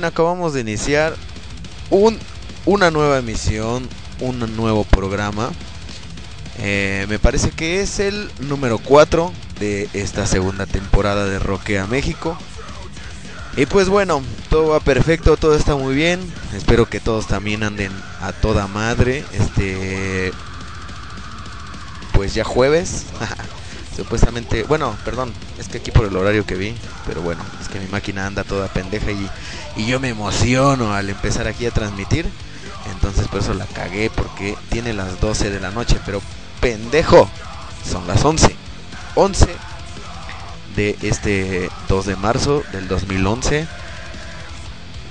acabamos 0.00 0.54
de 0.54 0.60
iniciar 0.60 1.14
un, 1.90 2.18
una 2.64 2.90
nueva 2.90 3.18
emisión, 3.18 3.88
un 4.20 4.56
nuevo 4.56 4.84
programa. 4.84 5.50
Eh, 6.58 7.06
me 7.08 7.18
parece 7.18 7.50
que 7.50 7.80
es 7.80 7.98
el 7.98 8.30
número 8.40 8.78
4 8.78 9.32
de 9.60 9.88
esta 9.92 10.26
segunda 10.26 10.66
temporada 10.66 11.26
de 11.26 11.38
Roquea 11.38 11.86
México. 11.86 12.36
Y 13.56 13.66
pues 13.66 13.88
bueno, 13.88 14.22
todo 14.48 14.68
va 14.68 14.80
perfecto, 14.80 15.36
todo 15.36 15.54
está 15.54 15.76
muy 15.76 15.94
bien. 15.94 16.20
Espero 16.54 16.88
que 16.88 17.00
todos 17.00 17.26
también 17.26 17.62
anden 17.62 17.92
a 18.20 18.32
toda 18.32 18.66
madre. 18.66 19.24
Este. 19.32 20.32
Pues 22.14 22.34
ya 22.34 22.44
jueves. 22.44 23.04
Supuestamente. 23.96 24.64
Bueno, 24.64 24.96
perdón, 25.04 25.32
es 25.58 25.68
que 25.68 25.78
aquí 25.78 25.90
por 25.90 26.06
el 26.06 26.16
horario 26.16 26.46
que 26.46 26.54
vi. 26.54 26.74
Pero 27.06 27.22
bueno, 27.22 27.42
es 27.60 27.68
que 27.68 27.78
mi 27.78 27.86
máquina 27.86 28.26
anda 28.26 28.44
toda 28.44 28.68
pendeja 28.68 29.10
y, 29.10 29.28
y 29.76 29.86
yo 29.86 30.00
me 30.00 30.08
emociono 30.08 30.94
al 30.94 31.10
empezar 31.10 31.46
aquí 31.46 31.66
a 31.66 31.70
transmitir. 31.70 32.26
Entonces 32.92 33.28
por 33.28 33.40
eso 33.40 33.54
la 33.54 33.66
cagué 33.66 34.10
porque 34.10 34.56
tiene 34.70 34.92
las 34.92 35.20
12 35.20 35.50
de 35.50 35.60
la 35.60 35.70
noche. 35.70 35.98
Pero 36.06 36.22
pendejo, 36.60 37.28
son 37.88 38.06
las 38.06 38.24
11. 38.24 38.56
11 39.14 39.46
de 40.76 40.96
este 41.02 41.70
2 41.88 42.06
de 42.06 42.16
marzo 42.16 42.62
del 42.72 42.88
2011. 42.88 43.66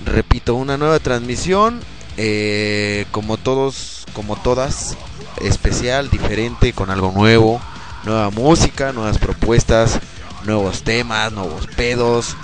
Repito, 0.05 0.55
una 0.55 0.77
nueva 0.77 0.99
transmisión, 0.99 1.79
eh, 2.17 3.05
como 3.11 3.37
todos, 3.37 4.05
como 4.13 4.35
todas, 4.35 4.97
especial, 5.41 6.09
diferente, 6.09 6.73
con 6.73 6.89
algo 6.89 7.11
nuevo, 7.11 7.61
nueva 8.03 8.29
música, 8.29 8.91
nuevas 8.91 9.17
propuestas, 9.17 9.99
nuevos 10.45 10.83
temas, 10.83 11.31
nuevos 11.31 11.67
pedos, 11.67 12.35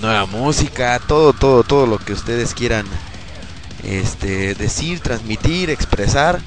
nueva 0.00 0.26
música, 0.26 1.00
todo, 1.06 1.32
todo, 1.32 1.62
todo 1.64 1.86
lo 1.86 1.98
que 1.98 2.12
ustedes 2.12 2.54
quieran 2.54 2.86
este, 3.82 4.54
decir, 4.54 5.00
transmitir, 5.00 5.70
expresar. 5.70 6.40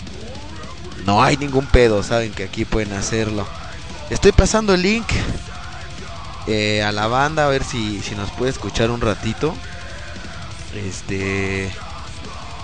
No 1.05 1.21
hay 1.23 1.37
ningún 1.37 1.65
pedo, 1.67 2.03
saben 2.03 2.31
que 2.31 2.43
aquí 2.43 2.65
pueden 2.65 2.93
hacerlo. 2.93 3.45
Estoy 4.09 4.31
pasando 4.31 4.73
el 4.73 4.81
link 4.81 5.05
eh, 6.47 6.83
a 6.83 6.91
la 6.91 7.07
banda 7.07 7.45
a 7.45 7.49
ver 7.49 7.63
si, 7.63 8.01
si 8.01 8.15
nos 8.15 8.31
puede 8.31 8.51
escuchar 8.51 8.91
un 8.91 9.01
ratito. 9.01 9.55
Este. 10.75 11.71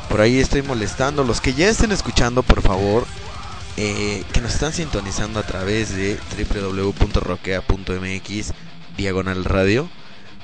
Por 0.10 0.22
ahí 0.22 0.40
estoy 0.40 0.62
molestando. 0.62 1.24
Los 1.24 1.40
que 1.40 1.54
ya 1.54 1.70
estén 1.70 1.92
escuchando, 1.92 2.44
por 2.44 2.62
favor, 2.62 3.06
eh, 3.78 4.24
que 4.34 4.42
nos 4.42 4.54
están 4.54 4.74
sintonizando 4.74 5.40
a 5.40 5.44
través 5.44 5.96
de 5.96 6.20
www.roquea.mx 6.54 8.54
diagonal 8.98 9.46
radio. 9.46 9.90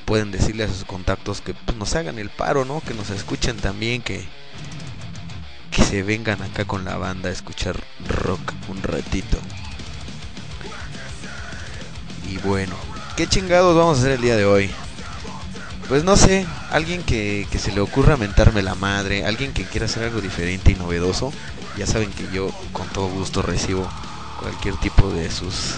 Pueden 0.06 0.32
decirle 0.32 0.64
a 0.64 0.70
sus 0.70 0.86
contactos 0.86 1.42
que 1.42 1.54
pues, 1.54 1.78
nos 1.78 1.94
hagan 1.96 2.18
el 2.18 2.30
paro, 2.30 2.64
¿no? 2.64 2.80
Que 2.82 2.94
nos 2.94 3.10
escuchen 3.10 3.58
también, 3.58 4.02
que, 4.02 4.24
que 5.72 5.84
se 5.84 6.04
vengan 6.04 6.42
acá 6.42 6.64
con 6.66 6.86
la 6.86 6.96
banda 6.98 7.30
a 7.30 7.34
escuchar 7.34 7.78
rock 8.08 8.54
un 8.70 8.82
ratito. 8.82 9.38
Y 12.30 12.38
bueno, 12.38 12.76
¿qué 13.18 13.28
chingados 13.28 13.76
vamos 13.76 13.98
a 13.98 14.02
hacer 14.02 14.14
el 14.14 14.22
día 14.22 14.38
de 14.38 14.46
hoy? 14.46 14.72
Pues 15.90 16.04
no 16.04 16.18
sé, 16.18 16.46
alguien 16.72 17.04
que, 17.04 17.48
que, 17.50 17.60
se 17.60 17.72
le 17.72 17.80
ocurra 17.80 18.18
mentarme 18.18 18.62
la 18.62 18.76
madre, 18.76 19.26
alguien 19.26 19.54
que 19.54 19.64
quiera 19.64 19.86
hacer 19.86 20.04
algo 20.04 20.20
diferente 20.20 20.72
y 20.72 20.76
novedoso, 20.76 21.32
ya 21.78 21.86
saben 21.86 22.12
que 22.12 22.28
yo 22.34 22.52
con 22.74 22.88
todo 22.90 23.08
gusto 23.08 23.42
recibo 23.42 23.88
cualquier 24.40 24.76
tipo 24.78 25.10
de 25.10 25.30
sus 25.32 25.76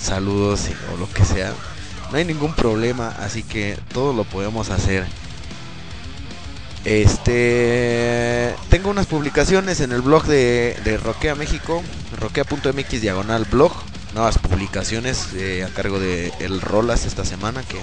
saludos 0.00 0.68
o 0.92 0.96
lo 0.98 1.10
que 1.12 1.24
sea. 1.24 1.52
No 2.10 2.18
hay 2.18 2.24
ningún 2.24 2.54
problema, 2.54 3.08
así 3.20 3.42
que 3.42 3.78
todo 3.92 4.12
lo 4.12 4.24
podemos 4.24 4.70
hacer. 4.70 5.06
Este 6.84 8.54
tengo 8.68 8.90
unas 8.90 9.06
publicaciones 9.06 9.80
en 9.80 9.92
el 9.92 10.02
blog 10.02 10.24
de, 10.26 10.76
de 10.84 10.98
Roquea 10.98 11.34
México, 11.34 11.82
roquea.mx 12.20 13.00
diagonal 13.00 13.46
blog, 13.50 13.72
nuevas 14.14 14.36
publicaciones 14.38 15.28
eh, 15.34 15.64
a 15.64 15.68
cargo 15.68 15.98
de 15.98 16.32
el 16.40 16.60
Rolas 16.60 17.06
esta 17.06 17.24
semana 17.24 17.62
que 17.62 17.78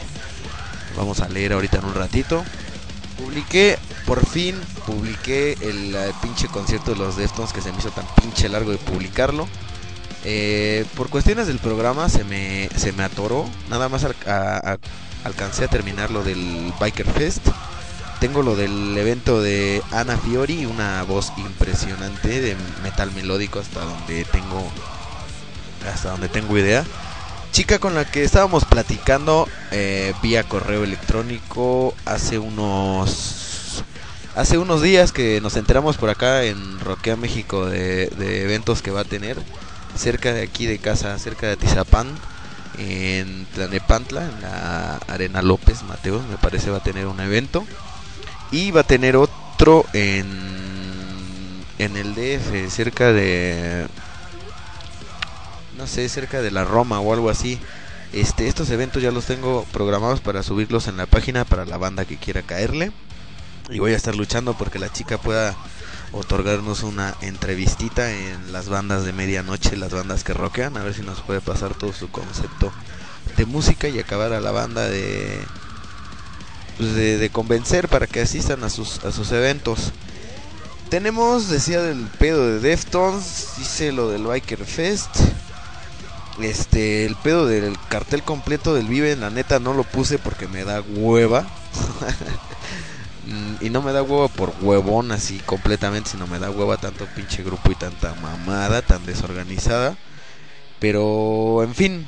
vamos 0.96 1.20
a 1.20 1.30
leer 1.30 1.54
ahorita 1.54 1.80
en 1.80 1.86
un 1.86 1.96
ratito. 1.96 2.44
Publiqué, 3.18 3.78
por 4.06 4.26
fin, 4.26 4.56
publiqué 4.86 5.54
el, 5.62 5.96
el, 5.96 6.14
pinche 6.22 6.48
concierto 6.48 6.92
de 6.92 6.98
los 6.98 7.16
Deftones 7.16 7.54
que 7.54 7.62
se 7.62 7.72
me 7.72 7.78
hizo 7.78 7.92
tan 7.92 8.06
pinche 8.16 8.50
largo 8.50 8.72
de 8.72 8.78
publicarlo. 8.78 9.48
Eh, 10.24 10.86
por 10.96 11.10
cuestiones 11.10 11.48
del 11.48 11.58
programa 11.60 12.10
se 12.10 12.24
me, 12.24 12.70
se 12.76 12.92
me 12.94 13.04
atoró. 13.04 13.46
Nada 13.70 13.90
más 13.90 14.06
a, 14.06 14.78
alcancé 15.24 15.66
a 15.66 15.68
terminar 15.68 16.12
lo 16.12 16.24
del 16.24 16.74
Biker 16.80 17.08
Fest. 17.08 17.48
Tengo 18.20 18.44
lo 18.44 18.56
del 18.56 18.96
evento 18.98 19.42
de 19.42 19.82
Ana 19.92 20.16
Fiori, 20.18 20.66
una 20.66 21.02
voz 21.04 21.34
impresionante 21.38 22.40
de 22.40 22.56
metal 22.84 23.12
melódico 23.14 23.60
hasta 23.60 23.80
donde 23.80 24.26
tengo 24.26 24.70
hasta 25.92 26.12
donde 26.12 26.30
tengo 26.30 26.56
idea 26.60 26.86
chica 27.52 27.80
con 27.80 27.96
la 27.96 28.06
que 28.06 28.24
estábamos 28.24 28.66
platicando 28.66 29.48
eh, 29.72 30.14
vía 30.22 30.44
correo 30.44 30.84
electrónico 30.84 31.94
hace 32.06 32.40
unos 32.40 33.41
hace 34.36 34.58
unos 34.58 34.82
días 34.82 35.12
que 35.12 35.42
nos 35.42 35.58
enteramos 35.58 35.98
por 35.98 36.10
acá 36.10 36.44
en 36.44 36.80
Roquea 36.80 37.16
México 37.16 37.66
de, 37.66 38.10
eventos 38.44 38.82
que 38.82 38.92
va 38.92 39.02
a 39.02 39.06
tener 39.06 39.38
cerca 39.96 40.34
de 40.34 40.44
aquí 40.44 40.66
de 40.66 40.80
casa 40.80 41.18
cerca 41.20 41.48
de 41.48 41.58
Tizapán 41.58 42.08
en 42.78 43.46
Tlanepantla 43.54 44.24
en 44.24 44.42
la 44.42 44.96
Arena 45.08 45.42
López 45.42 45.84
Mateos 45.84 46.26
me 46.28 46.38
parece 46.38 46.70
va 46.70 46.78
a 46.78 46.84
tener 46.84 47.08
un 47.08 47.20
evento 47.20 47.66
y 48.52 48.72
va 48.72 48.82
a 48.82 48.86
tener 48.86 49.16
otro 49.16 49.86
en 49.94 50.30
en 51.78 51.98
el 51.98 52.14
DF 52.16 52.72
cerca 52.72 53.12
de 53.12 53.88
no 55.82 55.88
sé, 55.88 56.08
cerca 56.10 56.42
de 56.44 56.52
la 56.52 56.64
Roma 56.64 57.00
o 57.00 57.12
algo 57.12 57.32
así. 57.32 57.60
Este, 58.14 58.48
estos 58.48 58.70
eventos 58.70 59.02
ya 59.02 59.10
los 59.10 59.26
tengo 59.26 59.66
programados 59.72 60.20
para 60.20 60.44
subirlos 60.44 60.88
en 60.88 60.96
la 60.98 61.08
página 61.08 61.44
para 61.44 61.66
la 61.66 61.78
banda 61.78 62.06
que 62.06 62.18
quiera 62.18 62.44
caerle. 62.44 62.92
Y 63.72 63.80
voy 63.80 63.94
a 63.94 63.96
estar 63.96 64.16
luchando 64.16 64.58
porque 64.58 64.80
la 64.80 64.92
chica 64.92 65.18
pueda 65.18 65.56
otorgarnos 66.12 66.84
una 66.84 67.16
entrevistita 67.22 68.12
en 68.12 68.52
las 68.52 68.68
bandas 68.68 69.06
de 69.06 69.14
medianoche, 69.14 69.78
las 69.78 69.92
bandas 69.92 70.26
que 70.26 70.34
rockean, 70.34 70.76
a 70.76 70.84
ver 70.84 70.94
si 70.94 71.04
nos 71.04 71.22
puede 71.22 71.40
pasar 71.40 71.74
todo 71.74 71.94
su 71.94 72.12
concepto 72.12 72.74
de 73.38 73.46
música 73.46 73.88
y 73.88 73.98
acabar 73.98 74.34
a 74.34 74.42
la 74.42 74.52
banda 74.52 74.90
de 74.90 75.40
pues 76.78 76.94
de, 76.96 77.18
de 77.18 77.30
convencer 77.30 77.88
para 77.88 78.08
que 78.08 78.20
asistan 78.20 78.64
a 78.66 78.70
sus 78.70 79.04
a 79.06 79.12
sus 79.14 79.32
eventos. 79.32 79.94
Tenemos, 80.90 81.48
decía 81.48 81.82
del 81.82 82.06
pedo 82.20 82.46
de 82.46 82.60
Deftones, 82.60 83.54
dice 83.58 83.94
lo 83.94 84.10
del 84.10 84.24
Biker 84.24 84.66
Fest. 84.66 85.16
Este, 86.42 87.06
el 87.06 87.16
pedo 87.16 87.46
del 87.46 87.78
cartel 87.88 88.24
completo 88.24 88.74
del 88.74 88.88
Vive, 88.88 89.16
la 89.16 89.30
neta 89.30 89.60
no 89.60 89.74
lo 89.74 89.84
puse 89.84 90.18
porque 90.18 90.50
me 90.50 90.66
da 90.66 90.82
hueva. 90.82 91.48
y 93.62 93.70
no 93.70 93.82
me 93.82 93.94
da 93.94 94.02
hueva 94.04 94.28
por 94.28 94.54
huevón 94.62 95.12
así 95.12 95.38
completamente, 95.40 96.12
sino 96.12 96.28
me 96.28 96.40
da 96.40 96.50
hueva 96.50 96.78
tanto 96.78 97.06
pinche 97.16 97.44
grupo 97.44 97.72
y 97.72 97.76
tanta 97.76 98.16
mamada, 98.16 98.82
tan 98.82 99.06
desorganizada. 99.06 99.98
Pero, 100.80 101.64
en 101.64 101.76
fin, 101.76 102.08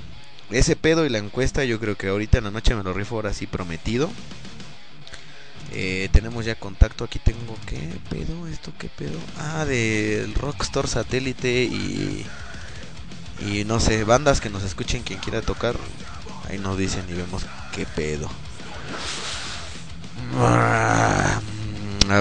ese 0.50 0.76
pedo 0.76 1.06
y 1.06 1.10
la 1.10 1.20
encuesta 1.20 1.64
yo 1.64 1.80
creo 1.80 1.96
que 1.96 2.08
ahorita 2.08 2.40
en 2.40 2.46
la 2.46 2.52
noche 2.52 2.76
me 2.76 2.84
lo 2.84 2.94
rifo 2.94 3.16
ahora 3.16 3.34
sí 3.34 3.46
prometido. 3.46 4.10
Eh, 5.72 6.10
tenemos 6.12 6.46
ya 6.46 6.56
contacto, 6.56 7.04
aquí 7.04 7.20
tengo 7.20 7.58
qué 7.66 7.80
pedo, 8.10 8.48
esto 8.48 8.72
qué 8.78 8.90
pedo. 8.90 9.18
Ah, 9.40 9.66
del 9.66 10.34
Rockstar 10.36 10.88
Satélite 10.88 11.64
y 11.64 12.26
y 13.40 13.66
no 13.66 13.80
sé, 13.80 14.04
bandas 14.04 14.42
que 14.42 14.50
nos 14.50 14.64
escuchen 14.64 15.04
quien 15.04 15.20
quiera 15.20 15.42
tocar, 15.42 15.76
ahí 16.50 16.58
nos 16.60 16.78
dicen 16.78 17.06
y 17.10 17.14
vemos 17.14 17.46
qué 17.74 17.86
pedo. 17.86 18.30
A 20.36 21.40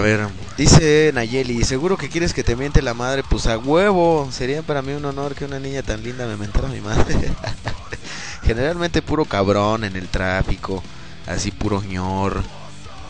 ver, 0.03 0.29
dice 0.57 1.11
Nayeli, 1.15 1.65
seguro 1.65 1.97
que 1.97 2.09
quieres 2.09 2.35
que 2.35 2.45
te 2.45 2.57
miente 2.57 2.83
la 2.83 2.95
madre, 2.95 3.23
pues 3.29 3.47
a 3.47 3.59
huevo, 3.59 4.29
sería 4.31 4.63
para 4.63 4.83
mí 4.83 4.93
un 4.93 5.05
honor 5.05 5.35
que 5.35 5.45
una 5.45 5.59
niña 5.59 5.83
tan 5.83 6.03
linda 6.03 6.27
me 6.27 6.37
mentara 6.37 6.69
a 6.69 6.73
mi 6.73 6.81
madre. 6.81 7.33
Generalmente 8.43 9.03
puro 9.03 9.25
cabrón 9.25 9.85
en 9.85 9.97
el 9.97 10.09
tráfico, 10.09 10.83
así 11.27 11.51
puro 11.51 11.83
ñor 11.83 12.43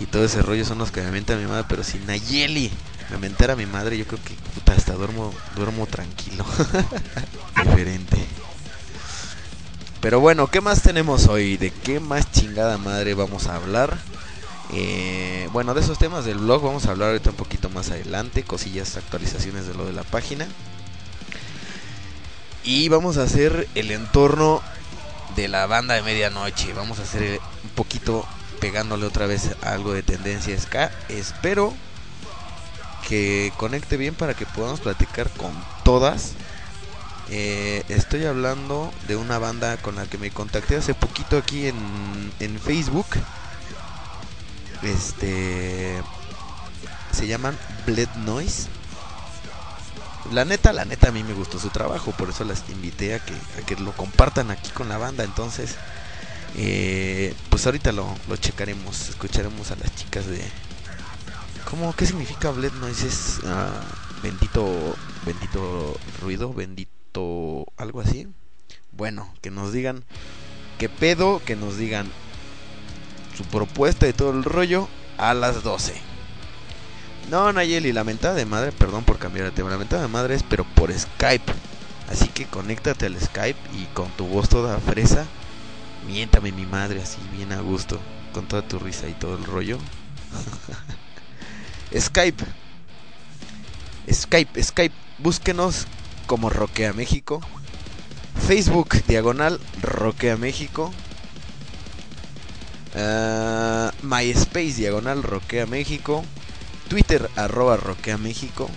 y 0.00 0.06
todo 0.06 0.24
ese 0.24 0.42
rollo 0.42 0.64
son 0.64 0.78
los 0.78 0.90
que 0.90 1.00
me 1.02 1.10
mientan 1.12 1.38
a 1.38 1.40
mi 1.40 1.46
madre, 1.46 1.64
pero 1.68 1.84
si 1.84 1.98
Nayeli 1.98 2.70
me 3.10 3.18
mentara 3.18 3.52
a 3.52 3.56
mi 3.56 3.66
madre, 3.66 3.96
yo 3.98 4.06
creo 4.06 4.20
que 4.24 4.34
puta, 4.54 4.72
hasta 4.72 4.94
duermo, 4.94 5.32
duermo 5.54 5.86
tranquilo. 5.86 6.44
Diferente. 7.64 8.24
Pero 10.00 10.18
bueno, 10.18 10.48
¿qué 10.48 10.60
más 10.60 10.82
tenemos 10.82 11.28
hoy? 11.28 11.56
¿De 11.56 11.70
qué 11.70 12.00
más 12.00 12.30
chingada 12.32 12.78
madre 12.78 13.14
vamos 13.14 13.46
a 13.46 13.54
hablar? 13.54 13.96
Eh, 14.72 15.48
bueno, 15.52 15.74
de 15.74 15.82
esos 15.82 15.98
temas 15.98 16.24
del 16.24 16.38
blog 16.38 16.62
vamos 16.62 16.86
a 16.86 16.92
hablar 16.92 17.10
ahorita 17.10 17.30
un 17.30 17.36
poquito 17.36 17.68
más 17.68 17.90
adelante, 17.90 18.42
cosillas, 18.42 18.96
actualizaciones 18.96 19.66
de 19.66 19.74
lo 19.74 19.84
de 19.84 19.92
la 19.92 20.02
página. 20.02 20.46
Y 22.64 22.88
vamos 22.88 23.18
a 23.18 23.24
hacer 23.24 23.68
el 23.74 23.90
entorno 23.90 24.62
de 25.36 25.48
la 25.48 25.66
banda 25.66 25.94
de 25.94 26.02
medianoche. 26.02 26.72
Vamos 26.72 26.98
a 27.00 27.02
hacer 27.02 27.40
un 27.64 27.70
poquito 27.70 28.26
pegándole 28.60 29.04
otra 29.04 29.26
vez 29.26 29.50
algo 29.62 29.92
de 29.92 30.02
tendencia. 30.02 30.56
Espero 31.08 31.74
que 33.08 33.52
conecte 33.56 33.96
bien 33.96 34.14
para 34.14 34.34
que 34.34 34.46
podamos 34.46 34.80
platicar 34.80 35.28
con 35.30 35.52
todas. 35.84 36.32
Eh, 37.28 37.82
estoy 37.88 38.24
hablando 38.24 38.92
de 39.08 39.16
una 39.16 39.38
banda 39.38 39.76
con 39.78 39.96
la 39.96 40.06
que 40.06 40.18
me 40.18 40.30
contacté 40.30 40.76
hace 40.76 40.94
poquito 40.94 41.36
aquí 41.36 41.66
en, 41.66 42.32
en 42.40 42.58
Facebook. 42.60 43.06
Este 44.82 46.02
se 47.12 47.26
llaman 47.26 47.56
Bled 47.86 48.08
Noise. 48.24 48.68
La 50.32 50.44
neta, 50.44 50.72
la 50.72 50.84
neta 50.84 51.08
a 51.08 51.12
mí 51.12 51.22
me 51.22 51.34
gustó 51.34 51.58
su 51.58 51.68
trabajo, 51.68 52.12
por 52.12 52.30
eso 52.30 52.44
las 52.44 52.68
invité 52.70 53.14
a 53.14 53.18
que, 53.18 53.34
a 53.34 53.66
que 53.66 53.76
lo 53.76 53.92
compartan 53.92 54.50
aquí 54.50 54.70
con 54.70 54.88
la 54.88 54.98
banda. 54.98 55.24
Entonces, 55.24 55.76
eh, 56.56 57.34
pues 57.50 57.66
ahorita 57.66 57.92
lo, 57.92 58.06
lo 58.28 58.36
checaremos, 58.36 59.08
escucharemos 59.10 59.70
a 59.70 59.76
las 59.76 59.94
chicas 59.94 60.26
de... 60.26 60.42
¿Cómo? 61.68 61.94
¿Qué 61.94 62.06
significa 62.06 62.50
Bled 62.50 62.72
Noise? 62.74 63.06
Es 63.06 63.40
ah, 63.46 63.80
bendito, 64.22 64.96
bendito 65.24 65.96
ruido, 66.20 66.52
bendito 66.52 67.66
algo 67.76 68.00
así. 68.00 68.28
Bueno, 68.92 69.32
que 69.40 69.50
nos 69.50 69.72
digan 69.72 70.04
qué 70.78 70.88
pedo, 70.88 71.42
que 71.44 71.56
nos 71.56 71.76
digan 71.76 72.10
su 73.36 73.44
propuesta 73.44 74.08
y 74.08 74.12
todo 74.12 74.30
el 74.30 74.44
rollo 74.44 74.88
a 75.18 75.34
las 75.34 75.62
12. 75.62 75.94
No, 77.30 77.52
Nayeli, 77.52 77.92
la 77.92 78.04
mentada 78.04 78.34
de 78.34 78.44
madre, 78.44 78.72
perdón 78.72 79.04
por 79.04 79.18
cambiar 79.18 79.46
el 79.46 79.52
tema, 79.52 79.70
la 79.70 79.78
mentada 79.78 80.02
de 80.02 80.08
madre 80.08 80.34
es 80.34 80.42
pero 80.42 80.64
por 80.64 80.92
Skype. 80.92 81.52
Así 82.10 82.28
que 82.28 82.46
conéctate 82.46 83.06
al 83.06 83.18
Skype 83.18 83.58
y 83.74 83.86
con 83.94 84.10
tu 84.10 84.26
voz 84.26 84.48
toda 84.48 84.78
fresa, 84.78 85.24
miéntame 86.06 86.52
mi 86.52 86.66
madre 86.66 87.00
así 87.00 87.18
bien 87.32 87.52
a 87.52 87.60
gusto, 87.60 87.98
con 88.32 88.46
toda 88.46 88.62
tu 88.62 88.78
risa 88.78 89.08
y 89.08 89.14
todo 89.14 89.36
el 89.36 89.44
rollo. 89.44 89.78
Skype. 91.98 92.44
Skype, 94.10 94.62
Skype, 94.62 94.94
búsquenos 95.18 95.86
como 96.26 96.50
Roquea 96.50 96.92
México. 96.92 97.40
Facebook, 98.46 99.02
diagonal, 99.06 99.60
Roquea 99.80 100.36
México. 100.36 100.92
Uh, 102.94 103.90
MySpace, 104.02 104.74
diagonal, 104.74 105.22
Roquea 105.22 105.66
México. 105.66 106.24
Twitter 106.88 107.30
arroba 107.36 107.76
Roquea 107.76 108.18
México. 108.18 108.68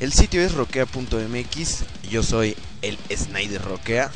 El 0.00 0.12
sitio 0.12 0.42
es 0.42 0.54
roquea.mx. 0.54 1.84
Yo 2.10 2.22
soy 2.22 2.56
el 2.82 2.98
Snyder 3.16 3.62
Roquea. 3.62 4.10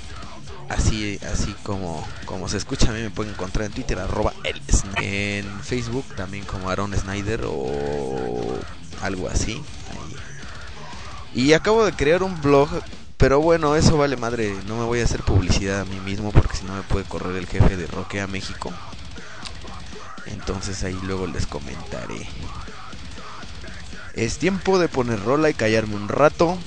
Así, 0.68 1.18
así 1.30 1.54
como, 1.62 2.06
como 2.24 2.48
se 2.48 2.56
escucha, 2.56 2.90
a 2.90 2.92
mí 2.94 3.00
me 3.00 3.10
pueden 3.10 3.34
encontrar 3.34 3.66
en 3.66 3.72
Twitter 3.72 3.98
arroba 3.98 4.32
el 4.42 4.60
En 5.02 5.60
Facebook 5.62 6.04
también 6.16 6.44
como 6.44 6.70
Aaron 6.70 6.96
Snyder 6.96 7.42
o 7.46 8.58
algo 9.02 9.28
así. 9.28 9.60
Y 11.34 11.52
acabo 11.52 11.84
de 11.84 11.92
crear 11.92 12.22
un 12.22 12.40
blog. 12.40 12.68
Pero 13.16 13.40
bueno, 13.40 13.76
eso 13.76 13.96
vale 13.96 14.16
madre. 14.16 14.52
No 14.66 14.76
me 14.76 14.84
voy 14.84 15.00
a 15.00 15.04
hacer 15.04 15.22
publicidad 15.22 15.80
a 15.80 15.84
mí 15.84 16.00
mismo 16.00 16.32
porque 16.32 16.56
si 16.56 16.64
no 16.64 16.74
me 16.74 16.82
puede 16.82 17.04
correr 17.04 17.36
el 17.36 17.46
jefe 17.46 17.76
de 17.76 17.86
Roquea 17.86 18.26
México. 18.26 18.72
Entonces 20.32 20.82
ahí 20.84 20.98
luego 21.02 21.26
les 21.26 21.46
comentaré. 21.46 22.28
Es 24.14 24.38
tiempo 24.38 24.78
de 24.78 24.88
poner 24.88 25.22
rola 25.22 25.48
y 25.50 25.54
callarme 25.54 25.94
un 25.94 26.08
rato. 26.08 26.58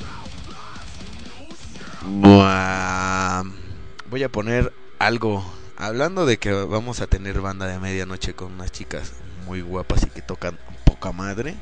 Voy 4.09 4.23
a 4.23 4.29
poner 4.31 4.71
algo. 4.99 5.45
Hablando 5.77 6.25
de 6.25 6.37
que 6.37 6.51
vamos 6.51 7.01
a 7.01 7.07
tener 7.07 7.41
banda 7.41 7.67
de 7.67 7.79
medianoche 7.79 8.33
con 8.33 8.53
unas 8.53 8.71
chicas 8.71 9.11
muy 9.45 9.61
guapas 9.61 10.03
y 10.03 10.09
que 10.09 10.21
tocan 10.21 10.57
poca 10.85 11.11
madre. 11.11 11.55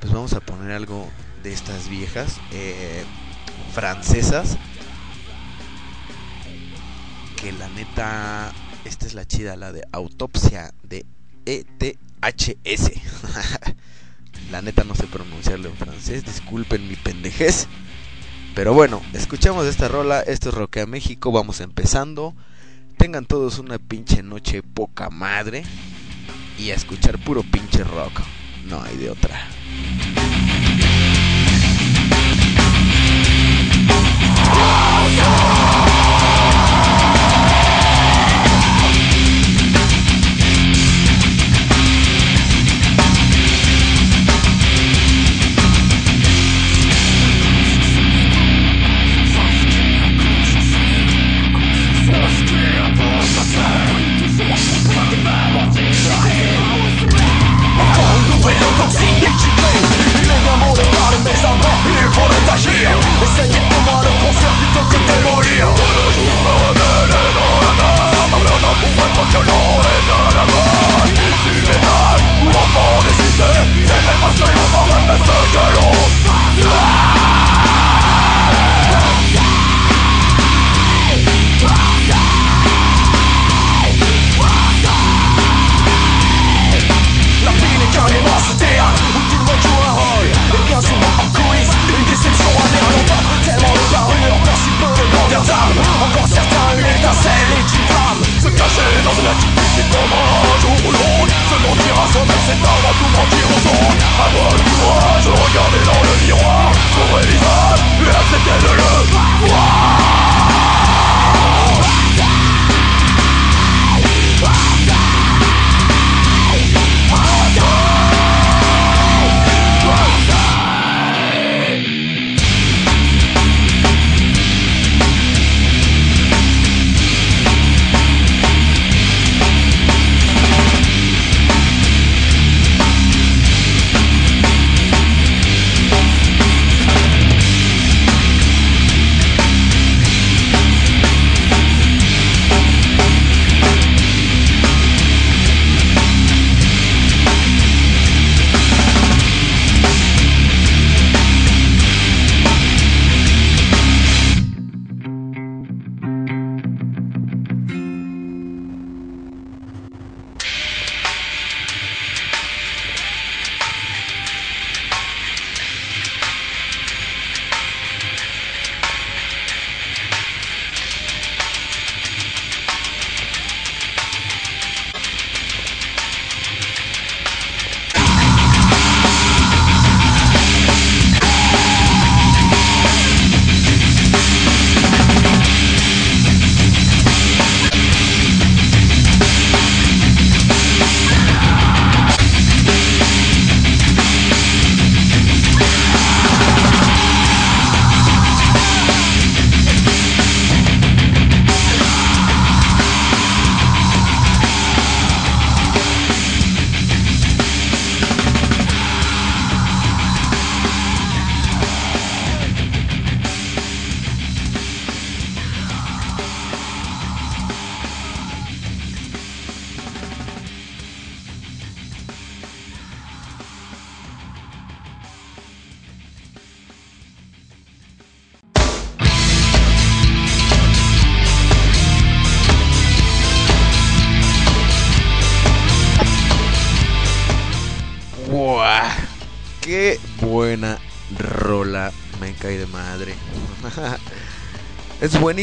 Pues 0.00 0.12
vamos 0.12 0.32
a 0.34 0.40
poner 0.40 0.72
algo 0.72 1.08
de 1.42 1.52
estas 1.52 1.88
viejas 1.88 2.40
eh, 2.52 3.04
francesas. 3.74 4.56
Que 7.36 7.52
la 7.52 7.68
neta, 7.68 8.52
esta 8.88 9.04
es 9.04 9.12
la 9.12 9.26
chida, 9.26 9.54
la 9.56 9.70
de 9.70 9.86
autopsia 9.92 10.72
de 10.82 11.04
ETHS. 11.44 12.90
la 14.50 14.62
neta 14.62 14.82
no 14.82 14.94
sé 14.94 15.06
pronunciarlo 15.06 15.68
en 15.68 15.76
francés, 15.76 16.24
disculpen 16.24 16.88
mi 16.88 16.96
pendejez. 16.96 17.66
Pero 18.54 18.72
bueno, 18.72 19.02
escuchamos 19.12 19.66
esta 19.66 19.88
rola, 19.88 20.20
esto 20.20 20.48
es 20.48 20.54
Roque 20.54 20.80
a 20.80 20.86
México, 20.86 21.30
vamos 21.30 21.60
empezando. 21.60 22.34
Tengan 22.96 23.26
todos 23.26 23.58
una 23.58 23.78
pinche 23.78 24.22
noche 24.22 24.62
poca 24.62 25.10
madre 25.10 25.64
y 26.58 26.70
a 26.70 26.74
escuchar 26.74 27.18
puro 27.18 27.42
pinche 27.42 27.84
rock. 27.84 28.22
No 28.64 28.82
hay 28.82 28.96
de 28.96 29.10
otra. 29.10 29.48
No! 35.18 35.47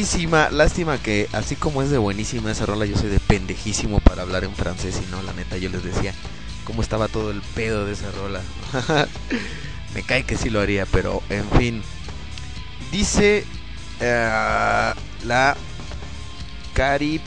Buenísima. 0.05 0.49
Lástima 0.51 0.99
que 0.99 1.27
así 1.33 1.55
como 1.55 1.81
es 1.81 1.89
de 1.89 1.97
buenísima 1.97 2.51
esa 2.51 2.67
rola, 2.67 2.85
yo 2.85 2.95
soy 2.95 3.09
de 3.09 3.19
pendejísimo 3.19 3.99
para 4.01 4.21
hablar 4.21 4.43
en 4.43 4.53
francés. 4.53 5.01
Y 5.03 5.09
no, 5.09 5.23
la 5.23 5.33
neta, 5.33 5.57
yo 5.57 5.67
les 5.69 5.83
decía 5.83 6.13
cómo 6.63 6.83
estaba 6.83 7.07
todo 7.07 7.31
el 7.31 7.41
pedo 7.41 7.87
de 7.87 7.93
esa 7.93 8.11
rola. 8.11 8.39
Me 9.95 10.03
cae 10.03 10.23
que 10.23 10.37
sí 10.37 10.51
lo 10.51 10.61
haría, 10.61 10.85
pero 10.85 11.23
en 11.31 11.49
fin. 11.57 11.81
Dice 12.91 13.45
uh, 13.99 14.93
la 15.25 15.57
Cari 16.75 17.19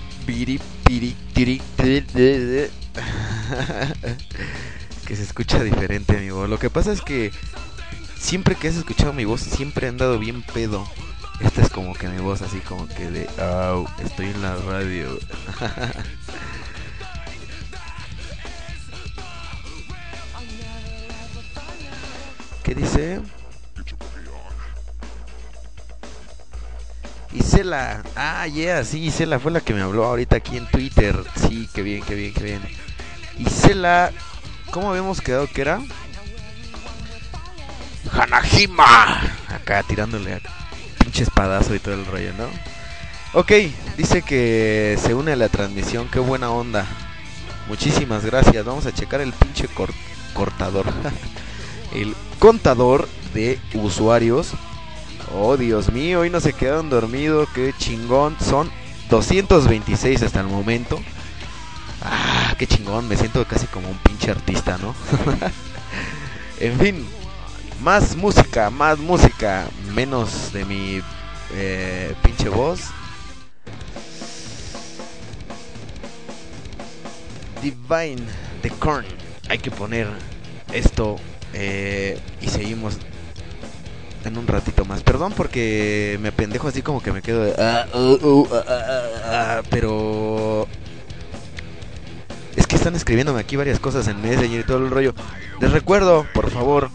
que 5.05 5.17
se 5.17 5.23
escucha 5.23 5.65
diferente, 5.65 6.17
amigo. 6.17 6.47
Lo 6.47 6.61
que 6.61 6.71
pasa 6.71 6.93
es 6.93 7.01
que 7.01 7.33
siempre 8.17 8.55
que 8.55 8.69
has 8.69 8.77
escuchado 8.77 9.13
mi 9.13 9.25
voz, 9.25 9.41
siempre 9.41 9.87
he 9.87 9.91
andado 9.91 10.17
bien 10.21 10.43
pedo. 10.43 10.87
Esta 11.41 11.63
es 11.63 11.71
como 11.71 11.95
que 11.95 12.09
mi 12.09 12.19
voz 12.21 12.43
así 12.43 12.59
como 12.61 12.89
que 12.89 13.11
de, 13.11 13.29
oh, 13.41 13.87
estoy 14.05 14.27
en 14.27 14.43
la 14.43 14.57
radio. 14.57 15.19
¿Qué 22.65 22.75
dice? 22.75 23.21
Isela, 27.33 28.03
ah, 28.17 28.47
yeah, 28.47 28.85
sí, 28.85 29.05
Isela 29.05 29.39
fue 29.39 29.53
la 29.53 29.61
que 29.61 29.73
me 29.75 29.81
habló 29.81 30.05
ahorita 30.07 30.37
aquí 30.37 30.57
en 30.57 30.67
Twitter. 30.67 31.17
Sí, 31.37 31.69
qué 31.73 31.83
bien, 31.83 32.03
qué 32.03 32.15
bien, 32.15 32.35
qué 32.35 32.43
bien. 32.43 32.63
Isela, 33.39 34.11
¿cómo 34.73 34.91
habíamos 34.91 35.21
quedado 35.21 35.47
que 35.47 35.61
era? 35.61 35.81
Hanajima, 38.13 39.23
acá 39.49 39.85
tirándole 39.85 40.41
pinche 41.09 41.23
espadazo 41.23 41.75
y 41.75 41.79
todo 41.79 41.95
el 41.95 42.05
rollo, 42.05 42.35
¿no? 42.37 42.49
Ok, 43.33 43.51
dice 43.97 44.21
que 44.21 44.99
se 45.03 45.15
une 45.15 45.33
a 45.33 45.37
la 45.37 45.49
transmisión, 45.49 46.07
qué 46.09 46.19
buena 46.19 46.51
onda. 46.51 46.85
Muchísimas 47.67 48.27
gracias, 48.27 48.63
vamos 48.63 48.85
a 48.85 48.93
checar 48.93 49.23
el 49.23 49.33
pinche 49.33 49.69
cortador. 50.35 50.85
el 51.95 52.15
contador 52.39 53.09
de 53.33 53.59
usuarios. 53.73 54.51
Oh, 55.35 55.57
Dios 55.57 55.91
mío, 55.91 56.21
hoy 56.21 56.29
no 56.29 56.41
se 56.41 56.53
quedaron 56.53 56.91
dormidos. 56.91 57.49
Qué 57.55 57.73
chingón. 57.79 58.37
Son 58.39 58.71
226 59.09 60.23
hasta 60.23 60.41
el 60.41 60.47
momento. 60.47 61.01
Ah, 62.03 62.55
qué 62.59 62.67
chingón. 62.67 63.09
Me 63.09 63.17
siento 63.17 63.47
casi 63.47 63.67
como 63.67 63.89
un 63.89 63.99
pinche 63.99 64.31
artista, 64.31 64.77
¿no? 64.77 64.95
en 66.61 66.79
fin, 66.79 67.07
más 67.81 68.17
música, 68.17 68.71
más 68.71 68.99
música. 68.99 69.67
Menos 69.95 70.53
de 70.53 70.65
mi 70.65 71.03
eh, 71.55 72.15
pinche 72.23 72.49
voz. 72.49 72.81
Divine 77.63 78.23
the 78.63 78.71
Corn. 78.71 79.07
Hay 79.49 79.59
que 79.59 79.71
poner 79.71 80.09
esto 80.73 81.17
eh, 81.55 82.19
y 82.41 82.49
seguimos 82.49 82.99
en 84.25 84.37
un 84.37 84.47
ratito 84.47 84.85
más. 84.85 85.03
Perdón 85.03 85.33
porque 85.37 86.19
me 86.21 86.33
pendejo 86.33 86.69
así 86.69 86.83
como 86.83 87.03
que 87.03 87.13
me 87.13 87.23
quedo 87.23 87.45
de... 87.45 87.55
Ah, 87.59 87.87
uh, 87.95 87.99
uh, 87.99 88.49
ah, 89.27 89.63
pero... 89.71 90.69
Es 92.57 92.67
que 92.67 92.77
están 92.77 92.95
escribiéndome 92.95 93.41
aquí 93.41 93.57
varias 93.57 93.79
cosas 93.79 94.09
en 94.09 94.21
Messenger 94.21 94.61
y 94.61 94.65
todo 94.65 94.79
el 94.79 94.91
rollo. 94.91 95.15
Les 95.61 95.71
recuerdo, 95.73 96.27
por 96.35 96.51
favor, 96.51 96.91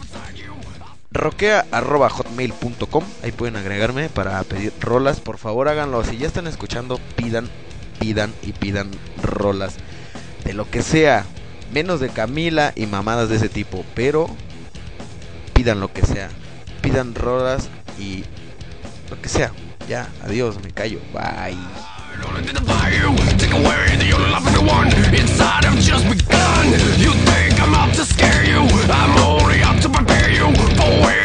roquea.hotmail.com. 1.14 3.04
Ahí 3.22 3.32
pueden 3.32 3.56
agregarme 3.56 4.10
para 4.10 4.42
pedir 4.42 4.72
rolas. 4.80 5.20
Por 5.20 5.38
favor, 5.38 5.68
háganlo. 5.68 6.04
Si 6.04 6.18
ya 6.18 6.26
están 6.26 6.46
escuchando, 6.46 7.00
pidan, 7.16 7.48
pidan 7.98 8.34
y 8.42 8.52
pidan 8.52 8.90
rolas. 9.22 9.76
De 10.44 10.52
lo 10.52 10.68
que 10.70 10.82
sea. 10.82 11.24
Menos 11.72 12.00
de 12.00 12.10
Camila 12.10 12.72
y 12.76 12.86
mamadas 12.86 13.30
de 13.30 13.36
ese 13.36 13.48
tipo. 13.48 13.84
Pero 13.94 14.28
pidan 15.54 15.80
lo 15.80 15.92
que 15.92 16.04
sea. 16.04 16.28
Pidan 16.82 17.14
rolas 17.14 17.70
y 17.98 18.24
lo 19.08 19.20
que 19.22 19.30
sea. 19.30 19.52
Ya, 19.88 20.08
adiós, 20.22 20.56
me 20.62 20.70
callo. 20.72 21.00
Bye. 21.12 21.56
I'm 28.96 29.18
only 29.18 29.60
to 29.98 30.13
Where. 30.84 31.23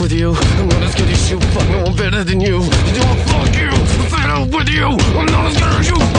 with 0.00 0.12
you. 0.12 0.34
I'm 0.34 0.68
not 0.68 0.82
as 0.82 0.94
good 0.94 1.08
as 1.08 1.30
you. 1.30 1.40
Fuck 1.40 1.68
no, 1.68 1.84
I'm 1.84 1.96
better 1.96 2.24
than 2.24 2.40
you. 2.40 2.62
You 2.62 2.94
don't 2.94 3.20
fuck 3.28 3.54
you. 3.54 3.68
I'm 3.68 3.86
fed 4.10 4.30
up 4.30 4.48
with 4.48 4.68
you. 4.68 4.86
I'm 4.86 5.26
not 5.26 5.46
as 5.46 5.56
good 5.56 5.80
as 5.80 5.88
you. 5.88 6.15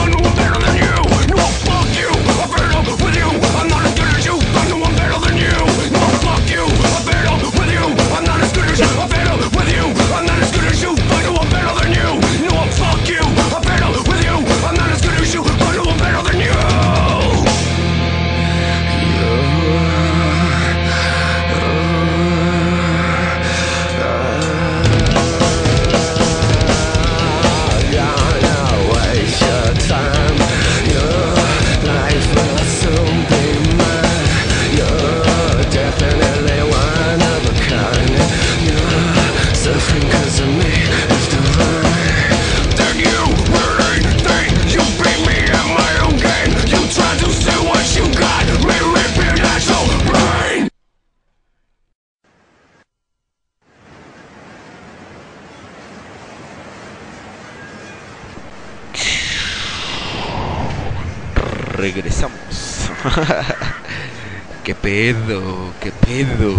pedo, 65.28 65.74
qué 65.82 65.92
pedo. 65.92 66.54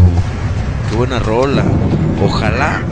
Qué 0.90 0.96
buena 0.96 1.18
rola. 1.20 1.66
Ojalá. 2.24 2.84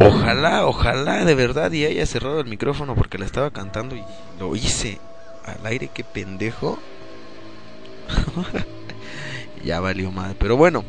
Ojalá, 0.00 0.64
ojalá 0.66 1.24
de 1.24 1.34
verdad 1.34 1.72
y 1.72 1.84
haya 1.84 2.06
cerrado 2.06 2.38
el 2.40 2.46
micrófono 2.46 2.94
porque 2.94 3.18
la 3.18 3.26
estaba 3.26 3.50
cantando 3.50 3.96
y 3.96 4.04
lo 4.38 4.54
hice 4.54 5.00
al 5.44 5.66
aire, 5.66 5.90
qué 5.92 6.04
pendejo. 6.04 6.78
ya 9.64 9.80
valió 9.80 10.12
madre, 10.12 10.36
pero 10.38 10.56
bueno. 10.56 10.84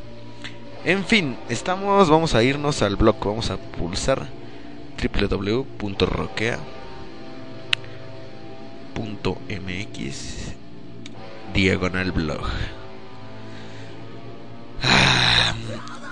En 0.85 1.03
fin, 1.03 1.37
estamos, 1.49 2.09
vamos 2.09 2.35
a 2.35 2.43
irnos 2.43 2.83
al 2.83 2.95
blog, 2.97 3.17
vamos 3.23 3.49
a 3.49 3.57
pulsar 3.57 4.27
www.roquea.mx 5.01 6.61
diagonal 11.53 12.11
blog. 12.11 12.47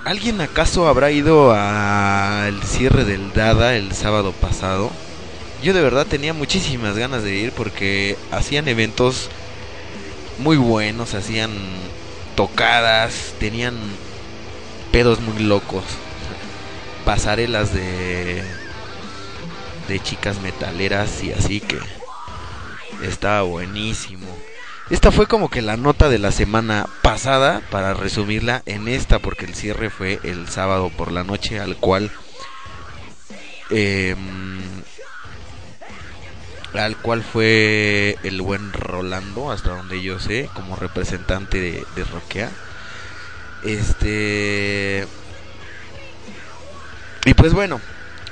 ¿Alguien 0.05 0.41
acaso 0.41 0.87
habrá 0.87 1.11
ido 1.11 1.53
al 1.53 2.63
cierre 2.63 3.05
del 3.05 3.33
Dada 3.33 3.75
el 3.75 3.91
sábado 3.93 4.31
pasado? 4.31 4.91
Yo 5.61 5.73
de 5.73 5.81
verdad 5.81 6.07
tenía 6.07 6.33
muchísimas 6.33 6.97
ganas 6.97 7.23
de 7.23 7.35
ir 7.35 7.51
porque 7.51 8.17
hacían 8.31 8.67
eventos 8.67 9.29
muy 10.39 10.57
buenos, 10.57 11.13
hacían 11.13 11.51
tocadas, 12.35 13.33
tenían 13.39 13.75
pedos 14.91 15.19
muy 15.19 15.43
locos, 15.43 15.83
pasarelas 17.05 17.73
de 17.73 18.43
de 19.89 19.99
chicas 19.99 20.39
metaleras 20.39 21.23
y 21.23 21.33
así 21.33 21.59
que 21.59 21.79
estaba 23.01 23.41
buenísimo. 23.41 24.27
Esta 24.89 25.11
fue 25.11 25.27
como 25.27 25.49
que 25.49 25.61
la 25.61 25.77
nota 25.77 26.09
de 26.09 26.17
la 26.17 26.31
semana 26.31 26.87
pasada, 27.03 27.61
para 27.69 27.93
resumirla 27.93 28.63
en 28.65 28.87
esta, 28.87 29.19
porque 29.19 29.45
el 29.45 29.53
cierre 29.53 29.91
fue 29.91 30.19
el 30.23 30.49
sábado 30.49 30.89
por 30.89 31.11
la 31.11 31.23
noche, 31.23 31.59
al 31.59 31.77
cual... 31.77 32.11
Em, 33.69 34.59
al 36.73 36.97
cual 36.97 37.23
fue 37.23 38.17
el 38.23 38.41
buen 38.41 38.73
Rolando, 38.73 39.51
hasta 39.51 39.75
donde 39.75 40.01
yo 40.01 40.19
sé, 40.19 40.49
como 40.55 40.75
representante 40.75 41.59
de, 41.59 41.85
de 41.95 42.03
Roquea. 42.05 42.49
Este... 43.63 45.07
Y 47.25 47.33
pues 47.35 47.53
bueno, 47.53 47.79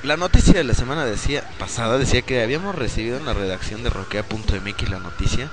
la 0.02 0.17
noticia 0.17 0.54
de 0.56 0.63
la 0.63 0.74
semana 0.74 1.06
decía, 1.06 1.43
pasada 1.60 2.00
decía 2.00 2.24
que 2.24 2.41
habíamos 2.41 2.74
recibido 2.74 3.17
en 3.17 3.26
la 3.26 3.34
redacción 3.34 3.84
de 3.84 3.91
roquea.mx 3.91 4.89
la 4.89 5.00
noticia 5.00 5.52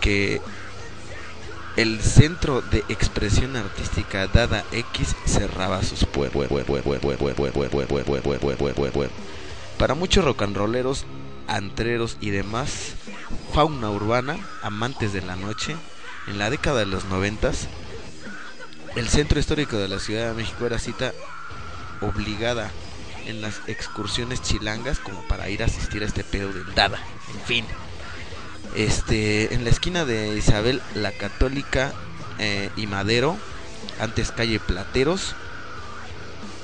que 0.00 0.40
el 1.76 2.00
centro 2.00 2.62
de 2.62 2.84
expresión 2.88 3.56
artística 3.56 4.26
Dada 4.26 4.64
X 4.72 5.14
cerraba 5.24 5.82
sus 5.82 6.04
puertas. 6.04 6.48
Para 9.78 9.94
muchos 9.94 10.24
rock 10.24 10.42
and 10.42 10.56
rolleros, 10.56 11.06
antreros 11.46 12.16
y 12.20 12.30
demás, 12.30 12.94
fauna 13.52 13.90
urbana, 13.90 14.36
amantes 14.62 15.12
de 15.12 15.22
la 15.22 15.36
noche, 15.36 15.76
en 16.26 16.38
la 16.38 16.50
década 16.50 16.80
de 16.80 16.86
los 16.86 17.06
noventas, 17.06 17.68
el 18.96 19.08
centro 19.08 19.38
histórico 19.38 19.76
de 19.76 19.88
la 19.88 20.00
Ciudad 20.00 20.28
de 20.28 20.34
México 20.34 20.66
era 20.66 20.78
cita 20.78 21.12
obligada 22.00 22.70
en 23.26 23.40
las 23.40 23.60
excursiones 23.68 24.42
chilangas 24.42 24.98
como 24.98 25.22
para 25.28 25.48
ir 25.48 25.62
a 25.62 25.66
asistir 25.66 26.02
a 26.02 26.06
este 26.06 26.24
pedo 26.24 26.52
del 26.52 26.74
Dada. 26.74 26.98
En 27.34 27.40
fin, 27.46 27.64
este, 28.74 29.54
en 29.54 29.64
la 29.64 29.70
esquina 29.70 30.04
de 30.04 30.36
Isabel 30.36 30.80
la 30.94 31.12
Católica 31.12 31.92
eh, 32.38 32.70
y 32.76 32.86
Madero, 32.86 33.36
antes 34.00 34.32
calle 34.32 34.60
Plateros, 34.60 35.34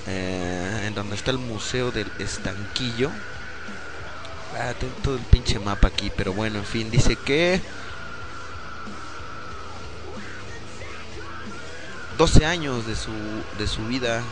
eh, 0.07 0.85
en 0.87 0.95
donde 0.95 1.16
está 1.16 1.31
el 1.31 1.38
Museo 1.38 1.90
del 1.90 2.11
Estanquillo. 2.19 3.11
Ah, 4.59 4.73
tengo 4.79 4.95
todo 5.03 5.16
el 5.16 5.23
pinche 5.23 5.59
mapa 5.59 5.88
aquí, 5.88 6.11
pero 6.16 6.33
bueno, 6.33 6.59
en 6.59 6.64
fin, 6.64 6.90
dice 6.90 7.16
que 7.16 7.61
12 12.16 12.47
años 12.47 12.87
de 12.87 12.97
su, 12.97 13.12
de 13.59 13.66
su 13.66 13.85
vida 13.87 14.23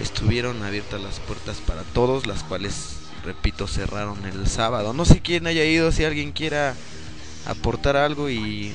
estuvieron 0.00 0.62
abiertas 0.64 1.00
las 1.00 1.20
puertas 1.20 1.58
para 1.58 1.82
todos, 1.82 2.26
las 2.26 2.42
cuales 2.42 3.03
repito, 3.24 3.66
cerraron 3.66 4.24
el 4.26 4.46
sábado. 4.46 4.92
No 4.92 5.04
sé 5.04 5.20
quién 5.20 5.46
haya 5.46 5.64
ido, 5.64 5.92
si 5.92 6.04
alguien 6.04 6.32
quiera 6.32 6.74
aportar 7.46 7.96
algo 7.96 8.30
y 8.30 8.74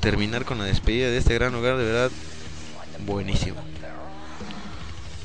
terminar 0.00 0.44
con 0.44 0.58
la 0.58 0.64
despedida 0.64 1.08
de 1.08 1.18
este 1.18 1.34
gran 1.34 1.52
lugar, 1.52 1.76
de 1.76 1.84
verdad, 1.84 2.10
buenísimo. 3.06 3.60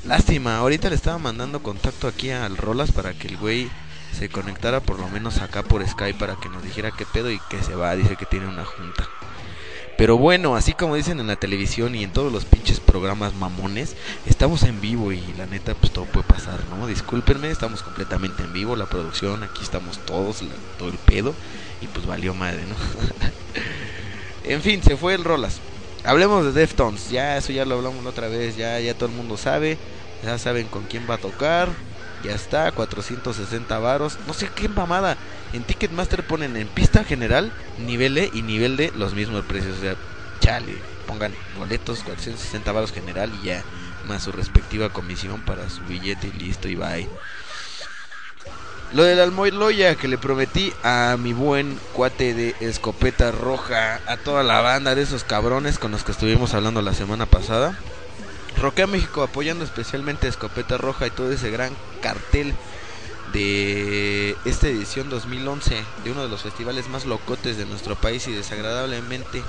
Lástima, 0.04 0.56
ahorita 0.58 0.88
le 0.88 0.94
estaba 0.94 1.18
mandando 1.18 1.62
contacto 1.62 2.08
aquí 2.08 2.30
al 2.30 2.56
Rolas 2.56 2.90
para 2.90 3.12
que 3.12 3.28
el 3.28 3.36
güey 3.36 3.70
se 4.16 4.28
conectara 4.28 4.80
por 4.80 4.98
lo 4.98 5.08
menos 5.08 5.38
acá 5.38 5.62
por 5.62 5.86
Skype 5.86 6.18
para 6.18 6.36
que 6.36 6.48
nos 6.48 6.62
dijera 6.62 6.90
qué 6.90 7.06
pedo 7.06 7.30
y 7.30 7.38
que 7.50 7.62
se 7.62 7.74
va, 7.74 7.94
dice 7.96 8.16
que 8.16 8.26
tiene 8.26 8.46
una 8.46 8.64
junta. 8.64 9.08
Pero 10.00 10.16
bueno, 10.16 10.56
así 10.56 10.72
como 10.72 10.96
dicen 10.96 11.20
en 11.20 11.26
la 11.26 11.36
televisión 11.36 11.94
y 11.94 12.02
en 12.02 12.10
todos 12.10 12.32
los 12.32 12.46
pinches 12.46 12.80
programas 12.80 13.34
mamones, 13.34 13.96
estamos 14.24 14.62
en 14.62 14.80
vivo 14.80 15.12
y 15.12 15.20
la 15.36 15.44
neta 15.44 15.74
pues 15.74 15.92
todo 15.92 16.06
puede 16.06 16.26
pasar, 16.26 16.58
¿no? 16.70 16.86
Discúlpenme, 16.86 17.50
estamos 17.50 17.82
completamente 17.82 18.42
en 18.42 18.50
vivo, 18.54 18.76
la 18.76 18.86
producción, 18.86 19.42
aquí 19.42 19.62
estamos 19.62 19.98
todos, 20.06 20.42
todo 20.78 20.88
el 20.88 20.96
pedo 20.96 21.34
y 21.82 21.86
pues 21.86 22.06
valió 22.06 22.32
madre, 22.32 22.62
¿no? 22.66 22.76
en 24.50 24.62
fin, 24.62 24.82
se 24.82 24.96
fue 24.96 25.12
el 25.12 25.22
Rolas. 25.22 25.60
Hablemos 26.02 26.46
de 26.46 26.52
Deftones, 26.52 27.10
ya 27.10 27.36
eso 27.36 27.52
ya 27.52 27.66
lo 27.66 27.74
hablamos 27.74 28.06
otra 28.06 28.28
vez, 28.28 28.56
ya 28.56 28.80
ya 28.80 28.94
todo 28.94 29.10
el 29.10 29.14
mundo 29.14 29.36
sabe, 29.36 29.76
ya 30.24 30.38
saben 30.38 30.66
con 30.68 30.84
quién 30.84 31.06
va 31.10 31.16
a 31.16 31.18
tocar. 31.18 31.68
Ya 32.22 32.34
está, 32.34 32.70
460 32.72 33.78
varos. 33.78 34.18
No 34.26 34.34
sé 34.34 34.48
qué 34.54 34.68
mamada. 34.68 35.16
En 35.52 35.64
Ticketmaster 35.64 36.22
ponen 36.22 36.56
en 36.56 36.68
pista 36.68 37.04
general, 37.04 37.52
nivel 37.78 38.18
E 38.18 38.30
y 38.32 38.42
nivel 38.42 38.76
D 38.76 38.92
los 38.94 39.14
mismos 39.14 39.44
precios. 39.44 39.78
O 39.78 39.80
sea, 39.80 39.96
chale, 40.40 40.76
pongan 41.06 41.34
boletos 41.58 42.02
460 42.02 42.72
varos 42.72 42.92
general 42.92 43.30
y 43.42 43.46
ya 43.46 43.64
más 44.06 44.22
su 44.22 44.32
respectiva 44.32 44.90
comisión 44.90 45.40
para 45.40 45.68
su 45.70 45.82
billete 45.84 46.28
y 46.28 46.38
listo 46.38 46.68
y 46.68 46.74
bye. 46.74 47.08
Lo 48.92 49.04
del 49.04 49.20
Almoy 49.20 49.52
que 50.00 50.08
le 50.08 50.18
prometí 50.18 50.72
a 50.82 51.16
mi 51.16 51.32
buen 51.32 51.78
cuate 51.92 52.34
de 52.34 52.56
escopeta 52.60 53.30
roja, 53.30 54.00
a 54.06 54.16
toda 54.16 54.42
la 54.42 54.60
banda 54.62 54.96
de 54.96 55.02
esos 55.02 55.22
cabrones 55.22 55.78
con 55.78 55.92
los 55.92 56.02
que 56.02 56.10
estuvimos 56.10 56.54
hablando 56.54 56.82
la 56.82 56.92
semana 56.92 57.26
pasada. 57.26 57.78
Roquea 58.58 58.86
México 58.86 59.22
apoyando 59.22 59.64
especialmente 59.64 60.28
Escopeta 60.28 60.76
Roja 60.76 61.06
y 61.06 61.10
todo 61.10 61.32
ese 61.32 61.50
gran 61.50 61.74
cartel 62.02 62.54
de 63.32 64.36
esta 64.44 64.68
edición 64.68 65.08
2011 65.08 65.84
de 66.04 66.10
uno 66.10 66.22
de 66.22 66.28
los 66.28 66.42
festivales 66.42 66.88
más 66.88 67.06
locotes 67.06 67.56
de 67.56 67.66
nuestro 67.66 67.94
país 67.96 68.26
y 68.26 68.32
desagradablemente 68.32 69.42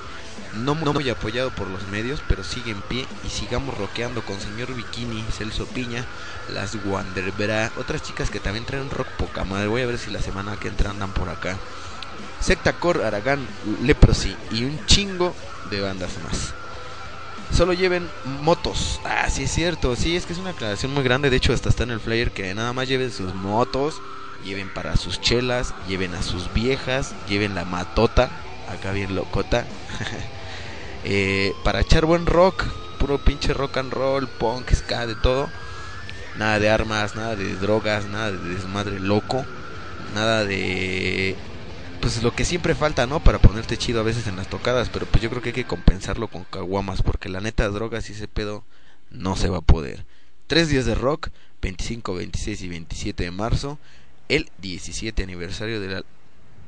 no 0.53 0.75
muy 0.75 1.09
apoyado 1.09 1.49
por 1.49 1.67
los 1.67 1.87
medios, 1.87 2.21
pero 2.27 2.43
sigue 2.43 2.71
en 2.71 2.81
pie 2.81 3.05
y 3.25 3.29
sigamos 3.29 3.77
roqueando 3.77 4.21
con 4.21 4.39
señor 4.39 4.73
Bikini, 4.73 5.23
Celso 5.31 5.65
Piña, 5.65 6.05
las 6.49 6.75
Wanderbra, 6.85 7.71
otras 7.77 8.03
chicas 8.03 8.29
que 8.29 8.39
también 8.39 8.65
traen 8.65 8.89
rock 8.89 9.07
poca 9.17 9.43
madre. 9.43 9.67
Voy 9.67 9.81
a 9.81 9.87
ver 9.87 9.97
si 9.97 10.11
la 10.11 10.21
semana 10.21 10.57
que 10.57 10.67
entra 10.67 10.89
andan 10.89 11.11
por 11.11 11.29
acá. 11.29 11.57
Secta 12.39 12.73
Core, 12.73 13.05
Aragán, 13.05 13.47
Leprosy 13.83 14.35
y 14.51 14.65
un 14.65 14.85
chingo 14.85 15.33
de 15.69 15.79
bandas 15.81 16.11
más 16.23 16.60
solo 17.51 17.73
lleven 17.73 18.09
motos. 18.23 19.01
Ah, 19.03 19.29
sí 19.29 19.43
es 19.43 19.51
cierto, 19.51 19.95
sí, 19.95 20.15
es 20.15 20.25
que 20.25 20.33
es 20.33 20.39
una 20.39 20.51
aclaración 20.51 20.93
muy 20.93 21.03
grande, 21.03 21.29
de 21.29 21.37
hecho 21.37 21.53
hasta 21.53 21.69
está 21.69 21.83
en 21.83 21.91
el 21.91 21.99
flyer 21.99 22.31
que 22.31 22.53
nada 22.53 22.73
más 22.73 22.87
lleven 22.87 23.11
sus 23.11 23.33
motos, 23.35 24.01
lleven 24.43 24.69
para 24.69 24.97
sus 24.97 25.21
chelas, 25.21 25.73
lleven 25.87 26.13
a 26.15 26.23
sus 26.23 26.53
viejas, 26.53 27.15
lleven 27.27 27.55
la 27.55 27.65
matota, 27.65 28.31
acá 28.67 28.91
bien 28.91 29.15
locota, 29.15 29.65
eh, 31.03 31.53
para 31.63 31.81
echar 31.81 32.05
buen 32.05 32.25
rock, 32.25 32.65
puro 32.97 33.17
pinche 33.17 33.53
rock 33.53 33.77
and 33.77 33.93
roll, 33.93 34.27
punk, 34.27 34.71
ska, 34.73 35.05
de 35.07 35.15
todo. 35.15 35.49
Nada 36.37 36.59
de 36.59 36.69
armas, 36.69 37.15
nada 37.15 37.35
de 37.35 37.55
drogas, 37.57 38.05
nada 38.05 38.31
de 38.31 38.37
desmadre 38.37 38.99
loco, 38.99 39.45
nada 40.13 40.45
de 40.45 41.35
pues 42.01 42.23
lo 42.23 42.33
que 42.35 42.45
siempre 42.45 42.75
falta, 42.75 43.05
¿no? 43.05 43.23
Para 43.23 43.39
ponerte 43.39 43.77
chido 43.77 43.99
a 43.99 44.03
veces 44.03 44.27
en 44.27 44.35
las 44.35 44.49
tocadas, 44.49 44.89
pero 44.89 45.05
pues 45.05 45.21
yo 45.21 45.29
creo 45.29 45.41
que 45.41 45.49
hay 45.49 45.55
que 45.55 45.65
compensarlo 45.65 46.27
con 46.27 46.43
caguamas, 46.43 47.01
porque 47.01 47.29
la 47.29 47.41
neta 47.41 47.69
drogas 47.69 48.09
y 48.09 48.13
ese 48.13 48.27
pedo 48.27 48.63
no 49.11 49.35
se 49.35 49.49
va 49.49 49.59
a 49.59 49.61
poder. 49.61 50.05
Tres 50.47 50.69
días 50.69 50.85
de 50.85 50.95
rock, 50.95 51.29
25, 51.61 52.15
26 52.15 52.61
y 52.61 52.67
27 52.67 53.23
de 53.23 53.31
marzo, 53.31 53.79
el 54.29 54.49
17 54.59 55.23
aniversario 55.23 55.79
de 55.79 55.87
la 55.87 56.03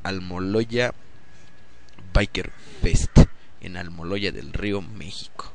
Almoloya 0.03 0.93
Biker 2.13 2.51
Fest 2.81 3.19
en 3.61 3.77
Almoloya 3.77 4.31
del 4.31 4.53
Río, 4.53 4.81
México. 4.81 5.51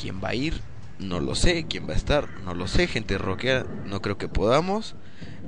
¿Quién 0.00 0.22
va 0.22 0.30
a 0.30 0.34
ir? 0.34 0.60
No 0.98 1.20
lo 1.20 1.34
sé. 1.34 1.66
¿Quién 1.68 1.88
va 1.88 1.92
a 1.92 1.96
estar? 1.96 2.30
No 2.44 2.54
lo 2.54 2.68
sé. 2.68 2.86
Gente 2.86 3.18
rockera, 3.18 3.66
no 3.86 4.00
creo 4.00 4.16
que 4.16 4.28
podamos. 4.28 4.94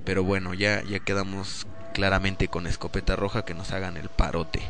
Pero 0.04 0.24
bueno, 0.24 0.52
ya, 0.52 0.82
ya 0.82 0.98
quedamos 0.98 1.66
claramente 1.92 2.48
con 2.48 2.66
escopeta 2.66 3.16
roja 3.16 3.44
que 3.44 3.54
nos 3.54 3.72
hagan 3.72 3.96
el 3.96 4.08
parote. 4.08 4.60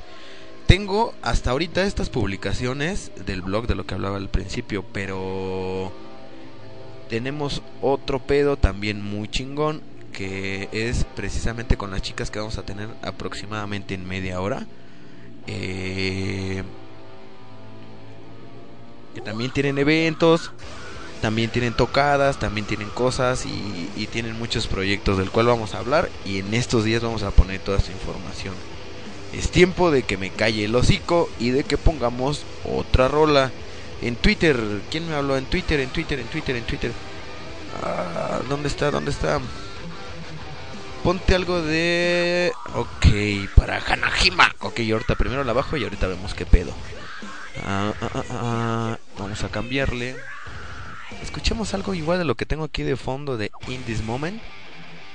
tengo 0.67 1.15
hasta 1.23 1.51
ahorita 1.51 1.85
estas 1.85 2.09
publicaciones 2.09 3.11
del 3.27 3.43
blog 3.43 3.67
de 3.67 3.75
lo 3.75 3.85
que 3.87 3.95
hablaba 3.95 4.17
al 4.17 4.29
principio, 4.29 4.85
pero 4.93 5.93
tenemos 7.09 7.63
otro 7.81 8.21
pedo 8.21 8.57
también 8.57 9.03
muy 9.03 9.29
chingón 9.29 9.83
que 10.13 10.69
es 10.73 11.05
precisamente 11.17 11.77
con 11.77 11.91
las 11.91 12.03
chicas 12.03 12.31
que 12.31 12.39
vamos 12.39 12.59
a 12.59 12.63
tener 12.63 12.89
aproximadamente 13.03 13.95
en 13.95 14.07
media 14.07 14.41
hora. 14.41 14.67
Eh, 15.47 16.63
que 19.15 19.21
también 19.21 19.51
tienen 19.51 19.79
eventos, 19.79 20.53
también 21.23 21.51
tienen 21.51 21.73
tocadas, 21.73 22.41
también 22.41 22.67
tienen 22.67 22.91
cosas 22.91 23.47
y, 23.47 23.91
y, 23.97 24.09
tienen 24.09 24.37
muchos 24.37 24.67
proyectos 24.67 25.19
del 25.19 25.31
cual 25.31 25.47
vamos 25.47 25.73
a 25.73 25.79
hablar 25.79 26.11
y 26.27 26.41
en 26.41 26.53
estos 26.53 26.83
días 26.83 27.01
vamos 27.01 27.23
a 27.23 27.31
poner 27.31 27.61
toda 27.61 27.79
esta 27.79 27.93
información. 27.93 28.55
Es 29.33 29.49
tiempo 29.51 29.93
de 29.93 30.03
que 30.03 30.19
me 30.19 30.31
calle 30.31 30.65
el 30.65 30.75
hocico 30.75 31.31
y 31.39 31.51
de 31.51 31.63
que 31.63 31.79
pongamos 31.79 32.45
otra 32.65 33.07
rola. 33.07 33.53
En 34.03 34.17
Twitter, 34.17 34.59
¿quién 34.91 35.09
me 35.09 35.15
habló? 35.15 35.37
En 35.37 35.45
Twitter, 35.45 35.79
en 35.79 35.91
Twitter, 35.91 36.19
en 36.19 36.27
Twitter, 36.27 36.57
en 36.57 36.65
Twitter. 36.65 36.93
Ah, 37.83 38.41
¿Dónde 38.49 38.69
está? 38.69 38.91
¿Dónde 38.91 39.13
está? 39.13 39.41
Ponte 41.05 41.37
algo 41.37 41.63
de... 41.63 42.53
Ok, 42.75 43.07
para 43.55 43.79
Hanajima. 43.79 44.53
Ok, 44.59 44.81
ahorita 44.91 45.15
primero 45.15 45.45
la 45.45 45.53
bajo 45.53 45.77
y 45.77 45.85
ahorita 45.85 46.09
vemos 46.09 46.35
qué 46.35 46.47
pedo. 46.47 46.73
Ah, 47.65 47.93
ah, 48.01 48.23
ah, 48.31 48.99
vamos 49.19 49.45
a 49.45 49.49
cambiarle. 49.49 50.17
Escuchemos 51.23 51.75
algo 51.75 51.95
igual 51.95 52.19
de 52.19 52.25
lo 52.25 52.37
que 52.37 52.47
tengo 52.47 52.65
aquí 52.65 52.83
de 52.83 52.97
fondo 52.97 53.37
de 53.37 53.51
In 53.69 53.83
This 53.83 54.03
Moment. 54.03 54.41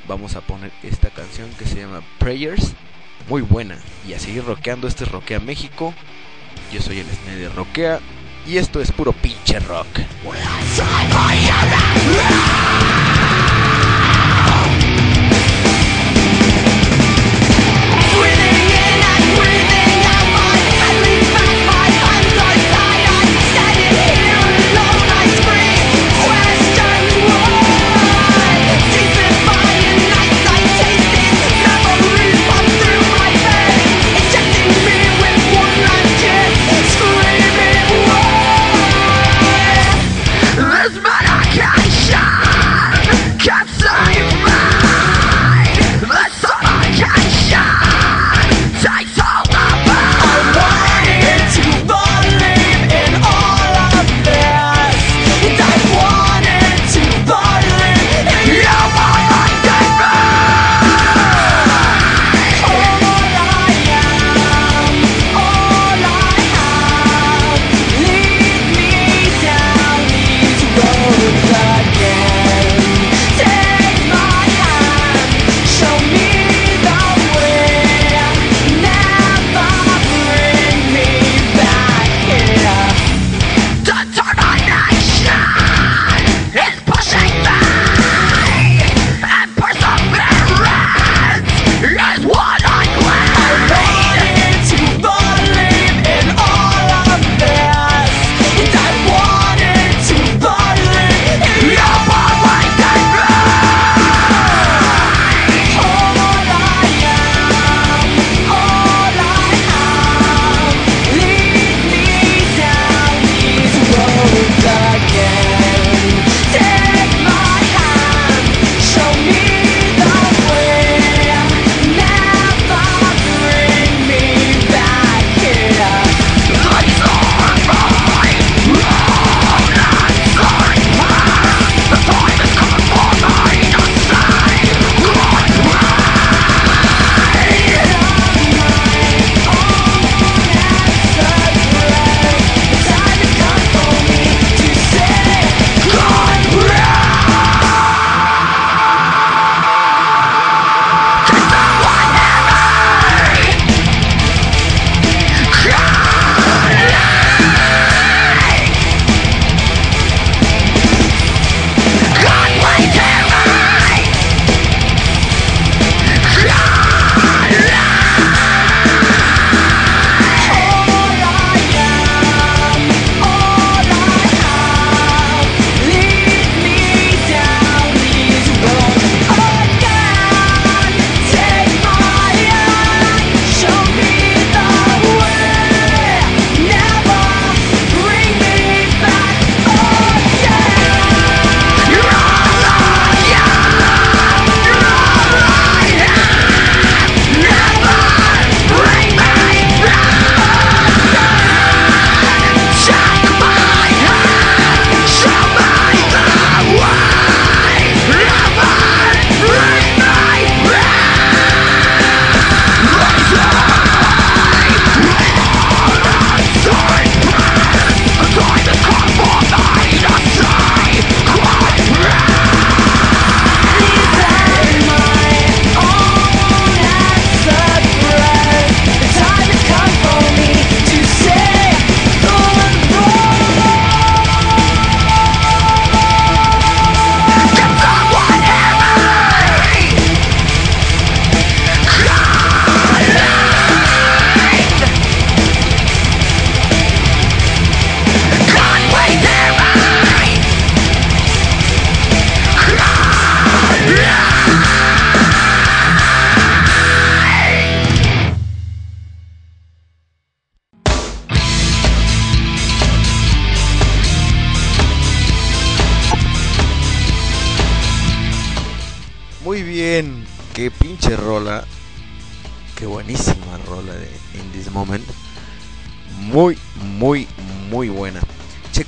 Vamos 0.07 0.36
a 0.36 0.41
poner 0.41 0.71
esta 0.83 1.10
canción 1.10 1.49
que 1.57 1.65
se 1.65 1.81
llama 1.81 2.01
Prayers 2.19 2.73
muy 3.27 3.41
buena. 3.41 3.77
Y 4.07 4.13
a 4.13 4.19
seguir 4.19 4.45
rockeando, 4.45 4.88
este 4.88 5.03
es 5.03 5.12
Rockea 5.12 5.39
México. 5.39 5.93
Yo 6.71 6.81
soy 6.81 6.99
el 6.99 7.07
Sne 7.07 7.36
de 7.36 7.49
Rockea. 7.49 7.99
Y 8.47 8.57
esto 8.57 8.79
es 8.79 8.91
puro 8.91 9.12
pinche 9.12 9.60
rock. 9.60 9.88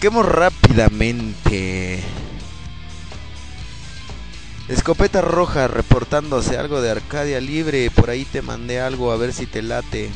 Chequemos 0.09 0.25
rápidamente. 0.25 2.03
Escopeta 4.67 5.21
roja 5.21 5.67
reportándose 5.67 6.57
algo 6.57 6.81
de 6.81 6.89
Arcadia 6.89 7.39
Libre. 7.39 7.91
Por 7.91 8.09
ahí 8.09 8.25
te 8.25 8.41
mandé 8.41 8.81
algo 8.81 9.11
a 9.11 9.17
ver 9.17 9.33
si 9.33 9.45
te 9.45 9.61
late. 9.61 10.09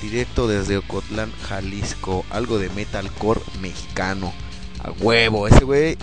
Directo 0.00 0.48
desde 0.48 0.78
Ocotlán, 0.78 1.32
Jalisco. 1.48 2.26
Algo 2.30 2.58
de 2.58 2.68
metalcore 2.70 3.40
mexicano. 3.60 4.32
A 4.82 4.90
huevo, 4.90 5.46
ese 5.46 5.62
güey. 5.62 5.96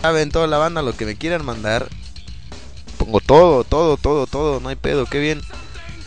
Saben 0.00 0.30
toda 0.30 0.46
la 0.46 0.56
banda 0.56 0.80
lo 0.80 0.96
que 0.96 1.04
me 1.04 1.16
quieran 1.16 1.44
mandar. 1.44 1.86
Pongo 2.96 3.20
todo, 3.20 3.62
todo, 3.62 3.98
todo, 3.98 4.26
todo. 4.26 4.58
No 4.60 4.70
hay 4.70 4.76
pedo, 4.76 5.04
qué 5.04 5.18
bien. 5.18 5.42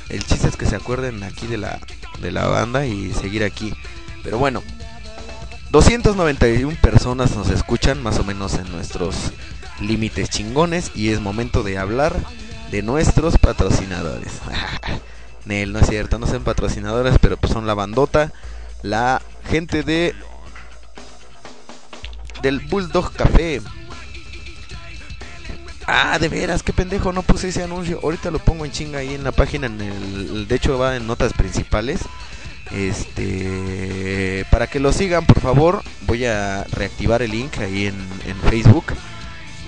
El 0.10 0.26
chiste 0.26 0.48
es 0.48 0.58
que 0.58 0.66
se 0.66 0.76
acuerden 0.76 1.22
aquí 1.22 1.46
de 1.46 1.60
la, 1.60 1.80
de 2.20 2.32
la 2.32 2.48
banda 2.48 2.88
y 2.88 3.14
seguir 3.14 3.44
aquí. 3.44 3.76
Pero 4.24 4.38
bueno, 4.38 4.62
291 5.72 6.78
personas 6.82 7.36
nos 7.36 7.50
escuchan 7.50 8.02
más 8.02 8.20
o 8.20 8.24
menos 8.24 8.56
en 8.56 8.72
nuestros 8.72 9.32
límites 9.80 10.30
chingones 10.30 10.92
y 10.96 11.10
es 11.10 11.20
momento 11.20 11.64
de 11.64 11.78
hablar 11.78 12.16
de 12.72 12.82
nuestros 12.82 13.38
patrocinadores. 13.38 14.34
Nel, 15.46 15.74
no 15.74 15.80
es 15.80 15.88
cierto, 15.88 16.20
no 16.20 16.28
son 16.28 16.44
patrocinadores, 16.44 17.16
pero 17.20 17.38
pues 17.38 17.52
son 17.52 17.66
la 17.66 17.74
bandota, 17.74 18.32
la 18.84 19.22
gente 19.50 19.84
de 19.84 20.14
del 22.42 22.60
Bulldog 22.60 23.14
Café. 23.14 23.62
Ah, 25.88 26.18
de 26.20 26.30
veras, 26.30 26.64
qué 26.64 26.74
pendejo, 26.74 27.12
no 27.12 27.22
puse 27.22 27.50
ese 27.50 27.64
anuncio. 27.64 28.00
Ahorita 28.02 28.32
lo 28.32 28.40
pongo 28.40 28.66
en 28.66 28.72
chinga 28.72 29.00
ahí 29.00 29.14
en 29.14 29.24
la 29.24 29.32
página, 29.32 29.68
en 29.68 29.82
el, 29.82 30.48
de 30.48 30.56
hecho 30.56 30.78
va 30.78 30.96
en 30.96 31.08
notas 31.08 31.34
principales. 31.34 32.02
Este, 32.74 34.46
para 34.50 34.68
que 34.68 34.80
lo 34.80 34.94
sigan, 34.94 35.26
por 35.26 35.42
favor, 35.42 35.84
voy 36.08 36.26
a 36.26 36.64
reactivar 36.72 37.22
el 37.22 37.32
link 37.32 37.58
ahí 37.58 37.88
en, 37.88 37.96
en 38.26 38.38
Facebook. 38.50 38.86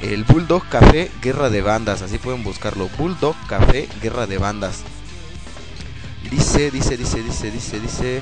El 0.01 0.23
Bulldog 0.23 0.67
Café 0.69 1.11
Guerra 1.21 1.49
de 1.49 1.61
Bandas, 1.61 2.01
así 2.01 2.17
pueden 2.17 2.43
buscarlo. 2.43 2.89
Bulldog 2.97 3.35
Café 3.47 3.87
Guerra 4.01 4.27
de 4.27 4.37
Bandas. 4.37 4.83
Dice, 6.29 6.71
dice, 6.71 6.97
dice, 6.97 7.21
dice, 7.23 7.51
dice, 7.51 7.79
dice. 7.79 8.21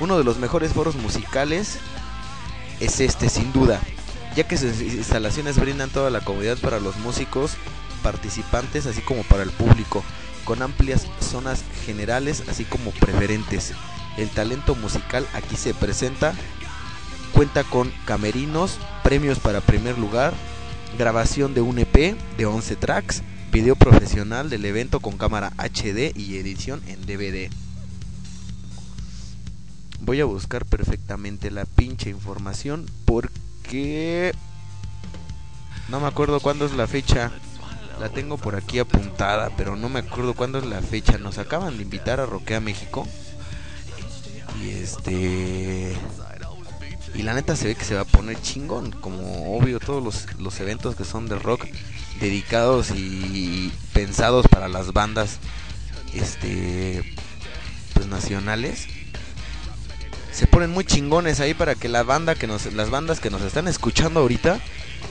Uno 0.00 0.18
de 0.18 0.24
los 0.24 0.38
mejores 0.38 0.72
foros 0.72 0.96
musicales 0.96 1.78
es 2.80 3.00
este, 3.00 3.28
sin 3.28 3.52
duda. 3.52 3.80
Ya 4.34 4.48
que 4.48 4.56
sus 4.56 4.80
instalaciones 4.80 5.58
brindan 5.58 5.90
toda 5.90 6.10
la 6.10 6.20
comodidad 6.20 6.58
para 6.58 6.80
los 6.80 6.96
músicos 6.96 7.52
participantes, 8.02 8.86
así 8.86 9.00
como 9.02 9.22
para 9.22 9.42
el 9.42 9.50
público, 9.50 10.02
con 10.44 10.62
amplias 10.62 11.06
zonas 11.20 11.62
generales, 11.86 12.42
así 12.48 12.64
como 12.64 12.90
preferentes. 12.92 13.72
El 14.16 14.28
talento 14.30 14.74
musical 14.74 15.26
aquí 15.32 15.56
se 15.56 15.74
presenta. 15.74 16.34
Cuenta 17.32 17.64
con 17.64 17.92
camerinos, 18.04 18.78
premios 19.02 19.38
para 19.38 19.60
primer 19.62 19.98
lugar, 19.98 20.34
grabación 20.98 21.54
de 21.54 21.62
un 21.62 21.78
EP 21.78 22.16
de 22.36 22.46
11 22.46 22.76
tracks, 22.76 23.22
video 23.50 23.74
profesional 23.74 24.50
del 24.50 24.64
evento 24.66 25.00
con 25.00 25.16
cámara 25.16 25.52
HD 25.56 26.12
y 26.14 26.36
edición 26.36 26.82
en 26.86 27.06
DVD. 27.06 27.50
Voy 30.00 30.20
a 30.20 30.24
buscar 30.26 30.66
perfectamente 30.66 31.50
la 31.50 31.64
pinche 31.64 32.10
información 32.10 32.86
porque 33.06 34.32
no 35.88 36.00
me 36.00 36.06
acuerdo 36.06 36.40
cuándo 36.40 36.66
es 36.66 36.72
la 36.72 36.86
fecha. 36.86 37.30
La 38.00 38.08
tengo 38.08 38.36
por 38.36 38.56
aquí 38.56 38.78
apuntada, 38.78 39.50
pero 39.56 39.76
no 39.76 39.88
me 39.88 40.00
acuerdo 40.00 40.34
cuándo 40.34 40.58
es 40.58 40.66
la 40.66 40.82
fecha. 40.82 41.18
Nos 41.18 41.38
acaban 41.38 41.76
de 41.76 41.84
invitar 41.84 42.18
a 42.18 42.26
Roquea 42.26 42.60
México. 42.60 43.06
Y 44.60 44.70
este. 44.70 45.96
Y 47.14 47.22
la 47.22 47.34
neta 47.34 47.56
se 47.56 47.68
ve 47.68 47.74
que 47.74 47.84
se 47.84 47.94
va 47.94 48.02
a 48.02 48.04
poner 48.04 48.40
chingón. 48.40 48.90
Como 48.90 49.56
obvio, 49.56 49.78
todos 49.80 50.02
los, 50.02 50.38
los 50.38 50.58
eventos 50.60 50.96
que 50.96 51.04
son 51.04 51.28
de 51.28 51.38
rock 51.38 51.66
dedicados 52.20 52.90
y 52.94 53.72
pensados 53.92 54.46
para 54.48 54.68
las 54.68 54.92
bandas 54.92 55.38
este 56.14 57.02
pues 57.94 58.06
nacionales 58.06 58.86
se 60.32 60.46
ponen 60.46 60.70
muy 60.70 60.84
chingones 60.84 61.40
ahí 61.40 61.52
para 61.52 61.74
que 61.74 61.88
la 61.88 62.02
banda 62.04 62.34
que 62.34 62.46
nos 62.46 62.72
las 62.72 62.90
bandas 62.90 63.20
que 63.20 63.30
nos 63.30 63.42
están 63.42 63.68
escuchando 63.68 64.20
ahorita 64.20 64.60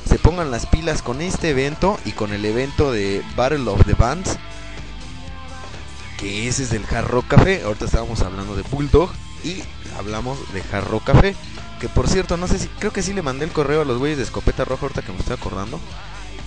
se 0.08 0.18
pongan 0.20 0.52
las 0.52 0.66
pilas 0.66 1.02
con 1.02 1.22
este 1.22 1.50
evento 1.50 2.00
y 2.06 2.14
con 2.14 2.34
el 2.34 2.46
evento 2.46 2.92
de 2.92 3.22
Battle 3.36 3.70
of 3.70 3.86
the 3.86 3.94
Bands 3.94 4.38
que 6.18 6.48
ese 6.48 6.64
es 6.64 6.70
del 6.70 6.86
Hard 6.90 7.08
Rock 7.08 7.28
Café 7.28 7.64
ahorita 7.64 7.86
estábamos 7.86 8.22
hablando 8.22 8.56
de 8.56 8.64
Bulldog 8.64 9.12
y 9.44 9.64
hablamos 9.98 10.38
de 10.54 10.64
Hard 10.72 10.88
Rock 10.88 11.06
Café 11.06 11.36
que 11.80 11.90
por 11.90 12.08
cierto 12.08 12.38
no 12.38 12.48
sé 12.48 12.60
si 12.60 12.68
creo 12.68 12.94
que 12.94 13.02
sí 13.02 13.14
le 13.14 13.22
mandé 13.22 13.46
el 13.46 13.52
correo 13.52 13.82
a 13.82 13.86
los 13.86 13.98
güeyes 13.98 14.18
de 14.18 14.24
escopeta 14.24 14.66
roja 14.66 14.84
ahorita 14.84 15.02
que 15.02 15.12
me 15.12 15.20
estoy 15.20 15.36
acordando 15.36 15.80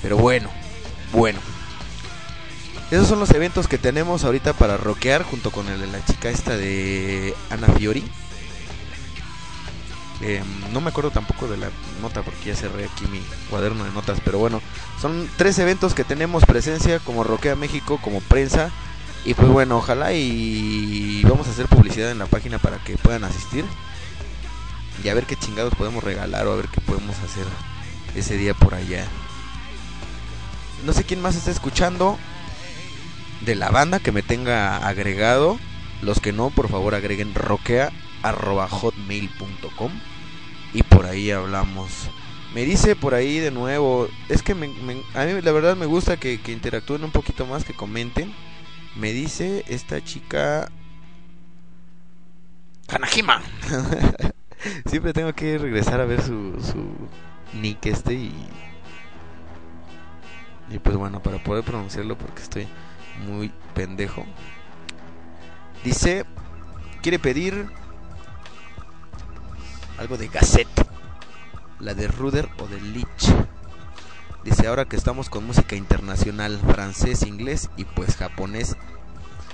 pero 0.04 0.18
bueno, 0.18 0.50
bueno. 1.12 1.38
Esos 2.90 3.08
son 3.08 3.20
los 3.20 3.30
eventos 3.30 3.68
que 3.68 3.78
tenemos 3.78 4.22
ahorita 4.22 4.52
para 4.52 4.76
rockear 4.76 5.22
junto 5.22 5.50
con 5.50 5.66
el 5.68 5.90
la 5.90 6.04
chica 6.04 6.28
esta 6.28 6.58
de 6.58 7.34
Ana 7.48 7.68
Fiori. 7.68 8.04
Eh, 10.20 10.42
no 10.74 10.82
me 10.82 10.90
acuerdo 10.90 11.10
tampoco 11.10 11.48
de 11.48 11.56
la 11.56 11.70
nota 12.02 12.20
porque 12.20 12.50
ya 12.50 12.54
cerré 12.54 12.84
aquí 12.84 13.06
mi 13.06 13.20
cuaderno 13.48 13.84
de 13.84 13.92
notas, 13.92 14.20
pero 14.22 14.38
bueno, 14.38 14.60
son 15.00 15.26
tres 15.38 15.58
eventos 15.58 15.94
que 15.94 16.04
tenemos 16.04 16.44
presencia 16.44 16.98
como 16.98 17.24
Roquea 17.24 17.56
México, 17.56 17.98
como 18.02 18.20
prensa. 18.20 18.70
Y 19.24 19.32
pues 19.32 19.48
bueno, 19.48 19.78
ojalá 19.78 20.12
y 20.12 21.22
vamos 21.22 21.48
a 21.48 21.50
hacer 21.50 21.66
publicidad 21.66 22.10
en 22.10 22.18
la 22.18 22.26
página 22.26 22.58
para 22.58 22.76
que 22.78 22.98
puedan 22.98 23.24
asistir. 23.24 23.64
Y 25.02 25.08
a 25.08 25.14
ver 25.14 25.24
qué 25.24 25.36
chingados 25.36 25.74
podemos 25.74 26.04
regalar 26.04 26.46
o 26.46 26.52
a 26.52 26.56
ver 26.56 26.68
qué 26.68 26.82
podemos 26.82 27.18
hacer 27.20 27.46
ese 28.14 28.36
día 28.36 28.52
por 28.52 28.74
allá. 28.74 29.06
No 30.84 30.92
sé 30.92 31.04
quién 31.04 31.22
más 31.22 31.36
está 31.36 31.50
escuchando 31.50 32.18
de 33.40 33.54
la 33.54 33.70
banda 33.70 33.98
que 33.98 34.12
me 34.12 34.22
tenga 34.22 34.86
agregado. 34.86 35.58
Los 36.02 36.20
que 36.20 36.32
no, 36.32 36.50
por 36.50 36.68
favor 36.68 36.94
agreguen 36.94 37.34
roquea.hotmail.com 37.34 39.92
y 40.74 40.82
por 40.82 41.06
ahí 41.06 41.30
hablamos. 41.30 42.10
Me 42.52 42.66
dice 42.66 42.94
por 42.94 43.14
ahí 43.14 43.38
de 43.38 43.50
nuevo, 43.50 44.06
es 44.28 44.42
que 44.42 44.52
a 44.52 44.54
mí 44.54 44.68
la 45.14 45.52
verdad 45.52 45.76
me 45.76 45.86
gusta 45.86 46.18
que 46.18 46.38
interactúen 46.46 47.04
un 47.04 47.10
poquito 47.10 47.46
más, 47.46 47.64
que 47.64 47.72
comenten. 47.72 48.34
Me 48.96 49.12
dice 49.12 49.64
esta 49.68 50.02
chica... 50.02 50.70
Kanajima. 52.86 53.42
Siempre 54.86 55.12
tengo 55.12 55.32
que 55.32 55.58
regresar 55.58 56.00
a 56.00 56.04
ver 56.04 56.22
su, 56.22 56.54
su 56.60 57.58
nick 57.58 57.86
este 57.86 58.14
y 58.14 58.32
y 60.70 60.78
pues 60.78 60.96
bueno, 60.96 61.22
para 61.22 61.38
poder 61.38 61.64
pronunciarlo 61.64 62.16
porque 62.16 62.42
estoy 62.42 62.66
muy 63.26 63.52
pendejo. 63.74 64.24
Dice, 65.84 66.24
quiere 67.02 67.18
pedir 67.18 67.68
algo 69.98 70.16
de 70.16 70.28
Gazette, 70.28 70.86
la 71.80 71.94
de 71.94 72.08
Ruder 72.08 72.48
o 72.58 72.66
de 72.66 72.80
Lich. 72.80 73.33
Dice, 74.44 74.66
ahora 74.66 74.84
que 74.84 74.96
estamos 74.96 75.30
con 75.30 75.46
música 75.46 75.74
internacional, 75.74 76.60
francés, 76.70 77.22
inglés 77.22 77.70
y 77.76 77.84
pues 77.84 78.16
japonés, 78.16 78.76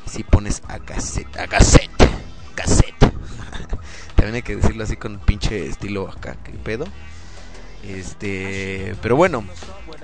si 0.07 0.25
pones 0.25 0.63
a 0.67 0.79
Gazette, 0.79 1.37
a 1.39 1.47
Gazette, 1.47 2.11
Gazette. 2.57 3.13
También 4.17 4.35
hay 4.35 4.43
que 4.43 4.57
decirlo 4.57 4.83
así 4.83 4.97
con 4.97 5.21
pinche 5.21 5.67
estilo 5.67 6.09
acá, 6.09 6.37
¿qué 6.43 6.53
pedo? 6.53 6.87
Este, 7.85 8.97
pero 9.01 9.15
bueno, 9.15 9.45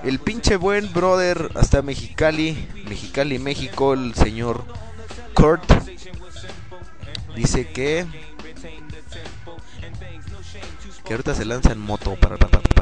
el 0.04 0.20
pinche 0.20 0.56
buen 0.56 0.92
brother 0.92 1.50
hasta 1.56 1.82
Mexicali, 1.82 2.68
Mexicali, 2.88 3.38
México, 3.40 3.92
el 3.92 4.14
señor 4.14 4.64
Kurt 5.34 5.64
dice 7.34 7.68
que 7.68 8.06
que 11.04 11.12
ahorita 11.12 11.34
se 11.34 11.44
lanza 11.44 11.72
en 11.72 11.78
moto 11.78 12.16
para 12.16 12.36
para 12.36 12.60
para 12.60 12.75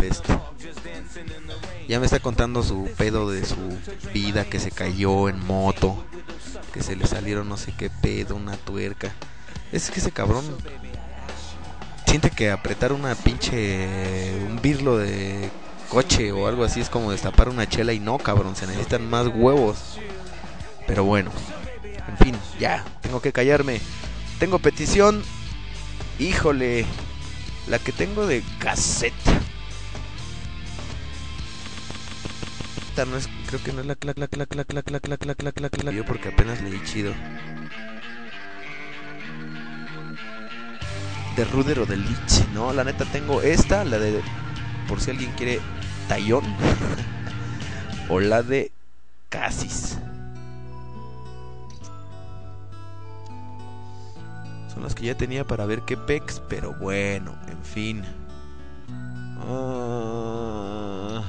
Fest. 0.00 0.24
Ya 1.88 1.98
me 1.98 2.06
está 2.06 2.20
contando 2.20 2.62
su 2.62 2.88
pedo 2.96 3.30
de 3.30 3.44
su 3.44 3.56
vida 4.12 4.44
que 4.44 4.60
se 4.60 4.70
cayó 4.70 5.28
en 5.28 5.44
moto, 5.44 6.04
que 6.72 6.82
se 6.82 6.96
le 6.96 7.06
salieron 7.06 7.48
no 7.48 7.56
sé 7.56 7.72
qué 7.76 7.90
pedo, 7.90 8.36
una 8.36 8.56
tuerca. 8.56 9.12
Es 9.72 9.90
que 9.90 10.00
ese 10.00 10.12
cabrón 10.12 10.44
siente 12.06 12.30
que 12.30 12.50
apretar 12.50 12.92
una 12.92 13.14
pinche 13.14 14.34
un 14.46 14.60
birlo 14.60 14.98
de 14.98 15.50
coche 15.88 16.32
o 16.32 16.46
algo 16.46 16.64
así 16.64 16.80
es 16.80 16.90
como 16.90 17.12
destapar 17.12 17.48
una 17.48 17.68
chela 17.68 17.92
y 17.92 18.00
no, 18.00 18.18
cabrón, 18.18 18.56
se 18.56 18.66
necesitan 18.66 19.08
más 19.08 19.26
huevos. 19.26 19.98
Pero 20.86 21.04
bueno, 21.04 21.30
en 22.08 22.16
fin, 22.18 22.36
ya, 22.58 22.84
tengo 23.00 23.20
que 23.20 23.32
callarme. 23.32 23.80
Tengo 24.38 24.58
petición. 24.58 25.22
Híjole, 26.18 26.84
la 27.70 27.78
que 27.78 27.92
tengo 27.92 28.26
de 28.26 28.42
cassette. 28.58 29.14
neta 32.90 33.04
no 33.04 33.16
es, 33.16 33.28
creo 33.46 33.62
que 33.62 33.72
no 33.72 33.80
es 33.80 33.86
la 33.86 33.94
clac, 33.94 34.16
clac, 34.16 34.28
clac, 34.28 34.48
clac, 34.48 34.66
clac, 34.66 34.84
clac, 34.84 35.00
clac, 35.02 35.36
clac, 35.36 35.54
clac, 35.54 35.70
clac, 35.70 35.94
yo 35.94 36.04
porque 36.04 36.30
apenas 36.30 36.60
leí 36.60 36.82
chido. 36.84 37.12
De 41.36 41.44
Ruder 41.44 41.78
o 41.78 41.86
de 41.86 41.96
Lich, 41.96 42.48
no, 42.52 42.72
la 42.72 42.82
neta 42.82 43.04
tengo 43.04 43.40
esta, 43.40 43.84
la 43.84 43.98
de, 43.98 44.20
por 44.88 45.00
si 45.00 45.12
alguien 45.12 45.30
quiere, 45.32 45.60
Tallón, 46.08 46.44
o 48.08 48.18
la 48.18 48.42
de 48.42 48.72
Casis. 49.28 49.96
Son 54.72 54.84
las 54.84 54.94
que 54.94 55.06
ya 55.06 55.16
tenía 55.16 55.44
para 55.44 55.66
ver 55.66 55.82
qué 55.82 55.96
pex, 55.96 56.40
pero 56.48 56.74
bueno, 56.74 57.36
en 57.48 57.64
fin. 57.64 58.04
Ah, 59.48 61.24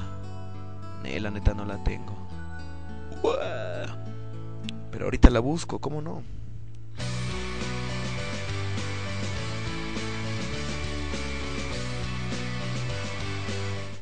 la 1.02 1.30
neta 1.30 1.52
no 1.52 1.64
la 1.64 1.82
tengo. 1.82 2.16
Pero 4.90 5.04
ahorita 5.04 5.30
la 5.30 5.40
busco, 5.40 5.80
¿cómo 5.80 6.00
no? 6.00 6.22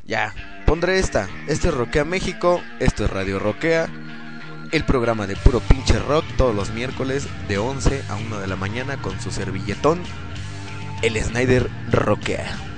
Ya, 0.05 0.35
pondré 0.67 0.99
esta. 0.99 1.29
Esto 1.47 1.69
es 1.69 1.75
Roquea 1.75 2.05
México, 2.05 2.61
esto 2.81 3.05
es 3.05 3.11
Radio 3.11 3.39
Roquea 3.39 3.89
el 4.73 4.85
programa 4.85 5.27
de 5.27 5.37
puro 5.37 5.61
pinche 5.61 5.99
rock 5.99 6.25
todos 6.37 6.55
los 6.55 6.71
miércoles 6.71 7.29
de 7.49 7.59
11 7.59 8.03
a 8.09 8.17
1 8.17 8.41
de 8.41 8.47
la 8.47 8.57
mañana 8.57 8.97
con 8.97 9.21
su 9.21 9.31
servilletón, 9.31 10.01
el 11.03 11.21
Snyder 11.23 11.69
freedom 11.91 12.71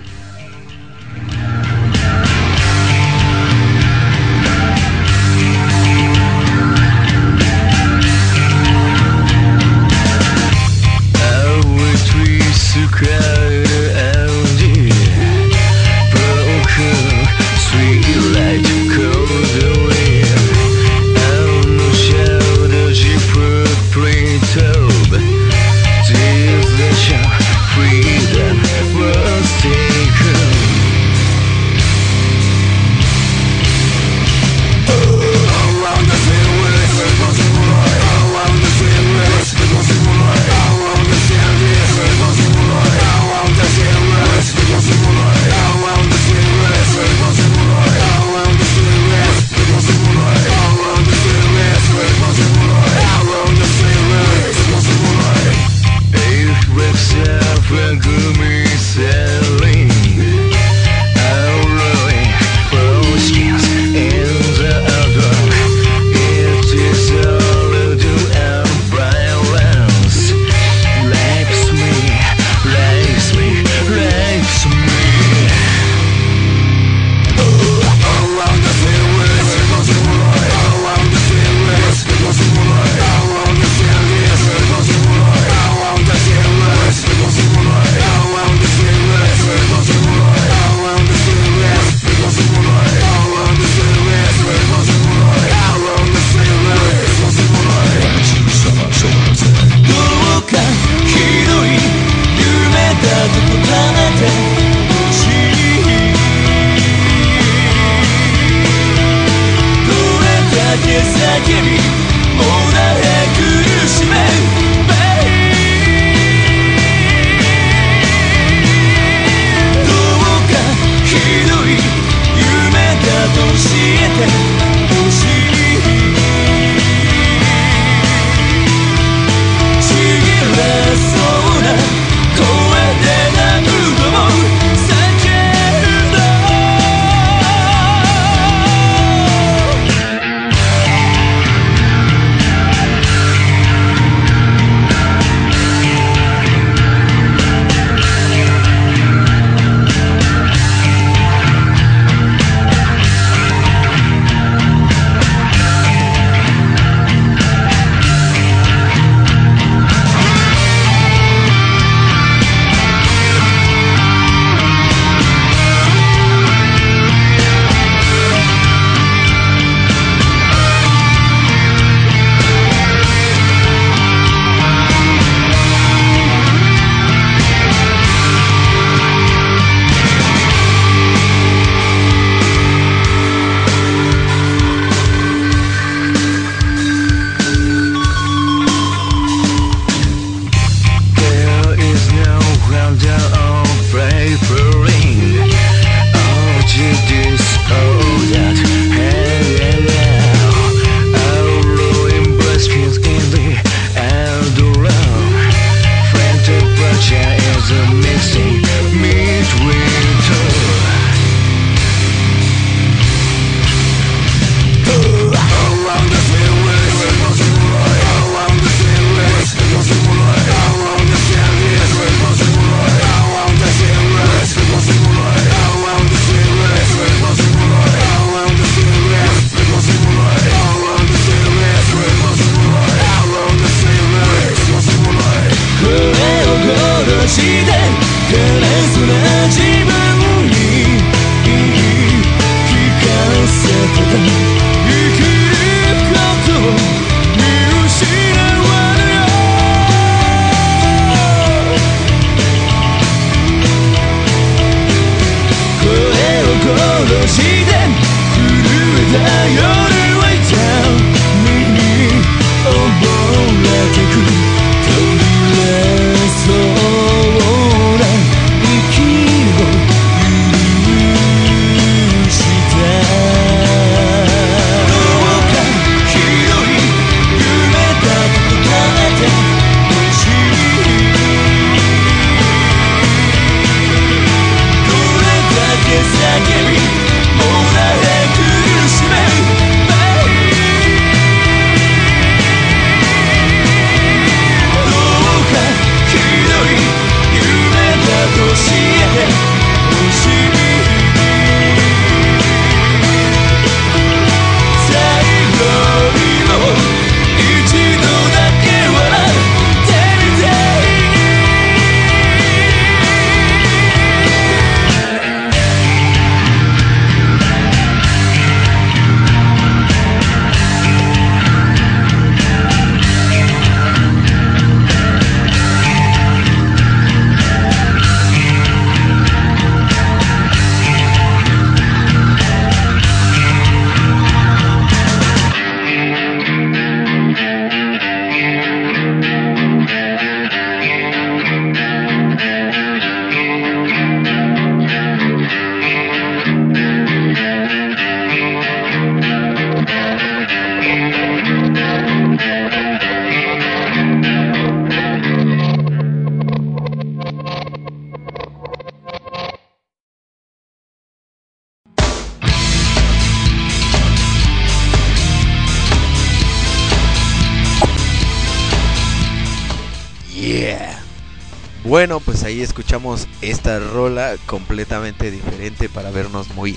Bueno, 372.03 372.19
pues 372.19 372.43
ahí 372.43 372.63
escuchamos 372.63 373.29
esta 373.43 373.79
rola 373.79 374.35
completamente 374.47 375.31
diferente 375.31 375.89
para 375.89 376.11
vernos 376.11 376.49
muy 376.49 376.77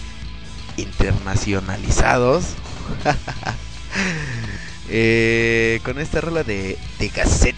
internacionalizados. 0.77 2.45
Eh, 4.87 5.79
con 5.83 5.97
esta 5.97 6.21
rola 6.21 6.43
de, 6.43 6.77
de 6.99 7.55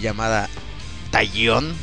llamada 0.00 0.48
Tallón. 1.10 1.74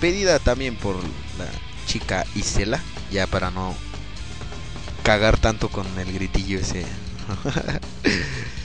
Pedida 0.00 0.38
también 0.38 0.74
por 0.76 0.96
la 0.96 1.50
chica 1.86 2.24
Isela, 2.34 2.80
ya 3.12 3.26
para 3.26 3.50
no 3.50 3.74
cagar 5.02 5.36
tanto 5.36 5.68
con 5.68 5.86
el 5.98 6.10
gritillo 6.14 6.60
ese. 6.60 6.86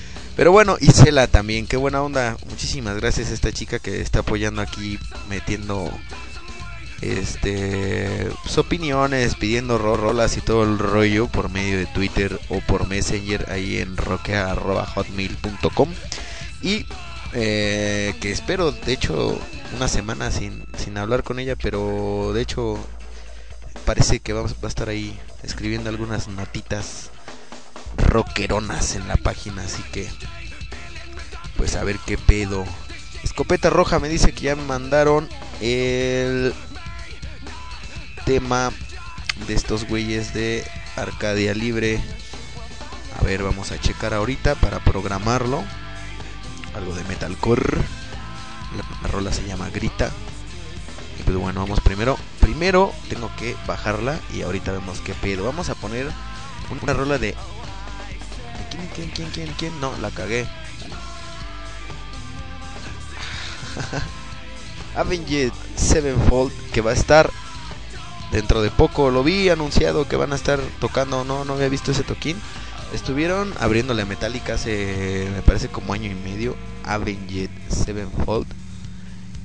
Pero 0.41 0.51
bueno, 0.51 0.75
Isela 0.79 1.27
también, 1.27 1.67
qué 1.67 1.77
buena 1.77 2.01
onda. 2.01 2.35
Muchísimas 2.49 2.95
gracias 2.95 3.29
a 3.29 3.35
esta 3.35 3.51
chica 3.51 3.77
que 3.77 4.01
está 4.01 4.21
apoyando 4.21 4.63
aquí, 4.63 4.97
metiendo 5.29 5.91
este 6.99 8.27
pues, 8.41 8.57
opiniones, 8.57 9.35
pidiendo 9.35 9.77
rolas 9.77 10.37
y 10.37 10.41
todo 10.41 10.63
el 10.63 10.79
rollo 10.79 11.27
por 11.27 11.51
medio 11.51 11.77
de 11.77 11.85
Twitter 11.85 12.39
o 12.49 12.59
por 12.61 12.87
Messenger 12.87 13.51
ahí 13.51 13.77
en 13.77 13.95
roquea.hotmail.com 13.97 15.89
y 16.63 16.87
eh, 17.33 18.15
que 18.19 18.31
espero 18.31 18.71
de 18.71 18.93
hecho 18.93 19.39
una 19.75 19.87
semana 19.87 20.31
sin, 20.31 20.65
sin 20.75 20.97
hablar 20.97 21.21
con 21.21 21.37
ella, 21.37 21.55
pero 21.55 22.31
de 22.33 22.41
hecho 22.41 22.79
parece 23.85 24.19
que 24.19 24.33
vamos, 24.33 24.55
va 24.55 24.63
a 24.63 24.69
estar 24.69 24.89
ahí 24.89 25.15
escribiendo 25.43 25.91
algunas 25.91 26.29
notitas 26.29 27.11
rockeronas 27.97 28.95
en 28.95 29.07
la 29.07 29.17
página, 29.17 29.63
así 29.63 29.83
que 29.91 30.09
pues 31.57 31.75
a 31.75 31.83
ver 31.83 31.97
qué 32.05 32.17
pedo. 32.17 32.65
Escopeta 33.23 33.69
Roja 33.69 33.99
me 33.99 34.09
dice 34.09 34.33
que 34.33 34.41
ya 34.41 34.55
me 34.55 34.63
mandaron 34.63 35.29
el 35.61 36.53
tema 38.25 38.71
de 39.47 39.53
estos 39.53 39.87
güeyes 39.87 40.33
de 40.33 40.65
Arcadia 40.95 41.53
Libre. 41.53 42.01
A 43.19 43.23
ver, 43.23 43.43
vamos 43.43 43.71
a 43.71 43.79
checar 43.79 44.13
ahorita 44.13 44.55
para 44.55 44.83
programarlo. 44.83 45.63
Algo 46.75 46.95
de 46.95 47.03
metalcore. 47.03 47.77
La, 48.75 49.07
rola 49.09 49.31
se 49.31 49.45
llama 49.45 49.69
Grita. 49.69 50.11
Y 51.19 51.23
pues 51.23 51.37
bueno, 51.37 51.61
vamos 51.61 51.79
primero. 51.81 52.17
Primero 52.39 52.91
tengo 53.09 53.29
que 53.35 53.55
bajarla 53.67 54.19
y 54.33 54.41
ahorita 54.41 54.71
vemos 54.71 54.99
qué 55.01 55.13
pedo. 55.13 55.45
Vamos 55.45 55.69
a 55.69 55.75
poner 55.75 56.07
una 56.81 56.93
rola 56.93 57.17
de... 57.17 57.35
¿Quién, 58.71 58.87
quién, 58.95 59.09
quién, 59.09 59.29
quién, 59.29 59.53
quién? 59.57 59.81
No, 59.81 59.95
la 59.97 60.09
cagué. 60.11 60.47
Avenged 64.95 65.51
Sevenfold 65.75 66.53
que 66.71 66.81
va 66.81 66.91
a 66.91 66.93
estar 66.93 67.29
dentro 68.31 68.61
de 68.61 68.71
poco. 68.71 69.11
Lo 69.11 69.23
vi 69.23 69.49
anunciado 69.49 70.07
que 70.07 70.15
van 70.15 70.31
a 70.31 70.35
estar 70.35 70.59
tocando, 70.79 71.25
no, 71.25 71.43
no 71.43 71.53
había 71.53 71.67
visto 71.69 71.91
ese 71.91 72.03
toquín. 72.03 72.37
Estuvieron 72.93 73.53
abriéndole 73.59 74.01
a 74.01 74.05
Metallica 74.05 74.53
hace, 74.55 75.29
me 75.33 75.41
parece 75.41 75.67
como 75.69 75.93
año 75.93 76.09
y 76.09 76.15
medio, 76.15 76.55
Avenged 76.83 77.49
Sevenfold. 77.69 78.47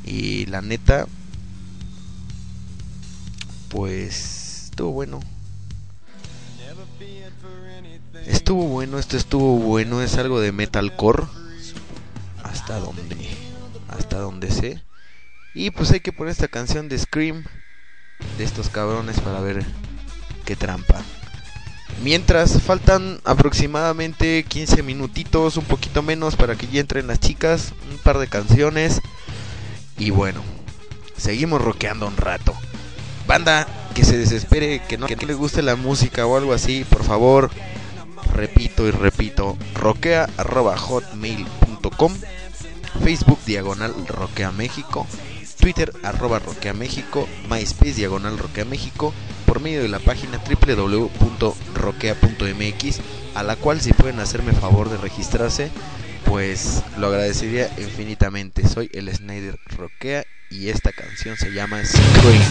Y 0.04 0.46
la 0.46 0.62
neta, 0.62 1.06
pues 3.68 4.66
estuvo 4.66 4.92
bueno. 4.92 5.20
Estuvo 8.26 8.64
bueno, 8.64 8.98
esto 8.98 9.16
estuvo 9.16 9.56
bueno, 9.58 10.02
es 10.02 10.18
algo 10.18 10.40
de 10.40 10.50
metalcore. 10.50 11.24
Hasta 12.42 12.78
donde, 12.80 13.28
hasta 13.88 14.18
donde 14.18 14.50
sé. 14.50 14.82
Y 15.54 15.70
pues 15.70 15.92
hay 15.92 16.00
que 16.00 16.12
poner 16.12 16.32
esta 16.32 16.48
canción 16.48 16.88
de 16.88 16.98
Scream 16.98 17.44
de 18.36 18.44
estos 18.44 18.68
cabrones 18.68 19.20
para 19.20 19.40
ver 19.40 19.64
qué 20.44 20.56
trampa. 20.56 21.02
Mientras 22.02 22.60
faltan 22.60 23.20
aproximadamente 23.24 24.44
15 24.44 24.82
minutitos, 24.82 25.56
un 25.56 25.64
poquito 25.64 26.02
menos 26.02 26.36
para 26.36 26.56
que 26.56 26.66
ya 26.66 26.80
entren 26.80 27.06
las 27.06 27.20
chicas, 27.20 27.72
un 27.90 27.98
par 27.98 28.18
de 28.18 28.26
canciones. 28.26 29.00
Y 29.98 30.10
bueno, 30.10 30.42
seguimos 31.16 31.62
rockeando 31.62 32.06
un 32.06 32.16
rato. 32.16 32.54
Banda 33.26 33.66
que 33.94 34.04
se 34.04 34.18
desespere, 34.18 34.82
que 34.86 34.98
no, 34.98 35.06
que 35.06 35.16
no 35.16 35.26
le 35.26 35.34
guste 35.34 35.62
la 35.62 35.76
música 35.76 36.26
o 36.26 36.36
algo 36.36 36.52
así, 36.52 36.84
por 36.84 37.02
favor, 37.02 37.50
repito 38.32 38.86
y 38.86 38.90
repito, 38.90 39.56
roquea.hotmail.com, 39.74 42.14
Facebook 43.02 43.38
diagonal 43.46 43.94
roquea 44.06 44.52
México, 44.52 45.06
Twitter 45.66 45.92
arroba 46.04 46.38
Roquea 46.38 46.74
México, 46.74 47.28
MySpace 47.50 47.94
diagonal 47.94 48.38
Roquea 48.38 48.64
México, 48.64 49.12
por 49.46 49.60
medio 49.60 49.82
de 49.82 49.88
la 49.88 49.98
página 49.98 50.38
www.roquea.mx, 50.38 53.00
a 53.34 53.42
la 53.42 53.56
cual 53.56 53.80
si 53.80 53.92
pueden 53.92 54.20
hacerme 54.20 54.52
favor 54.52 54.90
de 54.90 54.96
registrarse, 54.96 55.72
pues 56.24 56.84
lo 56.98 57.08
agradecería 57.08 57.68
infinitamente. 57.78 58.68
Soy 58.68 58.88
el 58.92 59.12
Snyder 59.12 59.58
Roquea 59.76 60.24
y 60.50 60.68
esta 60.68 60.92
canción 60.92 61.36
se 61.36 61.52
llama 61.52 61.84
Scream. 61.84 62.44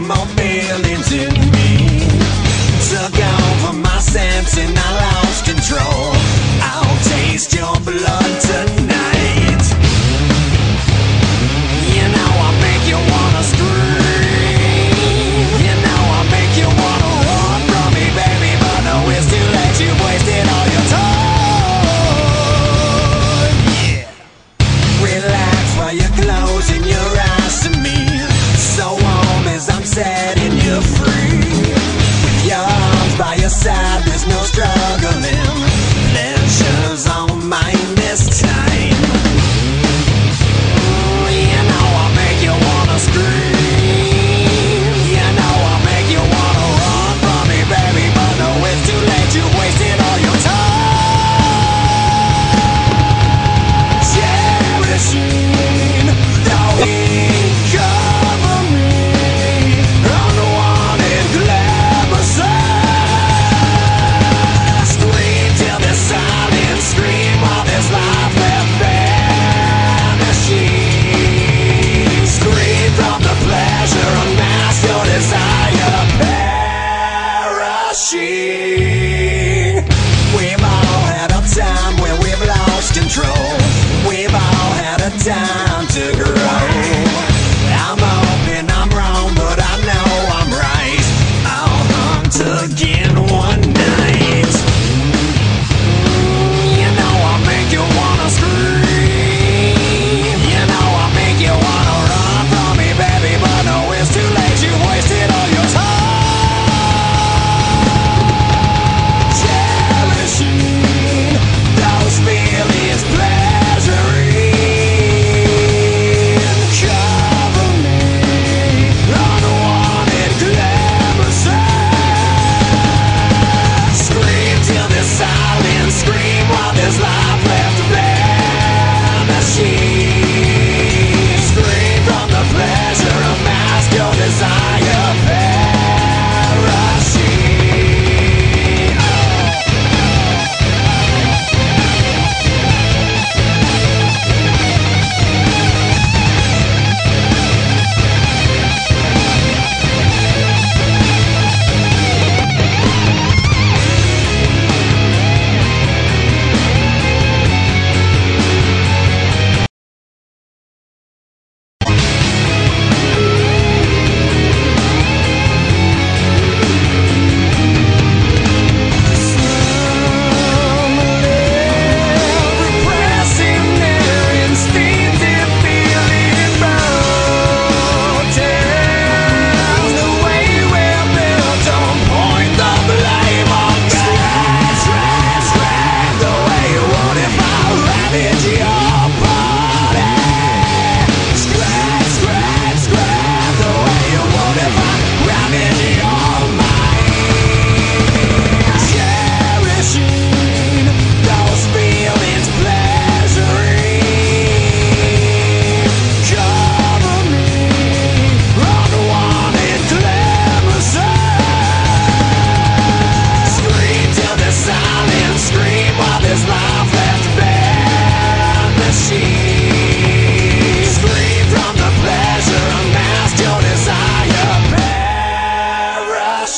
Mom. 0.00 0.39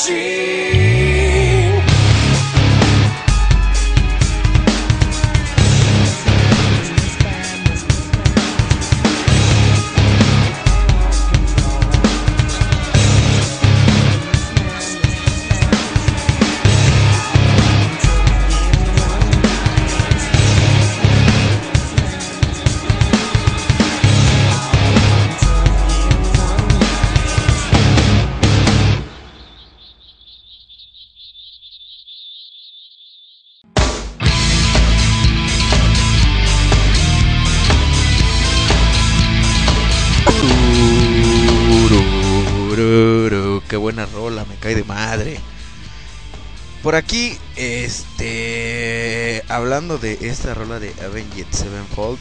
she 0.03 0.32
Por 46.83 46.97
aquí, 46.97 47.39
este, 47.55 49.45
hablando 49.49 49.99
de 49.99 50.19
esta 50.23 50.53
rola 50.53 50.81
de 50.81 50.93
Avenged 51.05 51.47
Sevenfold, 51.53 52.19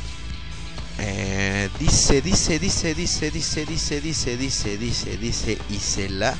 eh, 0.99 1.67
dice, 1.79 2.21
dice, 2.21 2.59
dice, 2.59 2.93
dice, 2.93 3.31
dice, 3.31 3.65
dice, 3.65 4.01
dice, 4.01 4.37
dice, 4.37 4.77
dice, 4.77 5.17
dice, 5.17 5.57
Isela, 5.71 6.37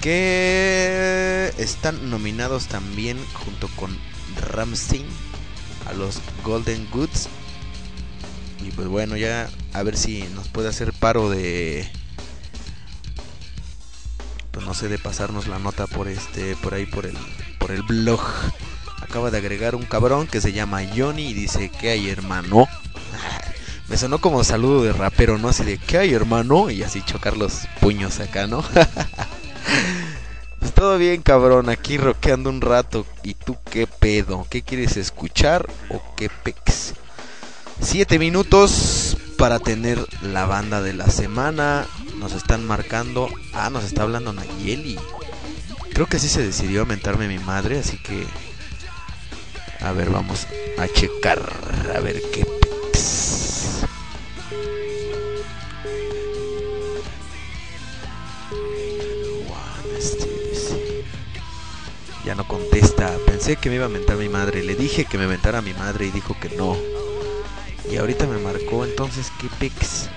que 0.00 1.52
están 1.58 2.10
nominados 2.10 2.66
también 2.66 3.18
junto 3.34 3.68
con 3.76 3.96
Ramstein 4.50 5.06
a 5.86 5.92
los 5.92 6.20
Golden 6.42 6.88
Goods. 6.90 7.28
Y 8.66 8.72
pues 8.72 8.88
bueno, 8.88 9.16
ya 9.16 9.48
a 9.72 9.82
ver 9.84 9.96
si 9.96 10.24
nos 10.34 10.48
puede 10.48 10.68
hacer 10.68 10.92
paro 10.92 11.30
de 11.30 11.88
pues 14.58 14.66
no 14.66 14.74
sé 14.74 14.88
de 14.88 14.98
pasarnos 14.98 15.46
la 15.46 15.60
nota 15.60 15.86
por 15.86 16.08
este 16.08 16.56
por 16.56 16.74
ahí 16.74 16.84
por 16.84 17.06
el 17.06 17.14
por 17.60 17.70
el 17.70 17.84
blog. 17.84 18.20
Acaba 19.00 19.30
de 19.30 19.38
agregar 19.38 19.76
un 19.76 19.84
cabrón 19.84 20.26
que 20.26 20.40
se 20.40 20.52
llama 20.52 20.80
Johnny 20.96 21.28
y 21.28 21.32
dice, 21.32 21.70
"¿Qué 21.70 21.90
hay, 21.90 22.10
hermano?" 22.10 22.66
Me 23.88 23.96
sonó 23.96 24.20
como 24.20 24.42
saludo 24.42 24.82
de 24.82 24.92
rapero, 24.92 25.38
¿no? 25.38 25.50
Así 25.50 25.62
de, 25.62 25.78
¿qué 25.78 25.98
hay, 25.98 26.12
hermano? 26.12 26.70
Y 26.70 26.82
así 26.82 27.02
chocar 27.02 27.36
los 27.36 27.68
puños 27.80 28.18
acá, 28.18 28.48
¿no? 28.48 28.64
pues 30.58 30.74
todo 30.74 30.98
bien, 30.98 31.22
cabrón, 31.22 31.68
aquí 31.68 31.96
roqueando 31.96 32.50
un 32.50 32.60
rato. 32.60 33.06
¿Y 33.22 33.34
tú 33.34 33.56
qué 33.70 33.86
pedo? 33.86 34.44
¿Qué 34.50 34.62
quieres 34.62 34.96
escuchar 34.96 35.70
o 35.88 36.02
qué 36.16 36.30
pex? 36.30 36.94
Siete 37.80 38.18
minutos 38.18 39.16
para 39.38 39.60
tener 39.60 40.04
la 40.20 40.46
banda 40.46 40.82
de 40.82 40.94
la 40.94 41.08
semana. 41.10 41.86
Nos 42.18 42.32
están 42.32 42.66
marcando. 42.66 43.28
Ah, 43.52 43.70
nos 43.70 43.84
está 43.84 44.02
hablando 44.02 44.32
Nayeli. 44.32 44.98
Creo 45.92 46.06
que 46.06 46.18
sí 46.18 46.28
se 46.28 46.42
decidió 46.42 46.80
aumentarme 46.80 47.28
mi 47.28 47.38
madre, 47.38 47.78
así 47.78 47.96
que. 47.98 48.26
A 49.80 49.92
ver, 49.92 50.10
vamos 50.10 50.46
a 50.78 50.88
checar. 50.88 51.40
A 51.94 52.00
ver 52.00 52.20
qué. 52.32 52.46
Ya 62.24 62.34
no 62.34 62.46
contesta. 62.46 63.16
Pensé 63.26 63.56
que 63.56 63.70
me 63.70 63.76
iba 63.76 63.86
a 63.86 63.88
mentar 63.88 64.16
mi 64.16 64.28
madre. 64.28 64.62
Le 64.64 64.74
dije 64.74 65.04
que 65.04 65.18
me 65.18 65.28
mentara 65.28 65.62
mi 65.62 65.72
madre 65.72 66.06
y 66.06 66.10
dijo 66.10 66.36
que 66.40 66.50
no. 66.50 66.76
Y 67.90 67.96
ahorita 67.96 68.26
me 68.26 68.38
marcó, 68.38 68.84
entonces, 68.84 69.32
¿qué 69.40 69.48
pex? 69.58 70.10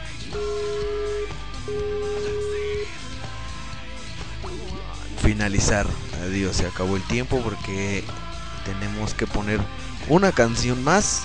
Finalizar. 5.21 5.87
Adiós, 6.23 6.57
se 6.57 6.67
acabó 6.67 6.95
el 6.97 7.03
tiempo 7.03 7.41
porque 7.41 8.03
tenemos 8.65 9.13
que 9.13 9.27
poner 9.27 9.59
una 10.09 10.31
canción 10.31 10.83
más 10.83 11.23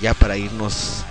ya 0.00 0.14
para 0.14 0.36
irnos 0.36 1.04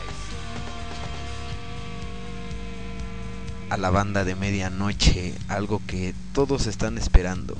a 3.69 3.77
la 3.77 3.89
banda 3.89 4.23
de 4.23 4.35
medianoche, 4.35 5.33
algo 5.47 5.81
que 5.87 6.13
todos 6.33 6.67
están 6.67 6.97
esperando. 6.97 7.57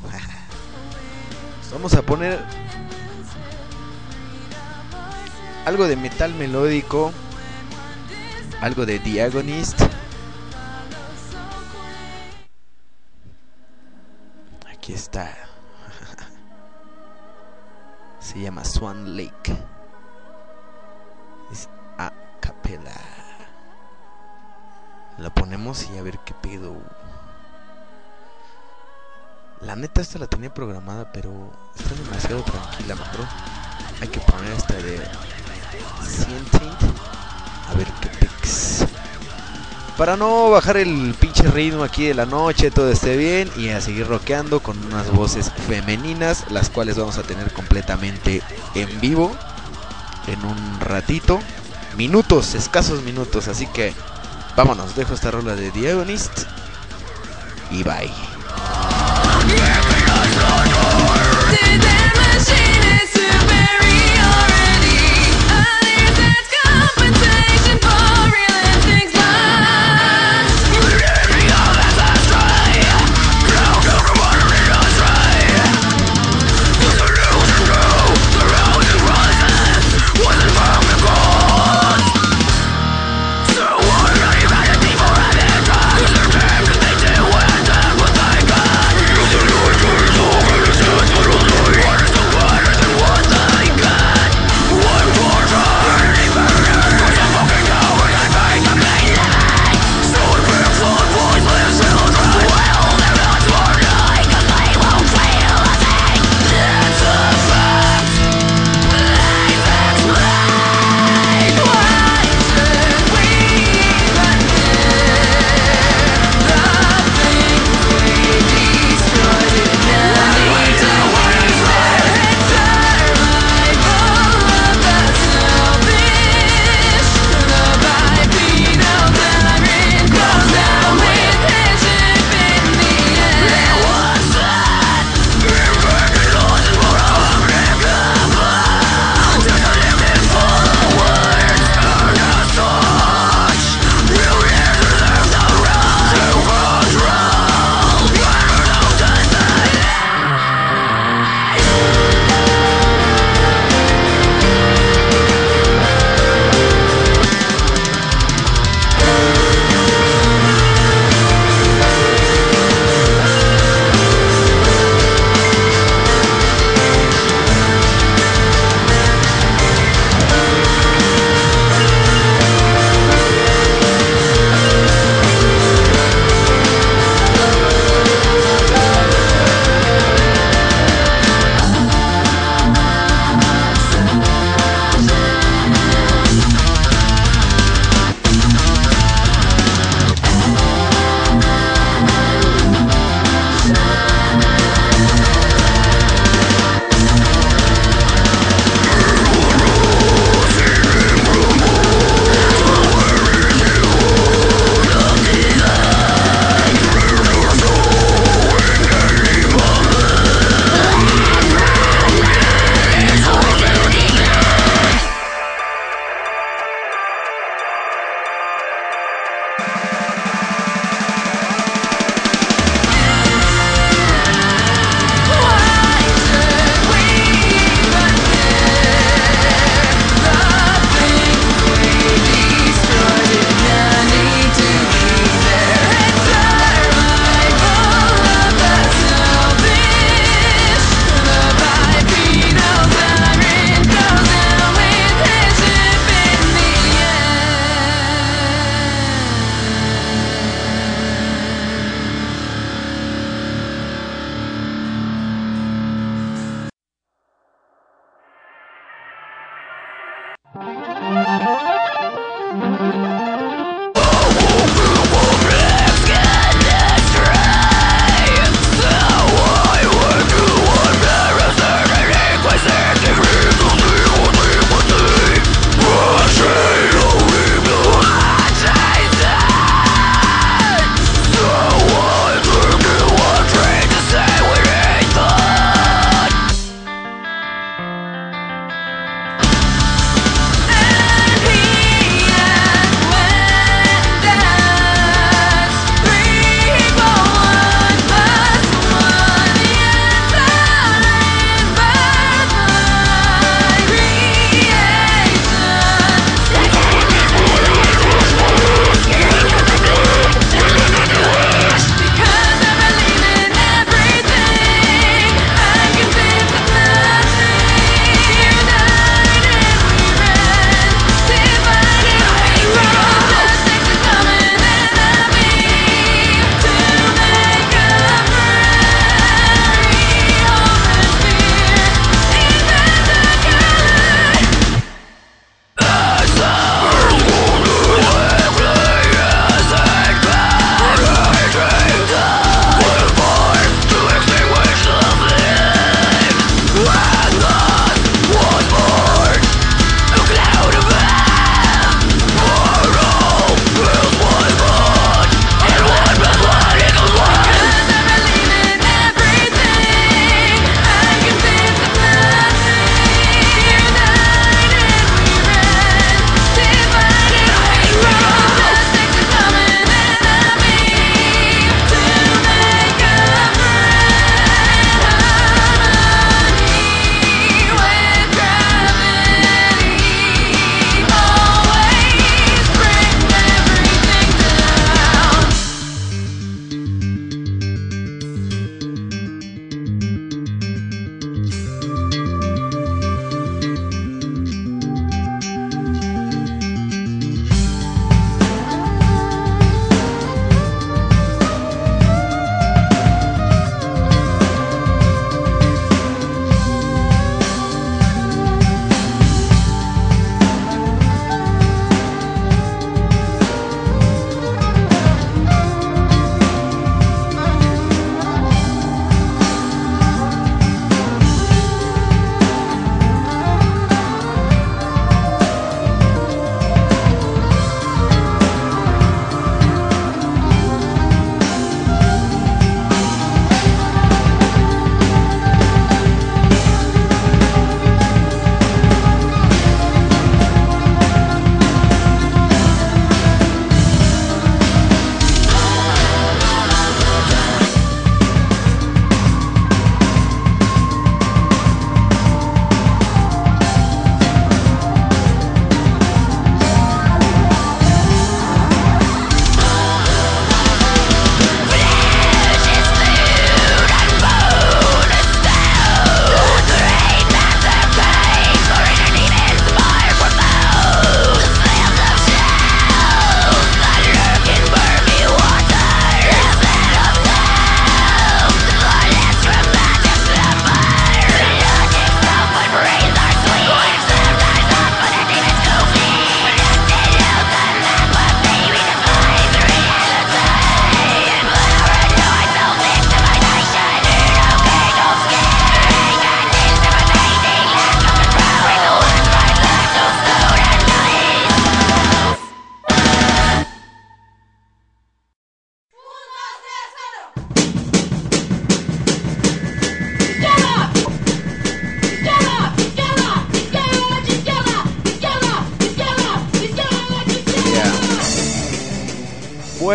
Vamos 1.72 1.94
a 1.96 2.02
poner 2.02 2.40
algo 5.66 5.88
de 5.88 5.98
metal 5.98 6.34
melódico, 6.34 7.12
algo 8.62 8.86
de 8.86 9.00
Diagonist. 9.00 9.82
Aquí 14.88 14.94
está. 14.94 15.36
Se 18.22 18.40
llama 18.40 18.64
Swan 18.64 19.18
Lake. 19.18 19.54
Es 21.52 21.68
a 21.98 22.14
capela. 22.40 22.96
La 25.18 25.30
ponemos 25.30 25.90
y 25.90 25.98
a 25.98 26.04
ver 26.04 26.20
qué 26.20 26.34
pedo. 26.36 26.78
La 29.60 29.76
neta 29.76 30.00
esta 30.00 30.20
la 30.20 30.28
tenía 30.28 30.54
programada, 30.54 31.04
pero 31.12 31.52
está 31.76 31.94
demasiado 31.94 32.42
tranquila, 32.44 32.96
mejor 32.96 33.26
hay 34.00 34.08
que 34.08 34.22
poner 34.22 34.54
esta 34.54 34.76
de 34.76 35.06
Sentient. 36.02 36.82
A 37.68 37.74
ver 37.74 37.88
qué 38.00 38.08
pix. 38.26 38.97
Para 39.98 40.16
no 40.16 40.52
bajar 40.52 40.78
el 40.78 41.16
pinche 41.20 41.42
ritmo 41.50 41.84
aquí 41.84 42.06
de 42.06 42.14
la 42.14 42.28
noche, 42.28 42.70
todo 42.70 42.92
esté 42.92 43.18
bien 43.18 43.50
y 43.58 43.70
a 43.70 43.82
seguir 43.82 44.08
rockeando 44.08 44.60
con 44.60 44.78
unas 44.86 45.12
voces 45.12 45.52
femeninas, 45.68 46.46
las 46.52 46.70
cuales 46.70 46.98
vamos 46.98 47.18
a 47.18 47.24
tener 47.24 47.52
completamente 47.52 48.44
en 48.76 49.02
vivo 49.02 49.36
en 50.28 50.46
un 50.46 50.80
ratito. 50.82 51.40
Minutos, 51.98 52.54
escasos 52.54 53.02
minutos, 53.02 53.48
así 53.48 53.66
que 53.66 53.96
vámonos, 54.56 54.96
dejo 54.96 55.16
esta 55.16 55.32
rola 55.32 55.56
de 55.56 55.72
Diagonist 55.72 56.44
y 57.72 57.82
bye. 57.82 58.14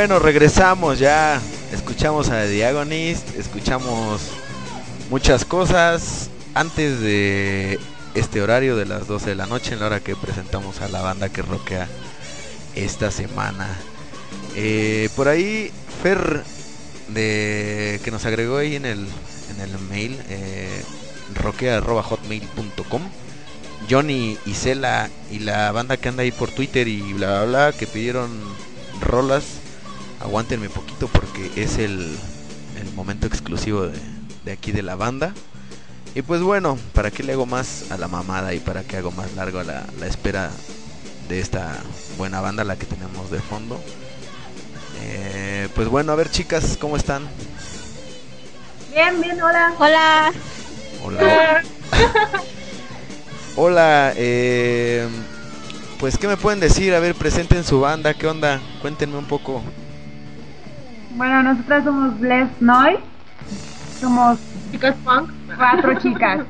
Bueno, 0.02 0.18
regresamos 0.18 0.98
ya. 0.98 1.40
Escuchamos 1.72 2.28
a 2.28 2.42
Diagonist, 2.42 3.38
escuchamos 3.38 4.20
muchas 5.10 5.44
cosas 5.44 6.28
antes 6.54 6.98
de 6.98 7.78
este 8.16 8.42
horario 8.42 8.74
de 8.74 8.84
las 8.84 9.06
12 9.06 9.30
de 9.30 9.36
la 9.36 9.46
noche, 9.46 9.74
en 9.74 9.78
la 9.78 9.86
hora 9.86 10.00
que 10.00 10.16
presentamos 10.16 10.80
a 10.80 10.88
la 10.88 11.02
banda 11.02 11.28
que 11.28 11.42
roquea 11.42 11.86
esta 12.74 13.12
semana. 13.12 13.68
Eh, 14.56 15.08
por 15.14 15.28
ahí, 15.28 15.70
Fer, 16.02 16.42
de, 17.06 18.00
que 18.02 18.10
nos 18.10 18.26
agregó 18.26 18.56
ahí 18.56 18.74
en 18.74 18.86
el, 18.86 19.06
en 19.54 19.60
el 19.60 19.78
mail, 19.88 20.18
eh, 20.28 20.82
roquea.hotmail.com. 21.40 23.02
Johnny 23.88 24.36
y 24.46 24.54
Cela 24.54 25.10
y 25.30 25.38
la 25.38 25.70
banda 25.70 25.96
que 25.96 26.08
anda 26.08 26.24
ahí 26.24 26.32
por 26.32 26.50
Twitter 26.50 26.88
y 26.88 27.12
bla 27.12 27.44
bla 27.44 27.44
bla 27.44 27.72
que 27.78 27.86
pidieron 27.86 28.32
rolas. 29.00 29.61
Aguántenme 30.22 30.68
poquito 30.68 31.08
porque 31.08 31.50
es 31.56 31.78
el, 31.78 32.16
el 32.80 32.92
momento 32.94 33.26
exclusivo 33.26 33.82
de, 33.82 33.98
de 34.44 34.52
aquí 34.52 34.72
de 34.72 34.82
la 34.82 34.94
banda. 34.94 35.34
Y 36.14 36.22
pues 36.22 36.42
bueno, 36.42 36.78
¿para 36.92 37.10
qué 37.10 37.22
le 37.22 37.32
hago 37.32 37.46
más 37.46 37.90
a 37.90 37.96
la 37.96 38.06
mamada 38.06 38.54
y 38.54 38.60
para 38.60 38.84
qué 38.84 38.98
hago 38.98 39.10
más 39.12 39.32
largo 39.34 39.60
a 39.60 39.64
la, 39.64 39.84
la 39.98 40.06
espera 40.06 40.50
de 41.28 41.40
esta 41.40 41.78
buena 42.18 42.40
banda, 42.40 42.64
la 42.64 42.76
que 42.76 42.86
tenemos 42.86 43.30
de 43.30 43.40
fondo? 43.40 43.80
Eh, 45.02 45.68
pues 45.74 45.88
bueno, 45.88 46.12
a 46.12 46.14
ver 46.14 46.30
chicas, 46.30 46.76
¿cómo 46.78 46.96
están? 46.96 47.26
Bien, 48.92 49.20
bien, 49.20 49.40
hola. 49.42 49.74
Hola. 49.78 50.32
Hola. 51.02 51.62
Hola, 53.56 54.14
eh, 54.16 55.06
pues 55.98 56.16
¿qué 56.16 56.26
me 56.26 56.38
pueden 56.38 56.58
decir? 56.58 56.94
A 56.94 57.00
ver, 57.00 57.14
presenten 57.14 57.64
su 57.64 57.80
banda, 57.80 58.14
¿qué 58.14 58.26
onda? 58.26 58.60
Cuéntenme 58.80 59.18
un 59.18 59.26
poco. 59.26 59.62
Bueno, 61.14 61.42
nosotras 61.42 61.84
somos 61.84 62.18
Bless 62.18 62.48
Noise. 62.60 63.00
Somos 64.00 64.38
Chicas 64.70 64.94
punk. 65.04 65.30
cuatro 65.56 65.98
chicas. 66.00 66.40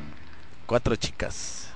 Cuatro 0.67 0.97
chicas. 0.97 1.69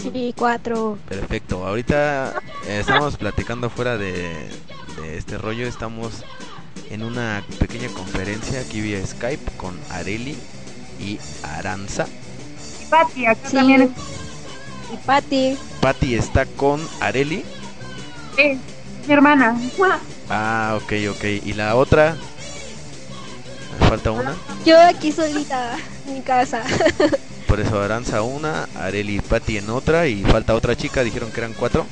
Sí, 0.00 0.34
cuatro. 0.36 0.98
Perfecto. 1.08 1.66
Ahorita 1.66 2.34
eh, 2.66 2.80
estamos 2.80 3.16
platicando 3.16 3.70
fuera 3.70 3.96
de, 3.96 4.50
de 5.00 5.16
este 5.18 5.38
rollo. 5.38 5.66
Estamos 5.66 6.24
en 6.90 7.02
una 7.02 7.42
pequeña 7.58 7.88
conferencia 7.88 8.60
aquí 8.60 8.80
vía 8.80 9.04
Skype 9.06 9.52
con 9.56 9.78
Areli 9.90 10.36
y 11.00 11.18
Aranza. 11.42 12.06
Y 12.82 12.86
Pati, 12.86 13.26
acá 13.26 13.48
Sí. 13.48 13.56
también 13.56 13.82
es 13.82 13.90
Y 14.92 14.96
Patti. 15.06 15.58
Patty 15.80 16.14
está 16.14 16.44
con 16.46 16.80
Areli. 17.00 17.44
sí, 18.36 18.60
mi 19.06 19.12
hermana. 19.12 19.56
Ah, 20.28 20.78
ok, 20.82 20.92
ok. 21.10 21.24
¿Y 21.44 21.52
la 21.52 21.76
otra? 21.76 22.16
¿Me 23.80 23.88
falta 23.88 24.10
una? 24.10 24.34
Yo 24.64 24.80
aquí 24.80 25.12
solita 25.12 25.76
en 26.06 26.14
mi 26.14 26.22
casa. 26.22 26.62
Por 27.48 27.60
eso 27.60 27.80
Aranza 27.80 28.22
una, 28.22 28.68
Areli 28.74 29.16
y 29.16 29.20
Patty 29.20 29.58
en 29.58 29.70
otra 29.70 30.06
y 30.06 30.22
falta 30.24 30.54
otra 30.54 30.76
chica, 30.76 31.04
dijeron 31.04 31.30
que 31.30 31.40
eran 31.40 31.52
cuatro. 31.52 31.86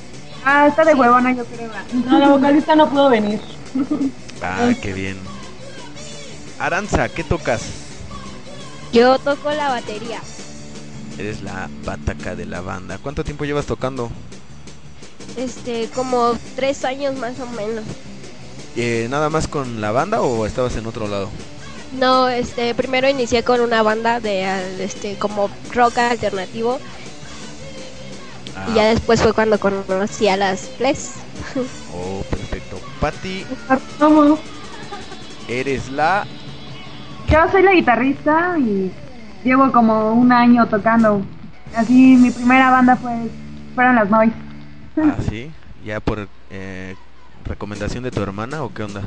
Ah, 0.44 0.66
está 0.66 0.84
de 0.84 0.94
huevona, 0.94 1.32
yo 1.32 1.44
creo. 1.44 1.70
No, 2.04 2.18
la 2.18 2.28
vocalista 2.28 2.74
no 2.74 2.88
pudo 2.88 3.10
venir. 3.10 3.40
Ah, 4.44 4.72
qué 4.82 4.92
bien. 4.92 5.16
Aranza, 6.58 7.08
¿qué 7.08 7.22
tocas? 7.22 7.62
Yo 8.92 9.16
toco 9.20 9.52
la 9.52 9.68
batería. 9.68 10.20
Eres 11.16 11.42
la 11.42 11.70
bataca 11.84 12.34
de 12.34 12.44
la 12.44 12.60
banda. 12.60 12.98
¿Cuánto 12.98 13.22
tiempo 13.22 13.44
llevas 13.44 13.66
tocando? 13.66 14.10
Este, 15.36 15.88
como 15.94 16.36
tres 16.56 16.84
años 16.84 17.14
más 17.16 17.38
o 17.38 17.46
menos. 17.46 17.84
Eh, 18.76 19.06
¿Nada 19.10 19.28
más 19.28 19.48
con 19.48 19.80
la 19.80 19.92
banda 19.92 20.22
o 20.22 20.46
estabas 20.46 20.76
en 20.76 20.86
otro 20.86 21.06
lado? 21.08 21.28
No, 21.98 22.28
este, 22.28 22.74
primero 22.74 23.08
inicié 23.08 23.42
con 23.42 23.60
una 23.60 23.82
banda 23.82 24.18
de 24.18 24.44
al- 24.46 24.80
este 24.80 25.16
como 25.16 25.50
rock 25.74 25.98
alternativo 25.98 26.78
Ah, 28.56 28.66
y 28.70 28.74
ya 28.76 28.84
después 28.86 29.20
fue 29.22 29.32
cuando 29.32 29.58
conocí 29.58 30.28
a 30.28 30.36
las 30.36 30.60
Fles. 30.70 31.12
Oh, 31.94 32.22
perfecto. 32.30 32.78
Patty, 33.00 33.44
¿Cómo? 33.98 34.38
eres 35.48 35.90
la... 35.90 36.26
Yo 37.28 37.38
soy 37.50 37.62
la 37.62 37.72
guitarrista 37.74 38.56
y 38.58 38.90
llevo 39.44 39.70
como 39.72 40.12
un 40.12 40.32
año 40.32 40.66
tocando. 40.66 41.20
Así, 41.76 41.92
mi 41.92 42.30
primera 42.30 42.70
banda 42.70 42.96
fue 42.96 43.12
fueron 43.74 43.96
las 43.96 44.08
Noise. 44.10 44.32
Ah, 44.96 45.16
sí. 45.28 45.50
¿Ya 45.84 46.00
por 46.00 46.28
eh, 46.50 46.94
recomendación 47.44 48.04
de 48.04 48.10
tu 48.10 48.22
hermana 48.22 48.62
o 48.62 48.72
qué 48.72 48.84
onda? 48.84 49.02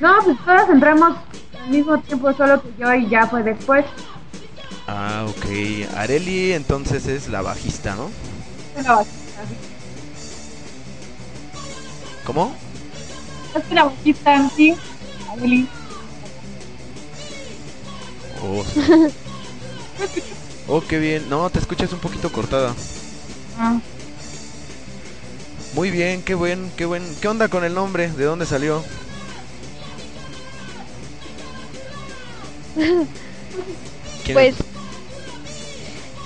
No, 0.00 0.14
pues 0.24 0.36
todas 0.44 0.68
entramos 0.68 1.16
al 1.62 1.70
mismo 1.70 1.98
tiempo, 2.00 2.32
solo 2.34 2.62
que 2.62 2.68
yo 2.78 2.94
y 2.94 3.08
ya 3.08 3.26
fue 3.26 3.42
después. 3.42 3.84
Ah, 4.86 5.26
ok. 5.28 5.96
Areli 5.96 6.52
entonces 6.52 7.06
es 7.06 7.28
la 7.28 7.42
bajista, 7.42 7.94
¿no? 7.94 8.10
Pero, 8.74 9.04
¿Cómo? 12.24 12.54
Es 13.54 13.72
la 13.72 13.84
vocalista, 13.84 14.50
sí. 14.50 14.76
Adeli. 15.30 15.68
Oh, 18.42 18.64
oh, 20.68 20.82
qué 20.86 20.98
bien. 20.98 21.28
No, 21.30 21.48
te 21.50 21.58
escuchas 21.58 21.92
un 21.92 22.00
poquito 22.00 22.30
cortada. 22.30 22.74
Ah, 23.58 23.78
Muy 25.76 25.90
bien, 25.90 26.22
qué 26.22 26.34
buen, 26.34 26.70
qué 26.74 26.86
buen. 26.86 27.02
¿Qué 27.20 27.28
onda 27.28 27.48
con 27.48 27.62
el 27.62 27.74
nombre? 27.74 28.10
¿De 28.10 28.24
dónde 28.24 28.46
salió? 28.46 28.82
¿Quién 34.24 34.34
Pues 34.34 34.54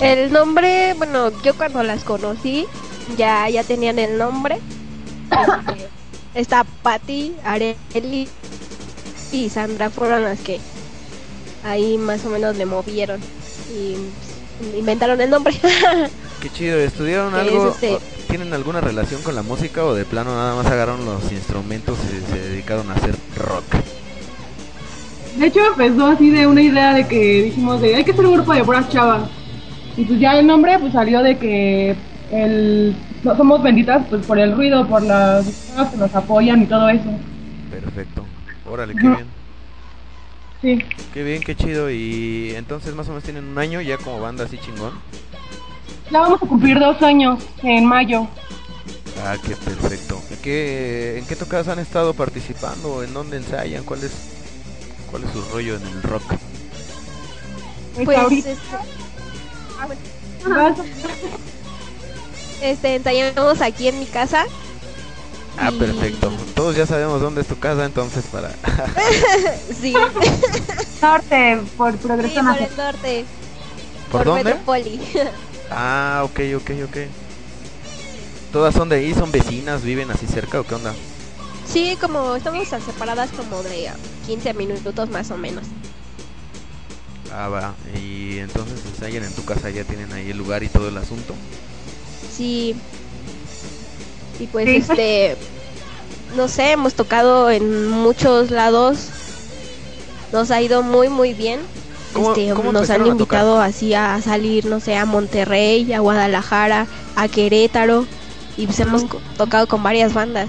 el 0.01 0.33
nombre, 0.33 0.95
bueno, 0.95 1.33
yo 1.43 1.57
cuando 1.57 1.83
las 1.83 2.05
conocí 2.05 2.65
ya 3.17 3.49
ya 3.49 3.65
tenían 3.65 3.99
el 3.99 4.19
nombre. 4.19 4.61
Este, 5.33 5.89
Está 6.41 6.63
Patty, 6.85 7.35
Areli 7.43 8.29
y 9.33 9.51
Sandra 9.51 9.91
fueron 9.91 10.23
las 10.23 10.39
que 10.39 10.61
ahí 11.65 11.99
más 11.99 12.25
o 12.25 12.31
menos 12.31 12.57
le 12.57 12.67
movieron 12.67 13.21
y 13.75 13.97
inventaron 14.77 15.21
el 15.21 15.31
nombre. 15.31 15.55
Qué 16.41 16.51
chido, 16.51 16.79
¿estudiaron 16.79 17.35
es 17.35 17.41
algo? 17.41 17.69
este- 17.71 17.99
¿Tienen 18.29 18.53
alguna 18.55 18.81
relación 18.81 19.23
con 19.23 19.35
la 19.35 19.43
música 19.43 19.85
o 19.85 19.93
de 19.95 20.05
plano 20.05 20.33
nada 20.35 20.55
más 20.55 20.67
agarraron 20.67 21.05
los 21.05 21.33
instrumentos 21.33 21.99
y 22.05 22.33
se 22.33 22.39
dedicaron 22.39 22.89
a 22.91 22.95
hacer 22.95 23.15
rock? 23.37 23.65
De 25.37 25.47
hecho, 25.47 25.61
empezó 25.67 26.07
así 26.07 26.31
de 26.31 26.47
una 26.47 26.63
idea 26.63 26.95
de 26.95 27.07
que 27.09 27.43
dijimos 27.45 27.81
de 27.81 27.97
hay 27.97 28.05
que 28.05 28.13
hacer 28.13 28.27
un 28.27 28.35
grupo 28.35 28.53
de 28.55 28.65
puras 28.65 28.89
chavas. 28.89 29.23
Y 29.97 30.05
pues 30.05 30.21
ya 30.21 30.39
el 30.39 30.47
nombre 30.47 30.79
pues 30.79 30.93
salió 30.93 31.23
de 31.23 31.37
que 31.39 31.97
el 32.31 32.95
no 33.25 33.37
somos 33.37 33.63
benditas 33.63 34.07
pues 34.09 34.25
por 34.25 34.39
el 34.39 34.55
ruido, 34.55 34.87
por 34.87 35.03
las 35.03 35.45
personas 35.45 35.91
que 35.91 35.97
nos 35.97 36.15
apoyan 36.15 36.63
y 36.63 36.67
todo 36.67 36.89
eso. 36.89 37.11
Perfecto. 37.71 38.25
Órale, 38.71 38.95
qué 38.95 39.01
bien. 39.09 39.40
Sí. 40.63 40.79
Qué 41.15 41.23
bien, 41.25 41.43
qué 41.43 41.57
chido. 41.57 41.91
Y 41.91 42.53
entonces 42.55 42.95
más 42.95 43.07
o 43.07 43.11
menos 43.11 43.25
tienen 43.25 43.45
un 43.45 43.59
año 43.59 43.81
ya 43.81 43.97
como 43.99 44.21
banda 44.21 44.45
así 44.45 44.59
chingón. 44.59 44.93
Ya 46.11 46.21
vamos 46.21 46.43
a 46.43 46.47
cumplir 46.47 46.79
dos 46.79 47.01
años 47.03 47.43
en 47.63 47.85
mayo. 47.87 48.27
Ah, 49.25 49.37
qué 49.43 49.55
perfecto. 49.57 50.21
¿En 50.31 50.37
qué, 50.39 51.19
¿En 51.19 51.27
qué 51.27 51.37
tocadas 51.37 51.69
han 51.69 51.79
estado 51.79 52.15
participando? 52.15 53.03
¿En 53.03 53.13
dónde 53.13 53.37
ensayan? 53.37 53.85
¿Cuál 53.85 54.03
es, 54.05 54.13
cuál 55.11 55.25
es 55.25 55.31
su 55.31 55.43
rollo 55.53 55.77
en 55.77 55.83
el 55.87 56.03
rock? 56.03 56.23
Pues, 57.95 58.05
Pues 58.05 58.19
ahorita 58.19 58.51
este, 58.51 58.77
vas- 60.47 60.79
este 62.63 62.95
ensayamos 62.97 63.61
aquí 63.61 63.89
en 63.89 63.99
mi 64.01 64.07
casa. 64.07 64.45
Ah, 65.57 65.71
Y- 65.73 65.79
perfecto. 65.79 66.31
Todos 66.55 66.77
ya 66.77 66.87
sabemos 66.87 67.21
dónde 67.21 67.43
es 67.43 67.47
tu 67.47 67.59
casa, 67.59 67.85
entonces 67.85 68.25
para... 68.27 68.51
Sí, 69.81 69.95
norte, 71.03 71.61
por 71.77 71.93
sí, 71.93 71.99
Progreso 71.99 72.35
por 72.35 72.45
Nacional. 72.45 72.69
el 72.71 72.77
norte, 72.77 73.25
¿Por 74.11 74.25
dónde? 74.25 74.45
Metropoli. 74.45 75.01
Ah, 75.73 76.23
ok, 76.25 76.41
ok, 76.57 76.71
ok. 76.85 76.97
¿Todas 78.53 78.75
son 78.75 78.89
de 78.89 78.97
ahí? 78.97 79.15
¿Son 79.15 79.31
vecinas? 79.31 79.83
¿Viven 79.83 80.11
así 80.11 80.27
cerca 80.27 80.61
o 80.61 80.65
qué 80.67 80.75
onda? 80.75 80.93
Sí, 81.65 81.97
como 82.01 82.35
estamos 82.35 82.67
separadas 82.67 83.31
como 83.31 83.63
de 83.63 83.89
ah, 83.89 83.95
15 84.27 84.53
minutos 84.55 85.09
más 85.11 85.31
o 85.31 85.37
menos. 85.37 85.65
Ah, 87.33 87.49
va. 87.49 87.75
Y 87.97 88.39
entonces 88.39 88.81
ensayan 88.85 89.23
en 89.23 89.33
tu 89.33 89.45
casa, 89.45 89.71
ya 89.71 89.85
tienen 89.85 90.13
ahí 90.13 90.31
el 90.31 90.39
lugar 90.39 90.65
y 90.65 90.69
todo 90.69 90.89
el 90.89 90.97
asunto. 90.97 91.35
Sí. 92.37 92.75
Y 94.41 94.47
pues 94.47 94.67
Sí. 94.67 94.77
este 94.77 95.37
no 96.37 96.49
sé, 96.49 96.73
hemos 96.73 96.95
tocado 96.95 97.51
en 97.51 97.89
muchos 97.89 98.51
lados. 98.51 99.09
Nos 100.33 100.51
ha 100.51 100.61
ido 100.63 100.83
muy 100.83 101.09
muy 101.09 101.35
bien. 101.35 101.61
¿Cómo- 102.13 102.31
Este, 102.35 102.53
cómo 102.55 102.73
nos 102.73 102.91
han 102.91 103.03
a 103.03 103.07
invitado 103.09 103.61
así 103.61 103.95
a 103.95 104.21
salir, 104.21 104.65
no 104.67 104.81
sé, 104.81 104.97
a 104.97 105.05
Monterrey, 105.05 105.93
a 105.93 106.01
Guadalajara, 106.01 106.87
a 107.15 107.29
Querétaro 107.29 108.05
y 108.57 108.67
pues 108.67 108.81
hemos 108.81 109.05
co- 109.05 109.21
tocado 109.37 109.69
con 109.69 109.83
varias 109.85 110.13
bandas. 110.13 110.49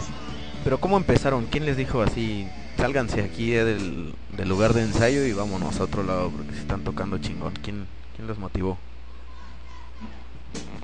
Pero 0.63 0.79
¿cómo 0.79 0.97
empezaron? 0.97 1.45
¿Quién 1.45 1.65
les 1.65 1.77
dijo 1.77 2.01
así? 2.01 2.47
Sálganse 2.77 3.21
aquí 3.21 3.53
eh, 3.53 3.63
del, 3.63 4.13
del 4.35 4.49
lugar 4.49 4.73
de 4.73 4.81
ensayo 4.83 5.23
y 5.23 5.33
vámonos 5.33 5.79
a 5.79 5.83
otro 5.83 6.01
lado 6.03 6.31
porque 6.31 6.53
se 6.53 6.59
están 6.61 6.83
tocando 6.83 7.19
chingón. 7.19 7.53
¿Quién, 7.61 7.85
quién 8.15 8.27
los 8.27 8.39
motivó? 8.39 8.77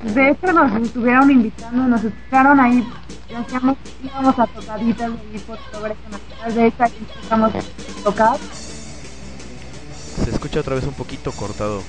De 0.03 0.29
hecho 0.29 0.53
nos 0.53 0.81
estuvieron 0.81 1.31
invitando, 1.31 1.87
nos 1.87 2.03
escucharon 2.03 2.59
ahí, 2.59 2.87
hacíamos, 3.35 3.77
íbamos 4.03 4.39
a 4.39 4.45
tocaditas 4.45 5.11
de 5.11 5.17
ahí 5.17 5.39
por 5.39 5.57
Nacional, 5.57 6.55
de 6.55 6.67
hecho 6.67 6.83
aquí 6.83 6.97
empezamos 6.99 7.55
a 7.55 8.03
tocar. 8.03 8.37
Se 10.23 10.29
escucha 10.29 10.59
otra 10.59 10.75
vez 10.75 10.83
un 10.83 10.93
poquito 10.93 11.31
cortado. 11.31 11.81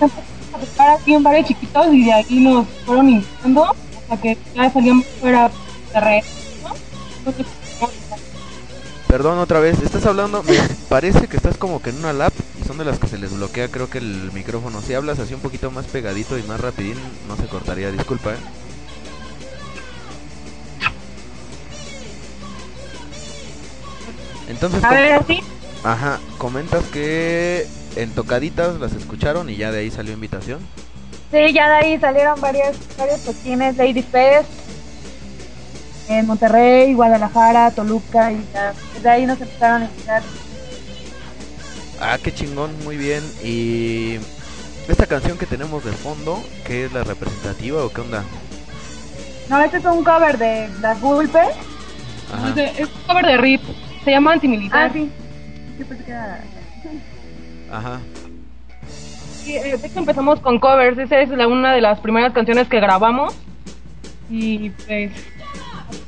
a 0.00 0.58
tocar 0.58 0.90
aquí 0.98 1.12
en 1.12 1.22
bares 1.22 1.46
chiquitos 1.46 1.92
y 1.92 2.06
de 2.06 2.12
ahí 2.12 2.40
nos 2.40 2.66
fueron 2.86 3.10
invitando 3.10 3.64
hasta 3.64 4.16
que 4.16 4.38
ya 4.54 4.70
salíamos 4.70 5.06
fuera 5.20 5.50
de 5.92 6.00
red, 6.00 6.24
¿no? 6.62 7.32
Perdón 9.08 9.38
otra 9.40 9.60
vez, 9.60 9.78
estás 9.82 10.06
hablando, 10.06 10.42
me 10.42 10.56
parece 10.88 11.28
que 11.28 11.36
estás 11.36 11.58
como 11.58 11.82
que 11.82 11.90
en 11.90 11.98
una 11.98 12.14
lap 12.14 12.32
son 12.72 12.78
de 12.78 12.84
las 12.90 12.98
que 12.98 13.06
se 13.06 13.18
les 13.18 13.30
bloquea 13.36 13.68
creo 13.68 13.90
que 13.90 13.98
el 13.98 14.32
micrófono. 14.32 14.80
Si 14.80 14.94
hablas 14.94 15.18
así 15.18 15.34
un 15.34 15.40
poquito 15.40 15.70
más 15.70 15.84
pegadito 15.86 16.38
y 16.38 16.42
más 16.44 16.58
rapidín, 16.58 16.96
no 17.28 17.36
se 17.36 17.46
cortaría, 17.46 17.90
disculpa. 17.92 18.32
¿eh? 18.32 18.36
Entonces, 24.48 24.82
a 24.84 24.88
com- 24.88 24.96
ver, 24.96 25.12
así. 25.12 25.40
ajá, 25.84 26.18
comentas 26.38 26.82
que 26.86 27.66
en 27.96 28.10
tocaditas 28.14 28.80
las 28.80 28.92
escucharon 28.94 29.50
y 29.50 29.56
ya 29.56 29.70
de 29.70 29.80
ahí 29.80 29.90
salió 29.90 30.14
invitación. 30.14 30.60
Sí, 31.30 31.52
ya 31.52 31.68
de 31.68 31.74
ahí 31.74 31.98
salieron 32.00 32.40
varias, 32.40 32.76
varios 32.96 33.20
toquines, 33.20 33.76
Lady 33.76 34.02
Fest, 34.02 34.48
en 36.08 36.26
Monterrey, 36.26 36.94
Guadalajara, 36.94 37.70
Toluca, 37.70 38.32
y 38.32 38.42
ya, 38.52 38.72
de 39.02 39.10
ahí 39.10 39.26
nos 39.26 39.40
empezaron 39.40 39.82
a 39.82 39.84
invitar. 39.86 40.22
Ah, 42.04 42.18
qué 42.20 42.34
chingón, 42.34 42.70
muy 42.82 42.96
bien. 42.96 43.22
Y 43.44 44.16
esta 44.88 45.06
canción 45.06 45.38
que 45.38 45.46
tenemos 45.46 45.84
de 45.84 45.92
fondo, 45.92 46.42
¿qué 46.66 46.86
es 46.86 46.92
la 46.92 47.04
representativa 47.04 47.84
o 47.84 47.90
qué 47.90 48.00
onda? 48.00 48.24
No, 49.48 49.60
este 49.62 49.76
es 49.76 49.84
un 49.84 50.02
cover 50.02 50.36
de 50.36 50.68
Las 50.80 51.00
Gulpes. 51.00 51.46
Ajá. 52.34 52.60
Es, 52.60 52.80
un 52.88 53.02
cover 53.06 53.24
de 53.24 53.36
RIP, 53.36 53.60
se 54.04 54.10
llama 54.10 54.32
Antimilitar. 54.32 54.88
Ah, 54.88 54.92
sí. 54.92 55.10
Sí, 55.78 55.84
pensé 55.84 56.04
que 56.04 56.10
era- 56.10 56.42
Ajá. 57.70 58.00
Sí, 59.44 59.56
eh, 59.56 59.76
de 59.76 59.86
hecho 59.86 59.98
empezamos 60.00 60.40
con 60.40 60.58
covers, 60.58 60.98
esa 60.98 61.20
es 61.20 61.28
la, 61.30 61.46
una 61.46 61.72
de 61.72 61.80
las 61.80 62.00
primeras 62.00 62.32
canciones 62.32 62.66
que 62.68 62.80
grabamos 62.80 63.34
y 64.28 64.70
pues 64.70 65.12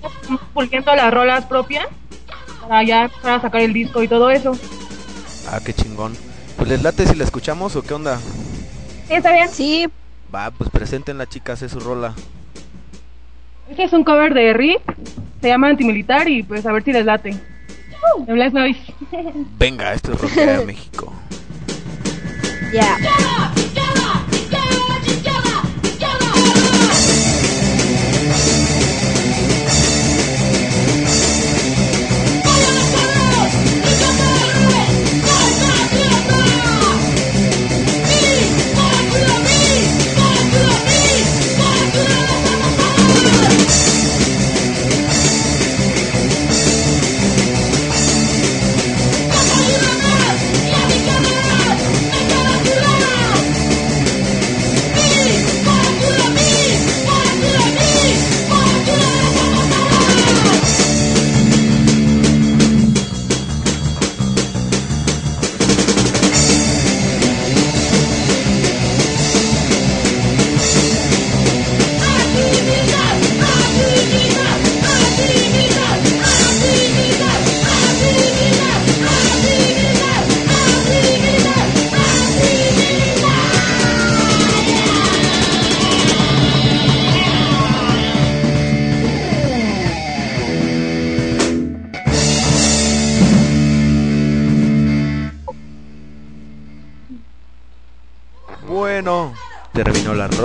estamos 0.03 0.41
puliendo 0.53 0.95
las 0.95 1.13
rolas 1.15 1.45
propias 1.45 1.87
para 2.61 2.83
ya 2.83 3.05
empezar 3.05 3.39
a 3.39 3.41
sacar 3.43 3.61
el 3.61 3.73
disco 3.73 4.03
y 4.03 4.09
todo 4.09 4.31
eso. 4.31 4.53
Ah, 5.51 5.61
qué 5.65 5.73
chingón. 5.73 6.15
Pues 6.57 6.69
les 6.69 6.83
late 6.83 7.07
si 7.07 7.15
la 7.15 7.25
escuchamos 7.25 7.77
o 7.77 7.83
qué 7.83 7.95
onda. 7.95 8.19
Sí, 9.09 9.15
está 9.15 9.33
bien. 9.33 9.49
Sí, 9.49 9.87
Va, 10.35 10.51
pues 10.51 10.69
presenten 10.71 11.17
la 11.19 11.29
chica, 11.29 11.53
hace 11.53 11.69
su 11.69 11.79
rola. 11.79 12.15
Este 13.71 13.85
es 13.85 13.93
un 13.93 14.03
cover 14.05 14.35
de 14.35 14.53
RIP, 14.53 14.81
se 15.41 15.49
llama 15.49 15.69
Antimilitar 15.69 16.29
y 16.29 16.43
pues 16.43 16.67
a 16.67 16.73
ver 16.73 16.83
si 16.85 16.93
les 16.93 17.05
late. 17.05 17.31
De 18.27 18.33
Bless 18.33 18.53
Noise. 18.53 18.81
Venga, 19.59 19.95
esto 19.95 20.13
es 20.13 20.21
Rockea 20.21 20.61
México. 20.67 21.13
ya. 22.73 22.99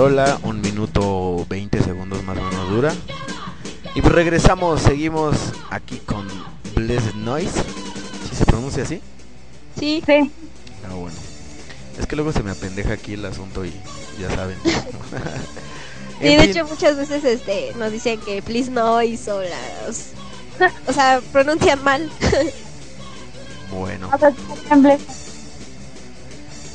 Rola, 0.00 0.40
un 0.44 0.62
minuto 0.62 1.44
20 1.50 1.82
segundos 1.82 2.22
más 2.24 2.38
o 2.38 2.42
menos 2.42 2.70
dura. 2.70 2.94
Y 3.94 4.00
pues 4.00 4.14
regresamos, 4.14 4.80
seguimos 4.80 5.36
aquí 5.68 5.98
con 5.98 6.26
Blessed 6.74 7.16
Noise. 7.16 7.62
¿Si 8.30 8.34
se 8.34 8.46
pronuncia 8.46 8.84
así? 8.84 9.02
Sí. 9.78 10.02
Sí, 10.06 10.32
Ah, 10.88 10.94
bueno. 10.94 11.14
Es 11.98 12.06
que 12.06 12.16
luego 12.16 12.32
se 12.32 12.42
me 12.42 12.50
apendeja 12.50 12.94
aquí 12.94 13.12
el 13.12 13.26
asunto 13.26 13.62
y 13.62 13.74
ya 14.18 14.34
saben. 14.34 14.56
Sí, 16.18 16.26
de 16.26 16.38
fin, 16.38 16.50
hecho 16.50 16.66
muchas 16.66 16.96
veces 16.96 17.24
este 17.24 17.72
nos 17.78 17.92
dicen 17.92 18.20
que 18.20 18.42
please 18.42 18.70
noise 18.70 19.30
o 19.30 19.40
las 19.40 20.12
o 20.86 20.92
sea, 20.92 21.20
pronuncian 21.32 21.82
mal. 21.84 22.10
Bueno, 23.70 24.10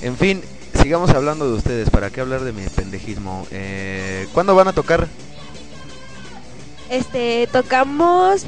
en 0.02 0.18
fin, 0.18 0.41
sigamos 0.86 1.10
hablando 1.10 1.49
de 1.49 1.57
ustedes. 1.57 1.90
¿Para 1.90 2.12
qué 2.12 2.22
hablar 2.22 2.44
de 2.44 2.53
mi 2.53 2.62
pendejismo? 2.68 3.48
Eh, 3.49 4.28
¿Cuándo 4.36 4.53
van 4.53 4.68
a 4.68 4.74
tocar? 4.74 5.07
Este, 6.91 7.49
tocamos 7.52 8.45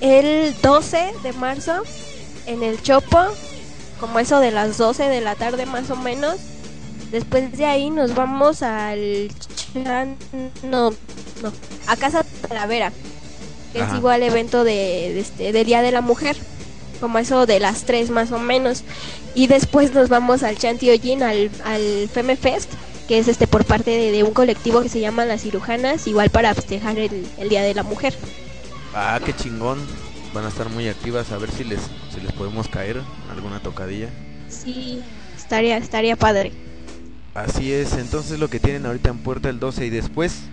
el 0.00 0.58
12 0.62 1.12
de 1.22 1.32
marzo 1.34 1.82
en 2.46 2.62
el 2.62 2.80
Chopo, 2.80 3.18
como 4.00 4.18
eso 4.18 4.40
de 4.40 4.50
las 4.50 4.78
12 4.78 5.10
de 5.10 5.20
la 5.20 5.34
tarde 5.34 5.66
más 5.66 5.90
o 5.90 5.96
menos. 5.96 6.36
Después 7.10 7.52
de 7.58 7.66
ahí 7.66 7.90
nos 7.90 8.14
vamos 8.14 8.62
al 8.62 9.28
Chan... 9.74 10.16
no, 10.62 10.92
no, 11.42 11.52
a 11.86 11.96
Casa 11.96 12.24
Talavera, 12.48 12.94
que 13.74 13.82
Ajá. 13.82 13.92
es 13.92 13.98
igual 13.98 14.22
evento 14.22 14.64
de, 14.64 14.72
de 15.12 15.20
este 15.20 15.52
de 15.52 15.64
Día 15.64 15.82
de 15.82 15.92
la 15.92 16.00
Mujer, 16.00 16.34
como 16.98 17.18
eso 17.18 17.46
de 17.46 17.60
las 17.60 17.84
3 17.84 18.10
más 18.10 18.32
o 18.32 18.38
menos. 18.38 18.84
Y 19.34 19.46
después 19.46 19.92
nos 19.94 20.08
vamos 20.08 20.42
al 20.42 20.56
Chantiojin, 20.58 21.22
al, 21.22 21.50
al 21.64 22.08
Feme 22.12 22.36
Fest, 22.36 22.72
que 23.06 23.18
es 23.18 23.28
este 23.28 23.46
por 23.46 23.64
parte 23.64 23.90
de, 23.90 24.12
de 24.12 24.22
un 24.24 24.32
colectivo 24.34 24.82
que 24.82 24.88
se 24.88 25.00
llama 25.00 25.24
Las 25.24 25.42
Cirujanas, 25.42 26.06
igual 26.06 26.30
para 26.30 26.54
festejar 26.54 26.98
el, 26.98 27.32
el 27.36 27.48
Día 27.48 27.62
de 27.62 27.74
la 27.74 27.82
Mujer. 27.82 28.14
Ah, 28.92 29.20
qué 29.24 29.34
chingón. 29.34 29.78
Van 30.32 30.44
a 30.44 30.48
estar 30.48 30.68
muy 30.68 30.88
activas. 30.88 31.32
A 31.32 31.38
ver 31.38 31.50
si 31.50 31.64
les, 31.64 31.92
si 32.08 32.20
les 32.20 32.32
podemos 32.32 32.68
caer 32.68 33.06
alguna 33.28 33.60
tocadilla. 33.62 34.14
Sí, 34.48 35.04
estaría, 35.36 35.76
estaría 35.76 36.16
padre. 36.16 36.58
Así 37.34 37.72
es, 37.72 37.96
entonces 37.96 38.38
lo 38.38 38.48
que 38.50 38.60
tienen 38.60 38.84
ahorita 38.86 39.10
en 39.10 39.22
puerta 39.22 39.48
el 39.48 39.60
12 39.60 39.86
y 39.86 39.90
después. 39.90 40.50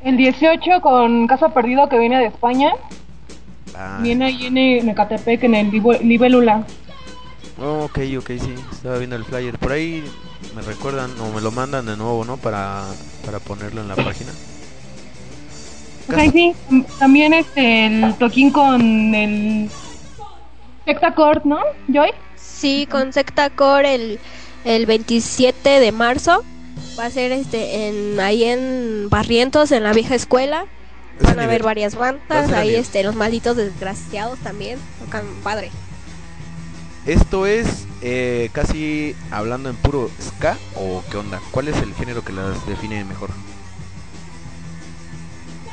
el 0.00 0.16
18 0.16 0.80
con 0.82 1.26
Casa 1.26 1.48
Perdido 1.50 1.88
que 1.88 1.98
viene 1.98 2.18
de 2.18 2.26
España, 2.26 2.72
Ah, 3.74 4.02
viene 4.02 4.26
ahí 4.26 4.46
en, 4.46 4.56
en 4.58 4.88
Ecatepec 4.90 5.44
en 5.44 5.54
el 5.54 5.70
Libélula. 5.70 6.66
oh, 7.56 7.84
ok, 7.84 7.98
ok, 8.18 8.30
sí, 8.38 8.54
estaba 8.72 8.98
viendo 8.98 9.16
el 9.16 9.24
flyer. 9.24 9.58
Por 9.58 9.72
ahí 9.72 10.04
me 10.54 10.62
recuerdan 10.62 11.18
o 11.20 11.32
me 11.32 11.40
lo 11.40 11.50
mandan 11.50 11.86
de 11.86 11.96
nuevo, 11.96 12.24
¿no? 12.24 12.36
Para, 12.38 12.84
para 13.24 13.40
ponerlo 13.40 13.80
en 13.80 13.88
la 13.88 13.96
página. 13.96 14.32
Ok, 16.08 16.18
sí, 16.32 16.54
tam- 16.68 16.86
también 16.98 17.34
este, 17.34 17.86
el 17.86 18.16
toquín 18.18 18.50
con 18.50 19.14
el 19.14 19.70
Sectacord, 20.84 21.44
¿no, 21.44 21.60
Joy? 21.86 22.10
Sí, 22.34 22.86
con 22.90 23.12
Secta 23.12 23.50
Core 23.50 23.94
el, 23.94 24.20
el 24.64 24.86
27 24.86 25.80
de 25.80 25.92
marzo 25.92 26.44
va 26.98 27.06
a 27.06 27.10
ser 27.10 27.32
este 27.32 27.88
en 27.88 28.18
ahí 28.20 28.44
en 28.44 29.08
Barrientos 29.10 29.72
en 29.72 29.82
la 29.84 29.92
vieja 29.92 30.14
escuela 30.14 30.64
Es 30.64 30.77
Van 31.20 31.30
a 31.30 31.32
nivel- 31.32 31.44
haber 31.46 31.62
varias 31.62 31.94
bandas, 31.94 32.50
ahí 32.52 32.68
nivel- 32.68 32.80
este, 32.80 33.02
los 33.02 33.14
malditos 33.14 33.56
desgraciados 33.56 34.38
también, 34.40 34.78
tocan 35.04 35.24
padre. 35.42 35.70
¿Esto 37.06 37.46
es 37.46 37.86
eh, 38.02 38.50
casi 38.52 39.16
hablando 39.30 39.70
en 39.70 39.76
puro 39.76 40.10
ska 40.20 40.56
o 40.76 41.02
qué 41.10 41.16
onda? 41.16 41.40
¿Cuál 41.50 41.68
es 41.68 41.76
el 41.78 41.94
género 41.94 42.22
que 42.22 42.32
las 42.32 42.66
define 42.66 43.04
mejor? 43.04 43.30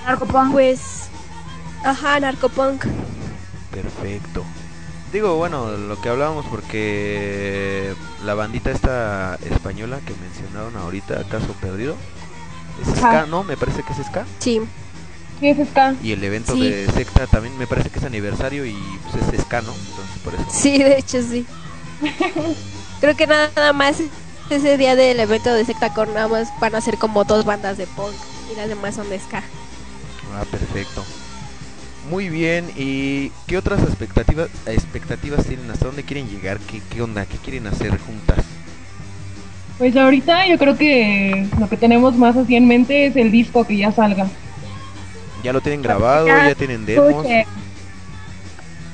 Narcopunk. 0.05 0.51
Pues, 0.51 0.79
ajá, 1.83 2.19
narcopunk. 2.19 2.85
Perfecto. 3.71 4.43
Digo, 5.11 5.35
bueno, 5.37 5.71
lo 5.71 5.99
que 6.01 6.09
hablábamos 6.09 6.45
porque 6.47 7.93
la 8.23 8.33
bandita 8.33 8.71
esta 8.71 9.37
española 9.49 9.99
que 10.05 10.13
mencionaron 10.15 10.75
ahorita, 10.77 11.23
Caso 11.29 11.53
Perdido, 11.61 11.95
es 12.81 12.97
ska, 12.97 13.25
¿no? 13.25 13.43
Me 13.43 13.55
parece 13.57 13.83
que 13.83 13.93
es 13.93 14.05
ska. 14.07 14.25
Sí, 14.39 14.61
Sí, 15.39 15.47
es 15.49 15.67
ska. 15.69 15.95
Y 16.01 16.11
el 16.13 16.23
evento 16.23 16.53
Sí. 16.53 16.61
de 16.61 16.89
secta 16.91 17.27
también 17.27 17.57
me 17.57 17.67
parece 17.67 17.89
que 17.89 17.99
es 17.99 18.05
aniversario 18.05 18.65
y 18.65 18.75
pues 19.11 19.15
es 19.33 19.41
ska, 19.41 19.61
¿no? 19.61 19.73
Entonces 19.73 20.17
por 20.23 20.33
eso. 20.33 20.45
sí, 20.49 20.77
de 20.77 20.97
hecho 20.97 21.21
sí. 21.21 21.45
Creo 23.01 23.15
que 23.15 23.27
nada 23.27 23.73
más 23.73 23.97
ese 24.49 24.77
día 24.77 24.95
del 24.95 25.19
evento 25.19 25.53
de 25.53 25.65
secta 25.65 25.93
con 25.93 26.13
nada 26.13 26.27
más 26.27 26.47
van 26.59 26.75
a 26.75 26.81
ser 26.81 26.97
como 26.97 27.23
dos 27.23 27.45
bandas 27.45 27.77
de 27.77 27.87
punk 27.87 28.13
y 28.51 28.55
las 28.55 28.69
demás 28.69 28.95
son 28.95 29.09
de 29.09 29.19
ska. 29.19 29.43
Ah, 30.33 30.43
perfecto. 30.49 31.03
Muy 32.09 32.29
bien, 32.29 32.69
¿y 32.77 33.31
qué 33.47 33.57
otras 33.57 33.81
expectativas 33.81 34.49
expectativas 34.67 35.45
tienen? 35.45 35.71
¿Hasta 35.71 35.85
dónde 35.87 36.03
quieren 36.03 36.29
llegar? 36.29 36.59
¿Qué, 36.59 36.79
qué 36.91 37.01
onda? 37.01 37.25
¿Qué 37.25 37.37
quieren 37.37 37.65
hacer 37.67 37.97
juntas? 37.97 38.45
Pues 39.79 39.95
ahorita 39.97 40.47
yo 40.47 40.57
creo 40.57 40.77
que 40.77 41.47
lo 41.59 41.67
que 41.67 41.77
tenemos 41.77 42.15
más 42.15 42.37
así 42.37 42.55
en 42.55 42.67
mente 42.67 43.07
es 43.07 43.15
el 43.15 43.31
disco 43.31 43.65
que 43.65 43.77
ya 43.77 43.91
salga. 43.91 44.27
¿Ya 45.45 45.53
lo 45.53 45.61
tienen 45.61 45.83
grabado? 45.83 46.25
Ya, 46.25 46.47
¿Ya 46.47 46.55
tienen 46.55 46.87
demos? 46.87 47.23
Escuche, 47.23 47.45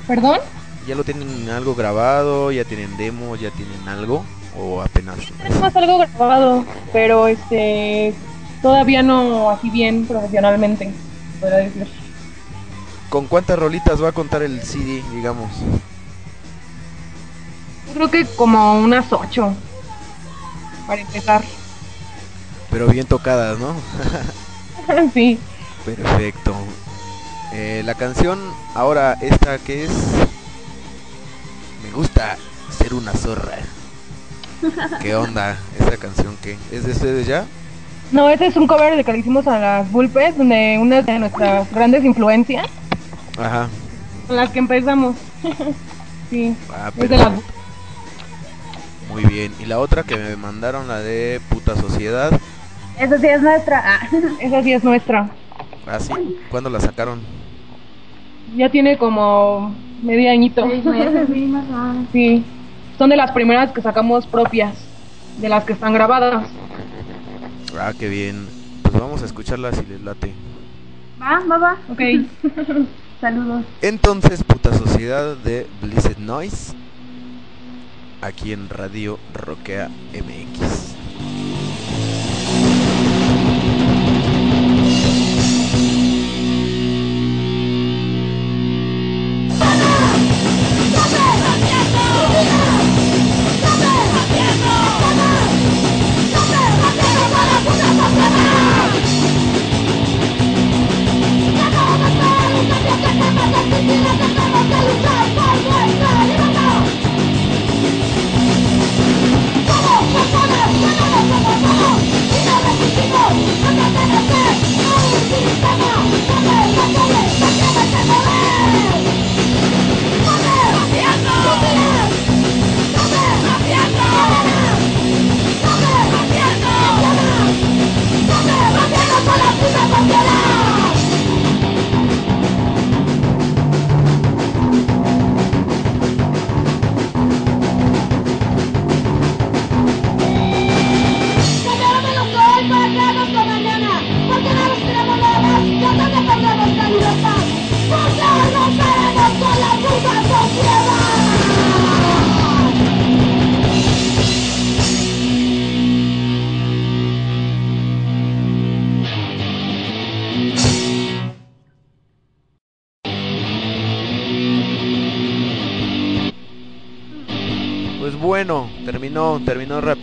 ¿Perdón? 0.06 0.38
¿Ya 0.86 0.94
lo 0.94 1.02
tienen 1.02 1.48
algo 1.48 1.74
grabado? 1.74 2.52
¿Ya 2.52 2.62
tienen 2.64 2.94
demos? 2.98 3.40
¿Ya 3.40 3.50
tienen 3.50 3.88
algo? 3.88 4.22
¿O 4.58 4.82
apenas? 4.82 5.16
Tenemos 5.42 5.74
algo 5.74 5.98
grabado, 6.00 6.66
pero 6.92 7.26
este 7.26 8.12
todavía 8.60 9.02
no 9.02 9.48
así 9.48 9.70
bien 9.70 10.04
profesionalmente, 10.04 10.92
podría 11.40 11.56
decir. 11.60 11.88
¿Con 13.08 13.28
cuántas 13.28 13.58
rolitas 13.58 14.02
va 14.02 14.08
a 14.08 14.12
contar 14.12 14.42
el 14.42 14.60
CD, 14.60 15.02
digamos? 15.14 15.52
Creo 17.94 18.10
que 18.10 18.26
como 18.36 18.78
unas 18.78 19.10
ocho 19.10 19.54
para 20.86 21.00
empezar. 21.00 21.42
Pero 22.70 22.88
bien 22.88 23.06
tocadas, 23.06 23.58
¿no? 23.58 23.74
sí. 25.14 25.38
Perfecto. 25.84 26.54
Eh, 27.52 27.82
la 27.84 27.94
canción, 27.94 28.38
ahora 28.74 29.16
esta 29.20 29.58
que 29.58 29.84
es... 29.84 29.90
Me 31.84 31.90
gusta 31.90 32.36
ser 32.70 32.94
una 32.94 33.12
zorra. 33.12 33.58
¿Qué 35.00 35.14
onda? 35.16 35.56
¿Esa 35.78 35.96
canción 35.96 36.36
qué? 36.42 36.56
¿Es 36.70 36.84
de 36.86 36.92
ustedes 36.92 37.26
ya? 37.26 37.44
No, 38.12 38.28
ese 38.28 38.46
es 38.46 38.56
un 38.56 38.66
cover 38.66 38.96
de 38.96 39.04
que 39.04 39.12
le 39.12 39.18
hicimos 39.18 39.46
a 39.46 39.58
las 39.58 39.90
Bulpes, 39.90 40.36
donde 40.36 40.78
una 40.80 41.02
de 41.02 41.18
nuestras 41.18 41.70
grandes 41.72 42.04
influencias, 42.04 42.66
Ajá. 43.38 43.68
con 44.26 44.36
las 44.36 44.50
que 44.50 44.58
empezamos. 44.60 45.16
sí, 46.30 46.54
Ah, 46.70 46.90
es 46.96 47.08
de 47.08 47.16
las 47.16 47.26
perfecto. 47.28 47.52
Muy 49.10 49.24
bien. 49.24 49.52
Y 49.58 49.66
la 49.66 49.78
otra 49.78 50.04
que 50.04 50.16
me 50.16 50.36
mandaron, 50.36 50.88
la 50.88 51.00
de 51.00 51.40
Puta 51.48 51.74
Sociedad. 51.74 52.30
Esa 52.98 53.18
sí 53.18 53.26
es 53.26 53.42
nuestra. 53.42 53.82
Ah. 53.84 54.08
esa 54.40 54.62
sí 54.62 54.72
es 54.72 54.84
nuestra. 54.84 55.28
Ah, 55.86 55.98
sí. 56.00 56.12
¿Cuándo 56.50 56.70
la 56.70 56.80
sacaron? 56.80 57.20
Ya 58.56 58.70
tiene 58.70 58.98
como 58.98 59.74
medio 60.02 60.30
añito. 60.30 60.66
Seis 60.68 60.84
meses, 60.84 61.28
sí, 61.32 61.40
más 61.46 61.64
o 61.68 61.72
menos. 61.72 62.06
Sí, 62.12 62.44
son 62.98 63.10
de 63.10 63.16
las 63.16 63.32
primeras 63.32 63.72
que 63.72 63.82
sacamos 63.82 64.26
propias, 64.26 64.76
de 65.38 65.48
las 65.48 65.64
que 65.64 65.72
están 65.72 65.94
grabadas. 65.94 66.46
Ah, 67.78 67.92
qué 67.98 68.08
bien. 68.08 68.46
Pues 68.82 68.94
vamos 68.94 69.22
a 69.22 69.26
escucharla 69.26 69.72
si 69.72 69.84
les 69.86 70.02
late. 70.02 70.34
Va, 71.20 71.42
va, 71.50 71.58
va. 71.58 71.76
Ok. 71.88 72.00
Saludos. 73.20 73.64
Entonces, 73.80 74.42
Puta 74.44 74.72
Sociedad 74.76 75.36
de 75.36 75.66
Blissed 75.80 76.18
Noise. 76.18 76.74
Aquí 78.20 78.52
en 78.52 78.68
Radio 78.68 79.18
Roquea 79.32 79.88
MX. 80.12 80.91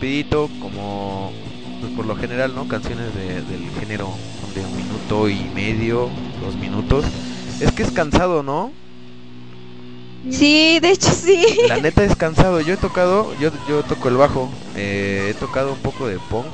Rapidito, 0.00 0.48
como 0.62 1.30
pues 1.78 1.92
por 1.92 2.06
lo 2.06 2.16
general, 2.16 2.54
¿no? 2.54 2.66
Canciones 2.66 3.14
de- 3.14 3.42
del 3.42 3.70
género 3.78 4.08
de 4.54 4.62
un 4.62 4.74
minuto 4.74 5.28
y 5.28 5.50
medio, 5.54 6.08
dos 6.42 6.56
minutos. 6.56 7.04
Es 7.60 7.70
que 7.72 7.82
es 7.82 7.90
cansado, 7.90 8.42
¿no? 8.42 8.72
Sí, 10.30 10.78
de 10.80 10.92
hecho 10.92 11.10
sí. 11.10 11.44
La 11.68 11.76
neta 11.76 12.02
es 12.02 12.16
cansado. 12.16 12.62
Yo 12.62 12.72
he 12.72 12.76
tocado, 12.78 13.34
yo, 13.34 13.50
yo 13.68 13.82
toco 13.82 14.08
el 14.08 14.16
bajo, 14.16 14.48
eh, 14.74 15.32
he 15.32 15.34
tocado 15.34 15.74
un 15.74 15.78
poco 15.80 16.08
de 16.08 16.16
punk, 16.18 16.46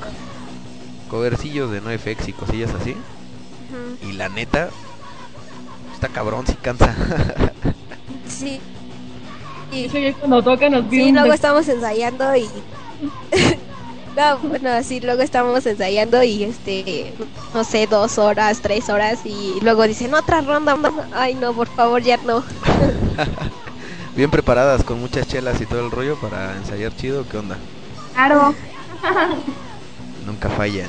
covercillos 1.09 1.71
de 1.71 1.81
NoFX 1.81 2.27
y 2.27 2.33
cosillas 2.33 2.73
así. 2.75 2.97
Y 4.03 4.13
la 4.15 4.29
neta, 4.29 4.71
está 5.95 6.09
cabrón, 6.09 6.45
sí 6.49 6.55
cansa. 6.61 6.97
Sí. 8.29 8.59
Y, 9.73 9.89
ya 9.89 10.13
cuando 10.15 10.43
toca 10.43 10.69
nos 10.69 10.91
sí, 10.91 11.13
luego 11.13 11.33
estamos 11.33 11.69
ensayando 11.69 12.35
y... 12.35 12.49
no, 14.17 14.39
bueno, 14.49 14.83
sí, 14.83 15.01
luego 15.01 15.23
estamos 15.23 15.65
ensayando 15.67 16.23
y 16.23 16.45
este, 16.45 17.15
no 17.55 17.65
sé, 17.65 17.87
dos 17.87 18.19
horas, 18.19 18.61
tres 18.61 18.89
horas 18.89 19.21
y 19.25 19.59
luego 19.63 19.83
dicen 19.85 20.15
otra 20.15 20.41
ronda. 20.41 20.77
Ay, 21.13 21.35
no, 21.35 21.53
por 21.53 21.69
favor, 21.69 22.03
ya 22.03 22.17
no. 22.19 22.43
Bien 24.17 24.31
preparadas, 24.31 24.83
con 24.83 24.99
muchas 25.01 25.27
chelas 25.27 25.61
y 25.61 25.67
todo 25.67 25.85
el 25.85 25.91
rollo 25.91 26.17
para 26.17 26.57
ensayar 26.57 26.95
chido. 26.97 27.27
¿Qué 27.29 27.37
onda? 27.37 27.59
Claro. 28.15 28.55
Nunca 30.27 30.49
fallan. 30.49 30.89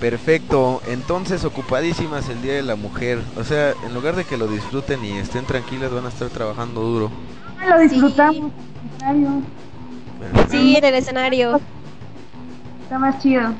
Perfecto, 0.00 0.82
entonces 0.86 1.44
ocupadísimas 1.44 2.28
el 2.28 2.42
Día 2.42 2.54
de 2.54 2.62
la 2.62 2.76
Mujer. 2.76 3.22
O 3.38 3.44
sea, 3.44 3.72
en 3.86 3.94
lugar 3.94 4.16
de 4.16 4.24
que 4.24 4.36
lo 4.36 4.46
disfruten 4.46 5.02
y 5.02 5.12
estén 5.12 5.46
tranquilas, 5.46 5.90
van 5.90 6.04
a 6.04 6.10
estar 6.10 6.28
trabajando 6.28 6.82
duro. 6.82 7.10
Lo 7.66 7.78
disfrutamos. 7.80 8.52
Perfecto. 9.00 9.42
Sí, 10.50 10.76
en 10.76 10.84
el 10.84 10.94
escenario. 10.94 11.60
Está 12.82 12.98
más 12.98 13.20
chido. 13.22 13.52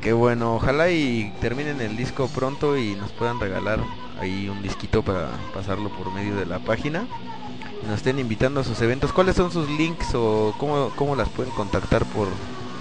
Qué 0.00 0.12
bueno, 0.12 0.54
ojalá 0.54 0.90
y 0.90 1.32
terminen 1.40 1.80
el 1.80 1.96
disco 1.96 2.28
pronto 2.28 2.76
y 2.76 2.94
nos 2.94 3.10
puedan 3.12 3.40
regalar 3.40 3.80
ahí 4.20 4.48
un 4.48 4.62
disquito 4.62 5.02
para 5.02 5.28
pasarlo 5.52 5.90
por 5.90 6.12
medio 6.12 6.36
de 6.36 6.46
la 6.46 6.60
página. 6.60 7.06
Nos 7.86 7.96
estén 7.96 8.18
invitando 8.18 8.60
a 8.60 8.64
sus 8.64 8.80
eventos. 8.80 9.12
¿Cuáles 9.12 9.36
son 9.36 9.50
sus 9.50 9.68
links 9.70 10.14
o 10.14 10.54
cómo, 10.58 10.90
cómo 10.96 11.16
las 11.16 11.28
pueden 11.28 11.52
contactar 11.52 12.04
por, 12.06 12.28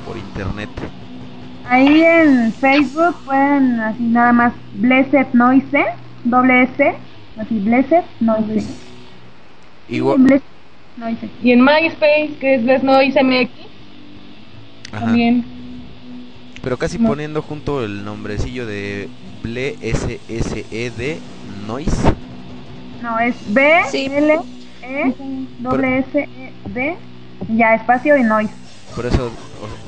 por 0.06 0.18
internet? 0.18 0.70
Ahí 1.70 2.02
en 2.02 2.54
Facebook 2.54 3.16
pueden 3.26 3.80
así 3.80 4.04
nada 4.04 4.32
más 4.32 4.54
Blessed 4.76 5.28
Noise, 5.34 5.86
doble 6.24 6.64
S, 6.64 6.96
así 7.38 7.60
Blessed 7.60 8.04
Noise. 8.22 8.68
Igual, 9.90 10.20
Blessed 10.20 10.57
Noise. 10.98 11.30
Y 11.44 11.52
en 11.52 11.64
MySpace, 11.64 12.32
que 12.40 12.56
es 12.56 12.64
Let's 12.64 12.84
Noise 12.84 13.20
MX, 13.24 13.50
ajá, 14.92 15.00
también. 15.06 15.46
pero 16.62 16.78
casi 16.78 16.98
No. 16.98 17.10
poniendo 17.10 17.42
junto 17.42 17.84
el 17.84 18.04
nombrecillo 18.04 18.66
de 18.66 19.10
Ble 19.44 19.76
SSED 19.82 21.18
Noise. 21.68 22.14
No, 23.02 23.20
es 23.20 23.36
B, 23.54 23.70
Sí. 23.92 24.10
L, 24.12 24.40
E, 24.82 25.14
doble 25.60 26.00
S, 26.00 26.20
E, 26.20 26.54
D, 26.70 26.98
ya 27.56 27.76
espacio 27.76 28.18
y 28.18 28.24
Noise. 28.24 28.54
Por 28.96 29.06
eso, 29.06 29.30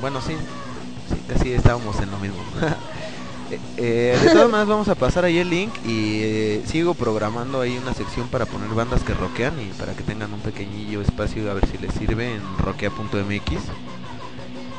bueno, 0.01 0.21
sí, 0.21 0.33
sí, 1.09 1.15
casi 1.27 1.53
estábamos 1.53 1.99
en 1.99 2.11
lo 2.11 2.17
mismo. 2.19 2.37
Eh, 3.77 4.17
de 4.21 4.29
todas 4.29 4.49
maneras 4.49 4.67
vamos 4.67 4.87
a 4.89 4.95
pasar 4.95 5.25
ahí 5.25 5.39
el 5.39 5.49
link 5.49 5.71
y 5.85 6.21
eh, 6.21 6.63
sigo 6.65 6.93
programando 6.93 7.61
ahí 7.61 7.77
una 7.77 7.93
sección 7.93 8.27
para 8.27 8.45
poner 8.45 8.69
bandas 8.69 9.01
que 9.03 9.13
rockean 9.13 9.59
y 9.59 9.65
para 9.79 9.93
que 9.93 10.03
tengan 10.03 10.33
un 10.33 10.39
pequeñillo 10.41 11.01
espacio 11.01 11.49
a 11.49 11.55
ver 11.55 11.65
si 11.67 11.77
les 11.79 11.93
sirve 11.93 12.35
en 12.35 12.41
rockea.mx 12.59 13.61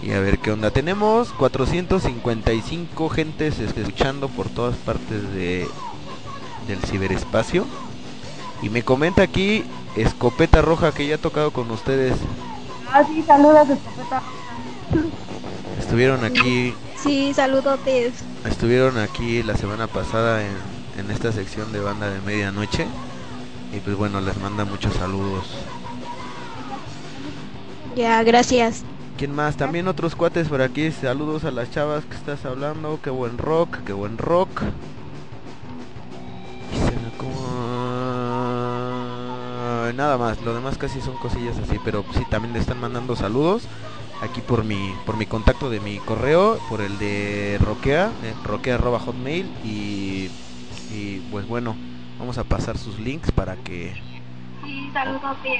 y 0.02 0.12
a 0.12 0.20
ver 0.20 0.38
qué 0.38 0.52
onda. 0.52 0.70
Tenemos 0.70 1.32
455 1.32 3.08
gentes 3.08 3.58
escuchando 3.58 4.28
por 4.28 4.48
todas 4.48 4.76
partes 4.76 5.22
de 5.34 5.66
del 6.68 6.78
ciberespacio 6.80 7.66
y 8.62 8.68
me 8.68 8.82
comenta 8.82 9.22
aquí 9.22 9.64
Escopeta 9.96 10.62
Roja 10.62 10.92
que 10.92 11.06
ya 11.06 11.16
ha 11.16 11.18
tocado 11.18 11.50
con 11.50 11.70
ustedes. 11.70 12.14
Ah, 12.92 13.02
sí, 13.04 13.22
saludos, 13.26 13.68
escopeta. 13.68 14.22
Estuvieron 15.78 16.24
aquí 16.24 16.74
Sí, 17.02 17.32
saludotes. 17.34 18.12
Estuvieron 18.44 18.98
aquí 18.98 19.42
la 19.42 19.56
semana 19.56 19.86
pasada 19.86 20.42
en, 20.42 20.52
en 20.98 21.10
esta 21.10 21.32
sección 21.32 21.72
de 21.72 21.80
banda 21.80 22.10
de 22.10 22.20
medianoche. 22.20 22.86
Y 23.74 23.78
pues 23.80 23.96
bueno, 23.96 24.20
les 24.20 24.36
manda 24.38 24.64
muchos 24.64 24.92
saludos. 24.94 25.46
Ya, 27.96 28.22
gracias. 28.22 28.82
¿Quién 29.16 29.34
más? 29.34 29.56
También 29.56 29.88
otros 29.88 30.14
cuates 30.14 30.48
por 30.48 30.60
aquí. 30.62 30.90
Saludos 30.92 31.44
a 31.44 31.50
las 31.50 31.70
chavas 31.70 32.04
que 32.04 32.16
estás 32.16 32.44
hablando. 32.44 32.98
Qué 33.02 33.10
buen 33.10 33.38
rock, 33.38 33.78
qué 33.86 33.92
buen 33.92 34.18
rock. 34.18 34.62
Y 36.72 36.76
se 36.76 36.84
me 36.96 37.10
como- 37.16 37.40
Nada 39.94 40.16
más, 40.18 40.40
lo 40.42 40.54
demás 40.54 40.78
casi 40.78 41.00
son 41.00 41.16
cosillas 41.16 41.56
así, 41.58 41.78
pero 41.84 42.04
sí 42.14 42.24
también 42.30 42.54
le 42.54 42.60
están 42.60 42.80
mandando 42.80 43.16
saludos 43.16 43.64
aquí 44.22 44.40
por 44.40 44.64
mi 44.64 44.94
por 45.06 45.16
mi 45.16 45.26
contacto 45.26 45.70
de 45.70 45.80
mi 45.80 45.98
correo, 45.98 46.58
por 46.68 46.80
el 46.80 46.98
de 46.98 47.58
Roquea, 47.60 48.10
eh, 48.22 48.34
roquea 48.44 48.74
arroba 48.76 48.98
hotmail 48.98 49.46
y 49.64 50.30
y 50.92 51.20
pues 51.30 51.46
bueno, 51.46 51.76
vamos 52.18 52.38
a 52.38 52.44
pasar 52.44 52.76
sus 52.76 52.98
links 52.98 53.30
para 53.32 53.56
que 53.56 53.94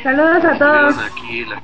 Saludos 0.02 0.44
a 0.44 0.58
todos. 0.58 0.98
aquí 0.98 1.44
la 1.44 1.62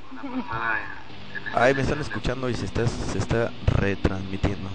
Ay, 1.54 1.74
me 1.74 1.82
están 1.82 2.00
escuchando 2.00 2.50
y 2.50 2.54
se 2.54 2.66
está, 2.66 2.86
se 2.86 3.18
está 3.18 3.50
retransmitiendo. 3.66 4.68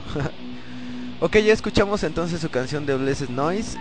ok, 1.19 1.38
ya 1.38 1.53
escuchamos 1.53 2.03
entonces 2.03 2.41
su 2.41 2.49
canción 2.49 2.85
de 2.85 2.95
Blessed 2.95 3.30
Noise. 3.30 3.77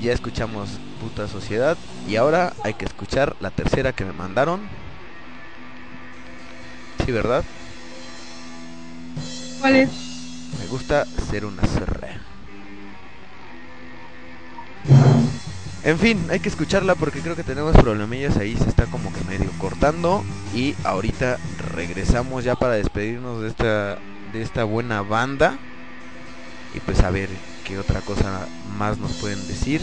Ya 0.00 0.12
escuchamos 0.12 0.80
Puta 1.00 1.28
Sociedad. 1.28 1.76
Y 2.08 2.16
ahora 2.16 2.52
hay 2.64 2.74
que 2.74 2.86
escuchar 2.86 3.36
la 3.40 3.50
tercera 3.50 3.92
que 3.92 4.04
me 4.04 4.12
mandaron. 4.12 4.60
Sí, 7.04 7.12
¿verdad? 7.12 7.44
¿Cuál 9.60 9.76
es? 9.76 9.90
Me 10.58 10.66
gusta 10.66 11.06
ser 11.30 11.44
una 11.44 11.62
cerra. 11.62 12.08
En 15.82 15.98
fin, 15.98 16.26
hay 16.30 16.40
que 16.40 16.48
escucharla 16.48 16.94
porque 16.94 17.20
creo 17.20 17.36
que 17.36 17.42
tenemos 17.42 17.74
problemillas 17.76 18.36
ahí, 18.36 18.56
se 18.56 18.68
está 18.68 18.86
como 18.86 19.12
que 19.12 19.24
medio 19.24 19.50
cortando 19.58 20.24
y 20.54 20.74
ahorita 20.84 21.38
regresamos 21.74 22.44
ya 22.44 22.54
para 22.54 22.74
despedirnos 22.74 23.40
de 23.42 23.48
esta 23.48 23.98
de 24.32 24.42
esta 24.42 24.64
buena 24.64 25.02
banda 25.02 25.58
y 26.74 26.80
pues 26.80 27.00
a 27.00 27.10
ver 27.10 27.28
qué 27.64 27.78
otra 27.78 28.00
cosa 28.00 28.46
más 28.76 28.98
nos 28.98 29.12
pueden 29.14 29.46
decir. 29.46 29.80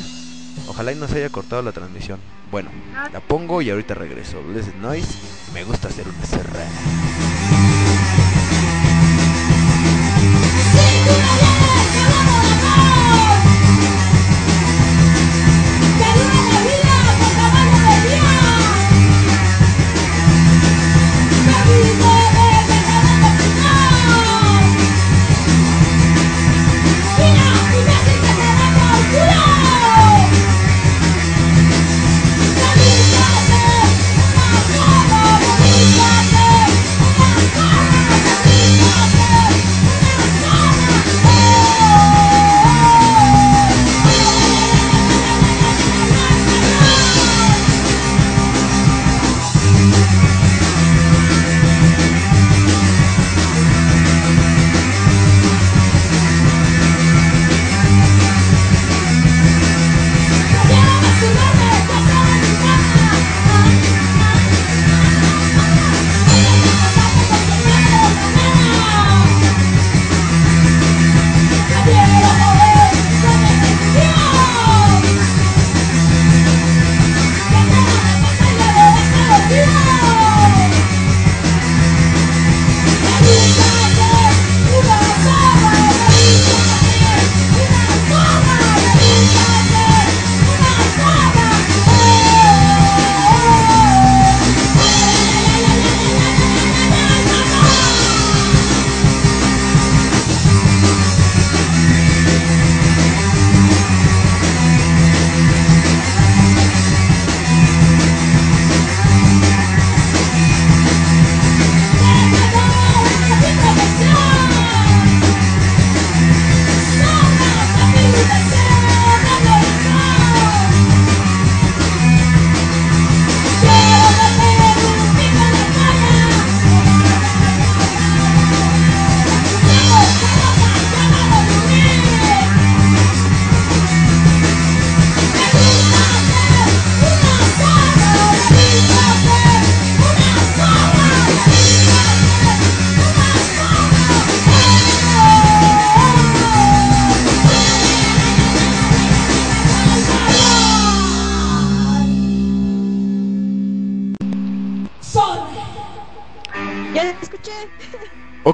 Ojalá 0.67 0.91
y 0.91 0.95
no 0.95 1.07
se 1.07 1.17
haya 1.17 1.29
cortado 1.29 1.61
la 1.61 1.71
transmisión. 1.71 2.19
Bueno, 2.51 2.69
la 3.11 3.19
pongo 3.19 3.61
y 3.61 3.69
ahorita 3.69 3.93
regreso. 3.93 4.41
Blessed 4.41 4.75
Noise, 4.75 5.17
me 5.53 5.63
gusta 5.63 5.89
ser 5.89 6.07
una 6.07 6.25
cerra. 6.25 6.65
Yeah. 11.07 11.46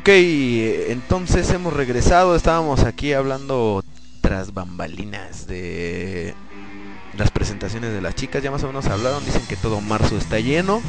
Ok, 0.03 0.09
entonces 0.09 1.49
hemos 1.51 1.71
regresado. 1.71 2.35
Estábamos 2.35 2.83
aquí 2.83 3.13
hablando 3.13 3.85
tras 4.19 4.53
bambalinas 4.53 5.47
de 5.47 6.33
las 7.17 7.31
presentaciones 7.31 7.93
de 7.93 8.01
las 8.01 8.13
chicas. 8.13 8.43
Ya 8.43 8.51
más 8.51 8.61
o 8.63 8.67
menos 8.67 8.87
hablaron. 8.87 9.23
Dicen 9.23 9.47
que 9.47 9.55
todo 9.55 9.79
marzo 9.79 10.17
está 10.17 10.41
lleno. 10.41 10.81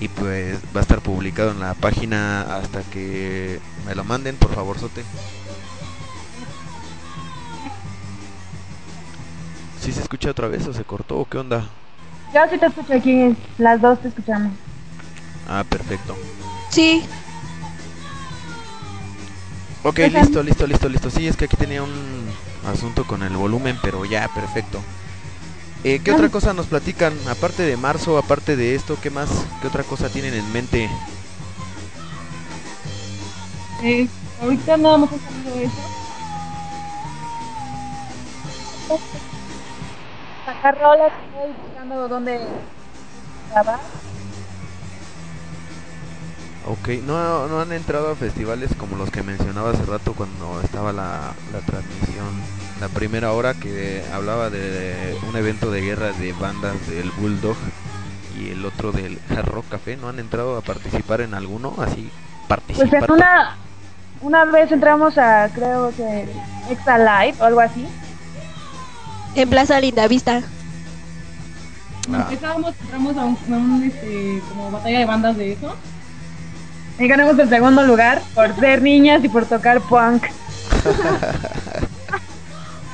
Y 0.00 0.08
pues 0.08 0.58
va 0.74 0.80
a 0.80 0.82
estar 0.82 1.00
publicado 1.00 1.52
en 1.52 1.60
la 1.60 1.74
página 1.74 2.56
hasta 2.56 2.82
que 2.82 3.60
me 3.86 3.94
lo 3.94 4.02
manden, 4.02 4.34
por 4.34 4.52
favor, 4.52 4.80
Sote. 4.80 5.04
¿Sí 9.80 9.92
se 9.92 10.00
escucha 10.00 10.32
otra 10.32 10.48
vez 10.48 10.66
o 10.66 10.72
se 10.72 10.82
cortó 10.82 11.18
o 11.18 11.24
qué 11.24 11.38
onda? 11.38 11.68
Yo 12.34 12.40
sí 12.50 12.58
te 12.58 12.66
escucho 12.66 12.94
aquí, 12.94 13.36
las 13.58 13.80
dos 13.80 14.00
te 14.00 14.08
escuchamos. 14.08 14.54
Ah, 15.48 15.62
perfecto. 15.68 16.16
Sí, 16.70 17.04
Ok, 19.84 19.98
Ajá. 19.98 20.08
listo, 20.08 20.42
listo, 20.42 20.66
listo, 20.66 20.88
listo. 20.88 21.10
Sí, 21.10 21.28
es 21.28 21.36
que 21.36 21.44
aquí 21.44 21.56
tenía 21.56 21.82
un 21.82 22.26
asunto 22.66 23.04
con 23.06 23.22
el 23.22 23.36
volumen, 23.36 23.78
pero 23.82 24.06
ya, 24.06 24.26
perfecto. 24.28 24.80
Eh, 25.84 26.00
¿Qué 26.02 26.12
otra 26.12 26.30
cosa 26.30 26.54
nos 26.54 26.66
platican? 26.66 27.12
Aparte 27.28 27.62
de 27.62 27.76
marzo, 27.76 28.16
aparte 28.16 28.56
de 28.56 28.74
esto, 28.74 28.96
¿qué 29.02 29.10
más? 29.10 29.28
¿Qué 29.60 29.68
otra 29.68 29.82
cosa 29.84 30.08
tienen 30.08 30.32
en 30.32 30.52
mente? 30.54 30.88
Eh, 33.82 34.08
ahorita 34.40 34.78
nada 34.78 34.96
más 34.96 35.10
ha 35.12 35.18
salido 35.18 35.66
eso. 35.66 35.82
Sacar 40.46 40.78
rolas, 40.80 41.12
estoy 41.26 41.52
buscando 41.62 42.08
dónde 42.08 42.40
grabar. 43.50 43.80
Ok, 46.66 46.88
¿no, 47.06 47.46
no 47.46 47.60
han 47.60 47.72
entrado 47.72 48.10
a 48.10 48.16
festivales 48.16 48.70
como 48.78 48.96
los 48.96 49.10
que 49.10 49.22
mencionaba 49.22 49.70
hace 49.70 49.84
rato 49.84 50.14
cuando 50.14 50.60
estaba 50.62 50.92
la, 50.94 51.34
la 51.52 51.60
transmisión, 51.60 52.26
la 52.80 52.88
primera 52.88 53.32
hora 53.32 53.52
que 53.54 54.02
hablaba 54.12 54.48
de 54.48 55.14
un 55.28 55.36
evento 55.36 55.70
de 55.70 55.82
guerra 55.82 56.12
de 56.12 56.32
bandas 56.32 56.86
del 56.88 57.10
Bulldog 57.12 57.56
y 58.40 58.48
el 58.48 58.64
otro 58.64 58.92
del 58.92 59.20
Hard 59.28 59.46
Rock 59.48 59.68
Café? 59.68 59.96
¿No 59.98 60.08
han 60.08 60.18
entrado 60.18 60.56
a 60.56 60.62
participar 60.62 61.20
en 61.20 61.34
alguno? 61.34 61.74
Así, 61.78 62.10
Pues 62.74 62.88
participar. 62.88 63.10
en 63.10 63.10
una, 63.10 63.56
una 64.22 64.44
vez 64.46 64.72
entramos 64.72 65.18
a, 65.18 65.50
creo 65.54 65.92
que, 65.94 66.26
Extra 66.70 66.96
Live 66.98 67.36
o 67.40 67.44
algo 67.44 67.60
así. 67.60 67.86
en 69.34 69.50
Plaza 69.50 69.78
Lindavista. 69.80 70.42
Ah. 72.10 72.26
Empezábamos, 72.30 72.74
entramos 72.80 73.16
a 73.18 73.24
un, 73.26 73.36
a 73.52 73.56
un, 73.58 73.82
este, 73.84 74.42
como 74.48 74.70
batalla 74.70 74.98
de 75.00 75.04
bandas 75.04 75.36
de 75.36 75.52
eso. 75.52 75.76
Y 76.98 77.08
ganamos 77.08 77.38
el 77.38 77.48
segundo 77.48 77.82
lugar 77.82 78.22
por 78.34 78.54
ser 78.56 78.82
niñas 78.82 79.24
y 79.24 79.28
por 79.28 79.46
tocar 79.46 79.80
punk. 79.80 80.22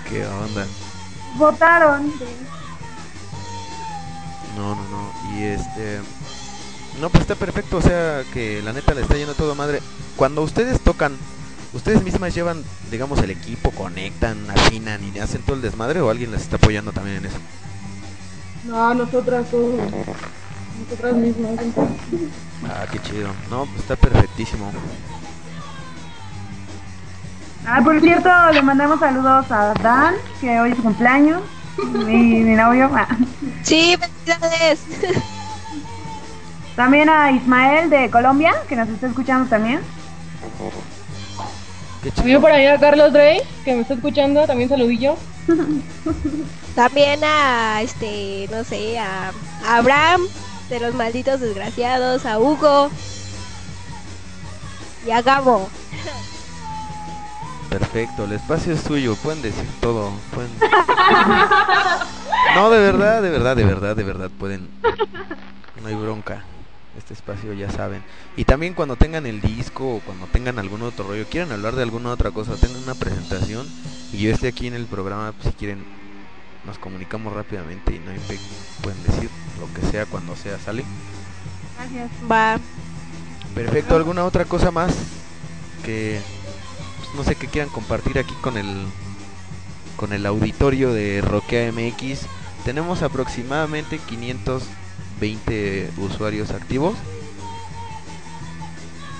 ¿Qué 0.08 0.26
onda? 0.26 0.66
Votaron. 1.36 2.12
No, 4.56 4.74
no, 4.74 4.82
no. 4.88 5.12
Y 5.36 5.44
este. 5.44 6.00
No, 7.00 7.10
pues 7.10 7.22
está 7.22 7.34
perfecto. 7.34 7.76
O 7.76 7.82
sea, 7.82 8.22
que 8.32 8.62
la 8.62 8.72
neta 8.72 8.94
le 8.94 9.02
está 9.02 9.16
yendo 9.16 9.34
todo 9.34 9.54
madre. 9.54 9.80
Cuando 10.16 10.42
ustedes 10.42 10.80
tocan, 10.80 11.16
¿ustedes 11.74 12.02
mismas 12.02 12.34
llevan, 12.34 12.64
digamos, 12.90 13.18
el 13.20 13.30
equipo, 13.30 13.70
conectan, 13.70 14.50
afinan 14.50 15.00
y 15.14 15.18
hacen 15.18 15.42
todo 15.42 15.56
el 15.56 15.62
desmadre 15.62 16.00
o 16.00 16.10
alguien 16.10 16.30
les 16.30 16.42
está 16.42 16.56
apoyando 16.56 16.92
también 16.92 17.18
en 17.18 17.26
eso? 17.26 17.38
No, 18.64 18.94
nosotras 18.94 19.46
todos. 19.50 19.80
Nosotras 20.80 21.14
mismas. 21.14 21.50
Ah, 22.66 22.86
qué 22.90 22.98
chido. 23.00 23.28
No, 23.50 23.66
pues 23.66 23.80
está 23.80 23.96
perfectísimo. 23.96 24.70
Ah, 27.66 27.80
por 27.84 28.00
cierto, 28.00 28.28
le 28.52 28.62
mandamos 28.62 29.00
saludos 29.00 29.46
a 29.50 29.74
Dan, 29.74 30.14
que 30.40 30.60
hoy 30.60 30.70
es 30.70 30.76
su 30.76 30.82
cumpleaños. 30.82 31.42
Mi, 32.06 32.42
mi 32.42 32.54
novio. 32.56 32.90
Ah. 32.94 33.08
Sí, 33.62 33.96
felicidades. 33.98 34.80
También 36.76 37.08
a 37.08 37.30
Ismael 37.32 37.90
de 37.90 38.10
Colombia, 38.10 38.54
que 38.68 38.76
nos 38.76 38.88
está 38.88 39.06
escuchando 39.06 39.48
también. 39.48 39.80
Chido. 42.22 42.40
por 42.40 42.50
ahí 42.50 42.66
a 42.66 42.78
Carlos 42.78 43.12
Drey, 43.12 43.42
que 43.64 43.74
me 43.74 43.82
está 43.82 43.94
escuchando, 43.94 44.46
también 44.46 44.68
saludillo. 44.68 45.16
También 46.74 47.20
a 47.24 47.82
este, 47.82 48.48
no 48.50 48.64
sé, 48.64 48.98
a, 48.98 49.32
a 49.66 49.76
Abraham 49.76 50.22
de 50.70 50.80
los 50.80 50.94
malditos 50.94 51.40
desgraciados, 51.40 52.24
a 52.24 52.38
Hugo 52.38 52.90
y 55.04 55.10
a 55.10 55.20
Gabo. 55.20 55.68
Perfecto, 57.68 58.24
el 58.24 58.32
espacio 58.32 58.72
es 58.74 58.80
suyo, 58.80 59.16
pueden 59.16 59.42
decir 59.42 59.68
todo, 59.80 60.12
pueden... 60.32 60.50
No, 62.54 62.70
de 62.70 62.78
verdad, 62.78 63.20
de 63.20 63.30
verdad, 63.30 63.56
de 63.56 63.64
verdad, 63.64 63.96
de 63.96 64.04
verdad, 64.04 64.30
pueden... 64.38 64.70
No 65.82 65.88
hay 65.88 65.94
bronca, 65.94 66.44
este 66.96 67.14
espacio 67.14 67.52
ya 67.52 67.70
saben. 67.70 68.02
Y 68.36 68.44
también 68.44 68.74
cuando 68.74 68.94
tengan 68.96 69.26
el 69.26 69.40
disco 69.40 69.96
o 69.96 70.00
cuando 70.00 70.26
tengan 70.26 70.58
algún 70.58 70.82
otro 70.82 71.08
rollo, 71.08 71.26
quieran 71.28 71.50
hablar 71.52 71.74
de 71.74 71.82
alguna 71.82 72.10
otra 72.10 72.30
cosa, 72.30 72.54
tengan 72.54 72.82
una 72.84 72.94
presentación 72.94 73.66
y 74.12 74.18
yo 74.18 74.32
esté 74.32 74.48
aquí 74.48 74.68
en 74.68 74.74
el 74.74 74.86
programa, 74.86 75.32
pues, 75.32 75.48
si 75.48 75.52
quieren, 75.52 75.84
nos 76.64 76.78
comunicamos 76.78 77.32
rápidamente 77.32 77.94
y 77.94 77.98
no 78.00 78.10
hay 78.10 78.18
pe- 78.18 78.38
pueden 78.82 79.02
decir 79.02 79.30
lo 79.58 79.72
que 79.72 79.82
sea 79.90 80.06
cuando 80.06 80.36
sea, 80.36 80.58
¿sale? 80.58 80.84
Gracias. 81.76 82.10
Va. 82.30 82.58
Perfecto, 83.54 83.96
¿alguna 83.96 84.24
otra 84.24 84.44
cosa 84.44 84.70
más 84.70 84.94
que 85.84 86.20
pues, 86.98 87.14
no 87.14 87.24
sé 87.24 87.34
que 87.36 87.46
quieran 87.48 87.70
compartir 87.70 88.18
aquí 88.18 88.34
con 88.42 88.56
el 88.56 88.86
con 89.96 90.12
el 90.12 90.24
auditorio 90.26 90.92
de 90.92 91.20
Roquea 91.20 91.72
MX? 91.72 92.20
Tenemos 92.64 93.02
aproximadamente 93.02 93.98
520 93.98 95.90
usuarios 95.98 96.50
activos. 96.50 96.96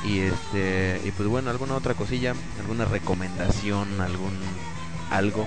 Y 0.05 0.21
este 0.21 1.01
y 1.05 1.11
pues 1.11 1.29
bueno, 1.29 1.51
alguna 1.51 1.75
otra 1.75 1.95
cosilla, 1.95 2.35
alguna 2.61 2.85
recomendación, 2.85 4.01
algún 4.01 4.33
algo. 5.11 5.47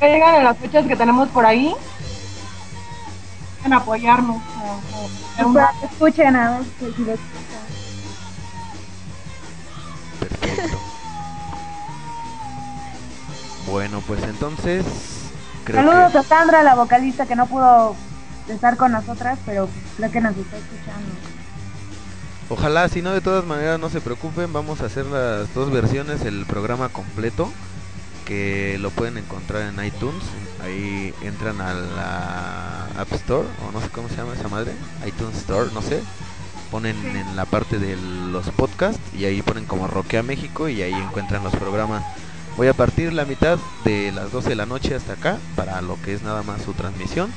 Que 0.00 0.08
llegan 0.08 0.34
en 0.36 0.44
las 0.44 0.58
fechas 0.58 0.86
que 0.86 0.96
tenemos 0.96 1.28
por 1.30 1.46
ahí. 1.46 1.74
En 3.64 3.72
apoyarnos. 3.72 4.36
a- 4.36 5.40
a- 5.40 5.42
a 5.42 5.46
una- 5.46 5.70
Escuchen 5.82 6.36
a 6.36 6.50
ver 6.58 6.62
si 6.78 6.92
si 6.92 7.04
lo 7.04 7.12
escuchan. 7.12 7.66
Perfecto. 10.20 10.78
Bueno, 13.66 14.00
pues 14.06 14.22
entonces 14.22 14.84
creo 15.64 15.82
Saludos 15.82 16.12
que 16.12 16.18
a 16.18 16.22
Sandra, 16.22 16.62
la 16.62 16.74
vocalista 16.76 17.26
que 17.26 17.34
no 17.34 17.46
pudo 17.46 17.96
estar 18.48 18.76
con 18.76 18.92
nosotras, 18.92 19.38
pero 19.44 19.68
creo 19.96 20.10
que 20.12 20.20
nos 20.20 20.36
está 20.36 20.56
escuchando. 20.56 21.08
Ojalá, 22.48 22.88
si 22.88 23.02
no, 23.02 23.12
de 23.12 23.20
todas 23.20 23.44
maneras 23.44 23.80
no 23.80 23.90
se 23.90 24.00
preocupen, 24.00 24.52
vamos 24.52 24.80
a 24.80 24.86
hacer 24.86 25.06
las 25.06 25.52
dos 25.52 25.70
versiones, 25.72 26.22
el 26.24 26.46
programa 26.46 26.88
completo, 26.90 27.50
que 28.26 28.76
lo 28.78 28.90
pueden 28.90 29.16
encontrar 29.16 29.62
en 29.62 29.82
iTunes, 29.82 30.22
ahí 30.62 31.14
entran 31.22 31.60
a 31.62 31.72
la 31.72 32.86
App 33.00 33.12
Store, 33.12 33.48
o 33.66 33.72
no 33.72 33.80
sé 33.80 33.88
cómo 33.88 34.08
se 34.08 34.16
llama 34.16 34.34
esa 34.34 34.48
madre, 34.48 34.72
iTunes 35.06 35.38
Store, 35.38 35.70
no 35.72 35.80
sé, 35.80 36.02
ponen 36.70 36.96
en 37.16 37.36
la 37.36 37.46
parte 37.46 37.78
de 37.78 37.96
los 37.96 38.50
podcasts 38.50 39.00
y 39.16 39.24
ahí 39.24 39.40
ponen 39.40 39.64
como 39.64 39.86
Roquea 39.86 40.22
México 40.22 40.68
y 40.68 40.82
ahí 40.82 40.92
encuentran 40.92 41.44
los 41.44 41.54
programas. 41.54 42.04
Voy 42.56 42.68
a 42.68 42.74
partir 42.74 43.12
la 43.12 43.24
mitad 43.24 43.58
de 43.84 44.12
las 44.12 44.32
12 44.32 44.50
de 44.50 44.56
la 44.56 44.66
noche 44.66 44.94
hasta 44.94 45.14
acá, 45.14 45.38
para 45.54 45.80
lo 45.80 46.00
que 46.02 46.12
es 46.12 46.22
nada 46.22 46.42
más 46.42 46.62
su 46.62 46.72
transmisión. 46.72 47.30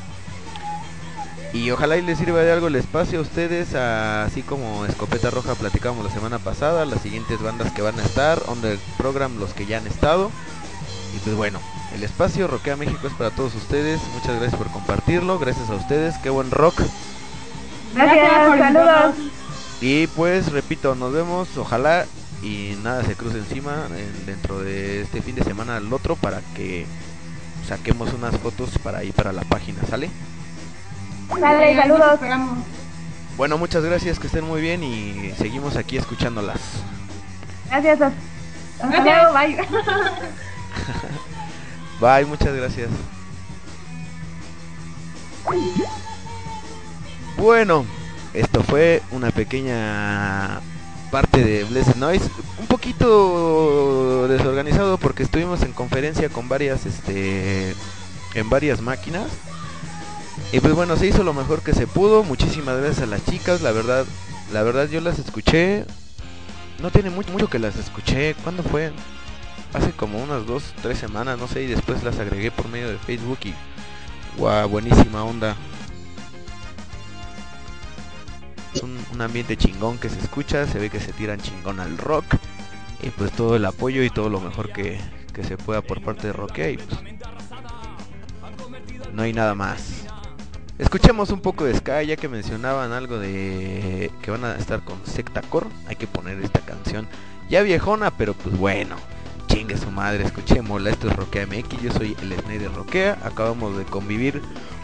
Y 1.51 1.71
ojalá 1.71 1.97
y 1.97 2.01
les 2.01 2.19
sirva 2.19 2.41
de 2.41 2.51
algo 2.51 2.67
el 2.67 2.75
espacio 2.75 3.19
a 3.19 3.21
ustedes, 3.23 3.73
así 3.73 4.43
como 4.43 4.85
Escopeta 4.85 5.29
Roja 5.29 5.55
platicamos 5.55 6.05
la 6.05 6.11
semana 6.11 6.39
pasada, 6.39 6.85
las 6.85 7.01
siguientes 7.01 7.41
bandas 7.41 7.71
que 7.73 7.81
van 7.81 7.99
a 7.99 8.03
estar, 8.03 8.41
Under 8.47 8.77
Program 8.97 9.39
los 9.39 9.53
que 9.53 9.65
ya 9.65 9.77
han 9.77 9.87
estado. 9.87 10.31
Y 11.15 11.19
pues 11.19 11.35
bueno, 11.35 11.59
el 11.95 12.03
espacio 12.03 12.47
Roquea 12.47 12.75
México 12.75 13.07
es 13.07 13.13
para 13.13 13.31
todos 13.31 13.55
ustedes, 13.55 13.99
muchas 14.13 14.35
gracias 14.39 14.55
por 14.55 14.67
compartirlo, 14.71 15.39
gracias 15.39 15.69
a 15.69 15.75
ustedes, 15.75 16.17
qué 16.19 16.29
buen 16.29 16.51
rock. 16.51 16.79
Gracias, 17.95 18.47
por 18.47 18.57
saludos. 18.59 19.15
Y 19.81 20.07
pues 20.07 20.51
repito, 20.51 20.93
nos 20.95 21.11
vemos, 21.13 21.47
ojalá 21.57 22.05
y 22.43 22.77
nada 22.83 23.03
se 23.03 23.15
cruce 23.15 23.37
encima 23.39 23.87
en- 23.89 24.25
dentro 24.25 24.59
de 24.59 25.01
este 25.01 25.21
fin 25.21 25.35
de 25.35 25.43
semana 25.43 25.77
al 25.77 25.91
otro 25.91 26.15
para 26.15 26.41
que 26.55 26.85
saquemos 27.67 28.13
unas 28.13 28.37
fotos 28.37 28.77
para 28.83 28.99
ahí 28.99 29.11
para 29.11 29.31
la 29.33 29.41
página, 29.43 29.79
¿sale? 29.89 30.09
Dale, 31.39 31.75
saludos. 31.75 32.13
esperamos. 32.13 32.59
Bueno, 33.37 33.57
muchas 33.57 33.83
gracias, 33.83 34.19
que 34.19 34.27
estén 34.27 34.43
muy 34.45 34.61
bien 34.61 34.83
y 34.83 35.31
seguimos 35.37 35.75
aquí 35.75 35.97
escuchándolas. 35.97 36.59
Gracias. 37.69 38.01
Hasta 38.01 38.87
Gracias. 39.01 39.33
luego, 39.33 39.33
bye. 39.33 39.67
Bye, 41.99 42.25
muchas 42.25 42.55
gracias. 42.55 42.89
Bueno, 47.37 47.85
esto 48.33 48.63
fue 48.63 49.01
una 49.11 49.31
pequeña 49.31 50.61
parte 51.09 51.43
de 51.43 51.63
Blessed 51.63 51.95
Noise. 51.95 52.29
Un 52.59 52.67
poquito 52.67 54.27
desorganizado 54.27 54.97
porque 54.97 55.23
estuvimos 55.23 55.63
en 55.63 55.71
conferencia 55.71 56.29
con 56.29 56.49
varias, 56.49 56.85
este, 56.85 57.75
en 58.35 58.49
varias 58.49 58.81
máquinas. 58.81 59.27
Y 60.51 60.59
pues 60.59 60.73
bueno, 60.73 60.97
se 60.97 61.07
hizo 61.07 61.23
lo 61.23 61.33
mejor 61.33 61.61
que 61.61 61.73
se 61.73 61.87
pudo. 61.87 62.23
Muchísimas 62.23 62.77
gracias 62.77 63.01
a 63.03 63.05
las 63.05 63.25
chicas. 63.25 63.61
La 63.61 63.71
verdad, 63.71 64.05
la 64.51 64.63
verdad 64.63 64.87
yo 64.89 65.01
las 65.01 65.19
escuché. 65.19 65.85
No 66.81 66.91
tiene 66.91 67.09
mucho, 67.09 67.31
mucho 67.31 67.49
que 67.49 67.59
las 67.59 67.75
escuché. 67.75 68.35
¿Cuándo 68.35 68.63
fue? 68.63 68.91
Hace 69.73 69.91
como 69.91 70.21
unas 70.21 70.45
dos, 70.45 70.73
tres 70.81 70.97
semanas, 70.97 71.37
no 71.37 71.47
sé. 71.47 71.63
Y 71.63 71.67
después 71.67 72.03
las 72.03 72.19
agregué 72.19 72.51
por 72.51 72.67
medio 72.69 72.89
de 72.89 72.97
Facebook 72.97 73.39
y... 73.45 73.53
Guau, 74.37 74.69
buenísima 74.69 75.23
onda. 75.23 75.55
Es 78.73 78.83
un, 78.83 78.97
ambiente 79.21 79.57
chingón 79.57 79.97
que 79.97 80.09
se 80.09 80.19
escucha. 80.19 80.65
Se 80.65 80.79
ve 80.79 80.89
que 80.89 80.99
se 80.99 81.13
tiran 81.13 81.39
chingón 81.39 81.79
al 81.79 81.97
rock. 81.97 82.25
Y 83.01 83.09
pues 83.11 83.31
todo 83.31 83.55
el 83.55 83.65
apoyo 83.65 84.03
y 84.03 84.09
todo 84.09 84.29
lo 84.29 84.39
mejor 84.39 84.71
que, 84.71 84.99
que 85.33 85.43
se 85.43 85.57
pueda 85.57 85.81
por 85.81 86.01
parte 86.01 86.31
de. 86.31 86.71
Y 86.73 86.77
pues, 86.77 86.99
no 89.13 89.21
hay 89.21 89.33
nada 89.33 89.55
más. 89.55 90.05
Escuchemos 90.77 91.29
un 91.29 91.41
poco 91.41 91.65
de 91.65 91.75
Sky, 91.75 92.07
ya 92.07 92.15
que 92.15 92.29
mencionaban 92.29 92.93
algo 92.93 93.19
de 93.19 94.11
que 94.21 94.31
van 94.31 94.45
a 94.45 94.55
estar 94.55 94.81
con 94.81 94.97
Sectacore. 95.05 95.67
Hay 95.87 95.97
que 95.97 96.07
poner 96.07 96.41
esta 96.41 96.61
canción 96.61 97.07
ya 97.49 97.63
viejona, 97.63 98.11
pero 98.11 98.33
pues 98.33 98.57
bueno, 98.57 98.95
chingue 99.49 99.77
su 99.77 99.91
madre, 99.91 100.23
escuchémosla. 100.23 100.91
Esto 100.91 101.09
es 101.09 101.15
Rockea 101.15 101.45
MX, 101.45 101.81
yo 101.81 101.91
soy 101.91 102.15
el 102.21 102.33
Snake 102.33 102.59
de 102.59 102.69
Rockea. 102.69 103.17
Acabamos 103.23 103.77
de 103.77 103.83
convivir 103.83 104.41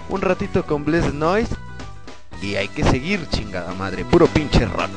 un 0.09 0.21
ratito 0.21 0.65
con 0.65 0.83
Blessed 0.83 1.13
Noise. 1.13 1.55
Y 2.41 2.55
hay 2.55 2.67
que 2.67 2.83
seguir, 2.83 3.25
chingada 3.29 3.73
madre, 3.75 4.03
puro 4.03 4.27
pinche 4.27 4.65
rock. 4.65 4.91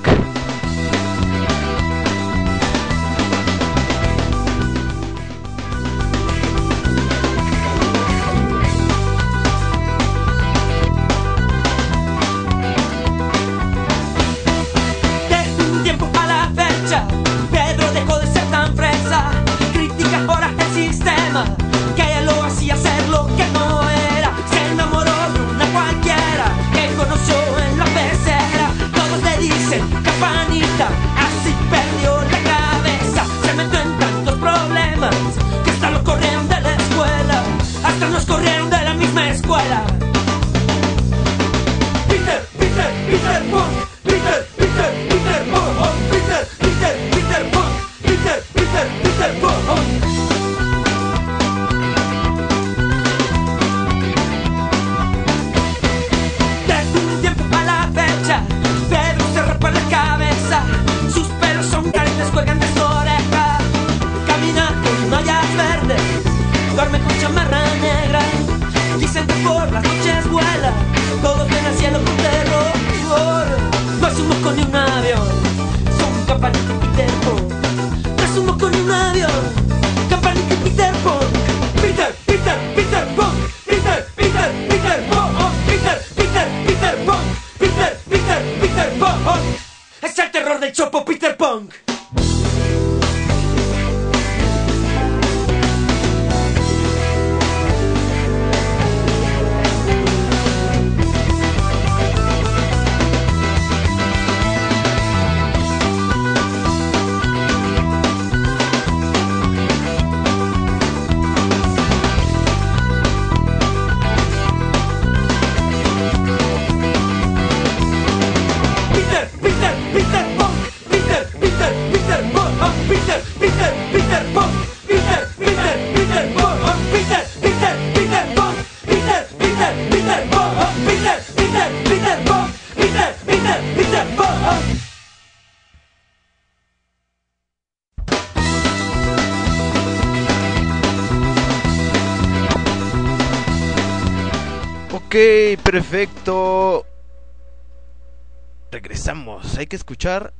Que 149.68 149.76
escuchar 149.76 150.32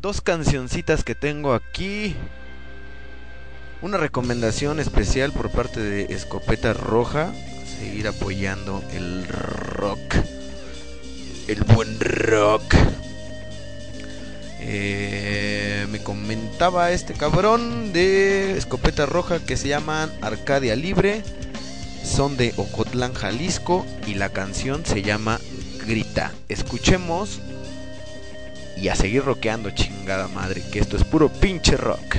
dos 0.00 0.20
cancioncitas 0.20 1.02
que 1.02 1.14
tengo 1.14 1.52
aquí. 1.52 2.14
Una 3.82 3.98
recomendación 3.98 4.80
especial 4.80 5.32
por 5.32 5.50
parte 5.50 5.80
de 5.80 6.14
Escopeta 6.14 6.72
Roja. 6.72 7.32
Seguir 7.66 8.08
apoyando 8.08 8.82
el 8.92 9.26
rock. 9.26 10.14
El 11.48 11.62
buen 11.64 11.98
rock. 12.00 12.74
Eh, 14.60 15.86
me 15.90 16.02
comentaba 16.02 16.92
este 16.92 17.14
cabrón 17.14 17.92
de 17.92 18.56
Escopeta 18.56 19.06
Roja 19.06 19.40
que 19.40 19.56
se 19.56 19.68
llaman 19.68 20.12
Arcadia 20.22 20.76
Libre. 20.76 21.22
Son 22.04 22.36
de 22.36 22.54
Ocotlán, 22.56 23.14
Jalisco. 23.14 23.84
Y 24.06 24.14
la 24.14 24.28
canción 24.28 24.86
se 24.86 25.02
llama 25.02 25.40
Grita. 25.86 26.32
Escuchemos 26.48 27.40
y 28.80 28.88
a 28.88 28.94
seguir 28.94 29.24
rockeando, 29.24 29.70
chingada 29.70 30.28
madre, 30.28 30.62
que 30.72 30.78
esto 30.78 30.96
es 30.96 31.04
puro 31.04 31.28
pinche 31.28 31.76
rock. 31.76 32.16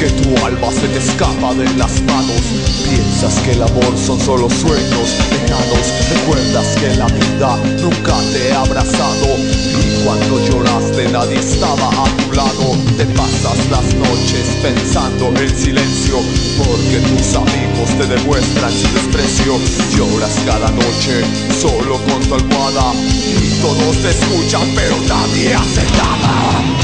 que 0.00 0.08
tu 0.08 0.46
alma 0.46 0.72
se 0.72 0.88
te 0.88 0.98
escapa 0.98 1.52
de 1.52 1.64
las 1.76 2.00
manos. 2.04 2.40
Piensas 2.88 3.34
que 3.44 3.52
el 3.52 3.62
amor 3.62 3.92
son 3.98 4.18
solo 4.18 4.48
sueños 4.48 5.08
lejanos. 5.30 5.92
Recuerdas 6.08 6.66
que 6.80 6.96
la 6.96 7.06
vida 7.06 7.58
nunca 7.82 8.16
te 8.32 8.50
ha 8.50 8.62
abrazado. 8.62 9.26
Y 9.36 10.02
cuando 10.02 10.40
lloraste 10.46 11.06
nadie 11.10 11.38
estaba 11.38 11.88
a 11.90 12.04
tu 12.16 12.32
lado. 12.32 12.76
Te 12.96 13.04
pasas 13.12 13.58
las 13.70 13.94
noches 13.94 14.46
pensando 14.62 15.28
en 15.38 15.50
silencio. 15.54 16.16
Porque 16.56 16.96
tus 17.10 17.34
amigos 17.36 17.90
te 17.98 18.06
demuestran 18.06 18.72
su 18.72 18.88
desprecio. 18.94 19.58
Lloras 19.98 20.32
cada 20.46 20.70
noche 20.70 21.24
solo 21.60 22.00
con 22.08 22.22
tu 22.22 22.36
almohada. 22.36 22.94
Y 23.36 23.60
todos 23.60 23.96
te 23.98 24.10
escuchan 24.10 24.66
pero 24.74 24.96
nadie 25.06 25.54
hace 25.54 25.82
nada. 25.98 26.79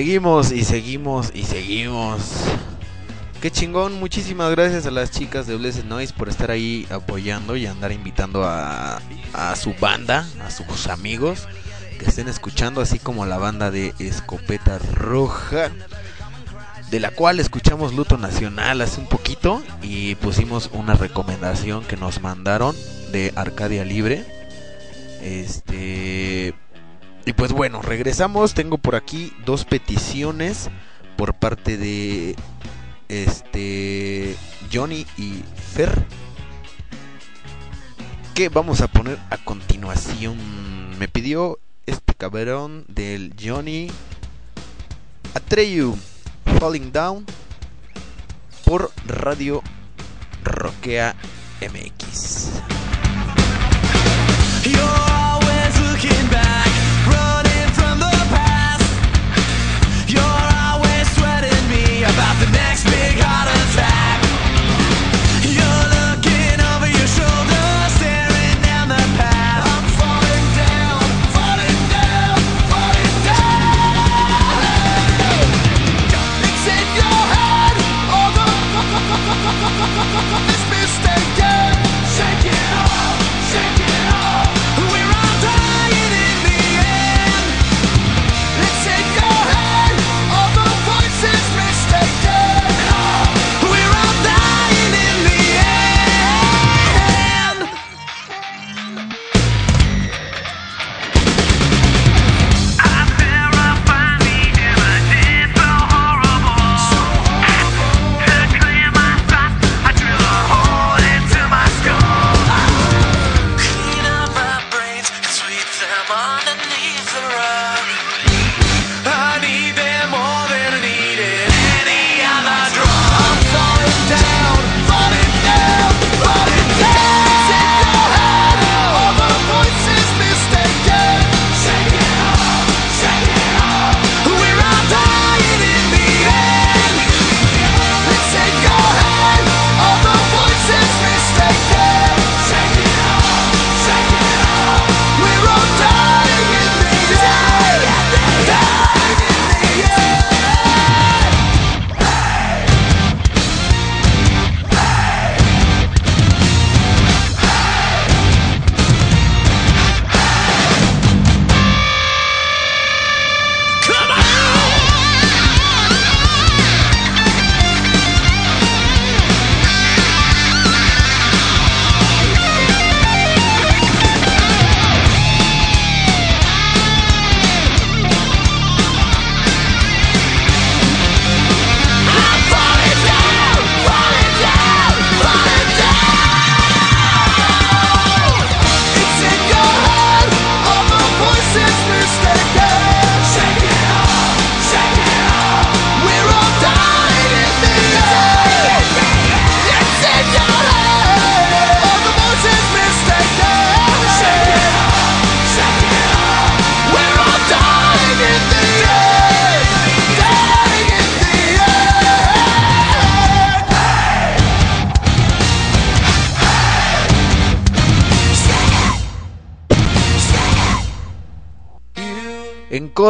Seguimos 0.00 0.50
y 0.50 0.64
seguimos 0.64 1.30
y 1.34 1.42
seguimos. 1.42 2.22
Qué 3.42 3.50
chingón, 3.50 4.00
muchísimas 4.00 4.50
gracias 4.50 4.86
a 4.86 4.90
las 4.90 5.10
chicas 5.10 5.46
de 5.46 5.56
Blessed 5.56 5.84
Noise 5.84 6.14
por 6.14 6.30
estar 6.30 6.50
ahí 6.50 6.86
apoyando 6.88 7.54
y 7.54 7.66
andar 7.66 7.92
invitando 7.92 8.42
a, 8.44 9.02
a 9.34 9.56
su 9.56 9.74
banda, 9.78 10.26
a 10.42 10.50
sus 10.50 10.86
amigos 10.86 11.46
que 11.98 12.06
estén 12.06 12.28
escuchando, 12.28 12.80
así 12.80 12.98
como 12.98 13.26
la 13.26 13.36
banda 13.36 13.70
de 13.70 13.92
Escopeta 13.98 14.78
Roja, 14.94 15.70
de 16.90 16.98
la 16.98 17.10
cual 17.10 17.38
escuchamos 17.38 17.92
Luto 17.92 18.16
Nacional 18.16 18.80
hace 18.80 19.02
un 19.02 19.06
poquito 19.06 19.62
y 19.82 20.14
pusimos 20.14 20.70
una 20.72 20.94
recomendación 20.94 21.84
que 21.84 21.98
nos 21.98 22.22
mandaron 22.22 22.74
de 23.12 23.34
Arcadia 23.36 23.84
Libre. 23.84 24.24
Este. 25.20 26.54
Y 27.30 27.32
pues 27.32 27.52
bueno, 27.52 27.80
regresamos. 27.80 28.54
Tengo 28.54 28.76
por 28.76 28.96
aquí 28.96 29.32
dos 29.46 29.64
peticiones 29.64 30.68
por 31.16 31.32
parte 31.34 31.76
de 31.76 32.34
este 33.08 34.34
Johnny 34.72 35.06
y 35.16 35.44
Fer 35.54 36.04
que 38.34 38.48
vamos 38.48 38.80
a 38.80 38.88
poner 38.88 39.16
a 39.30 39.36
continuación. 39.36 40.98
Me 40.98 41.06
pidió 41.06 41.60
este 41.86 42.14
cabrón 42.14 42.84
del 42.88 43.32
Johnny 43.40 43.92
Atreyu 45.34 45.96
Falling 46.58 46.90
Down 46.90 47.26
por 48.64 48.90
Radio 49.06 49.62
Roquea 50.42 51.14
MX. 51.60 52.60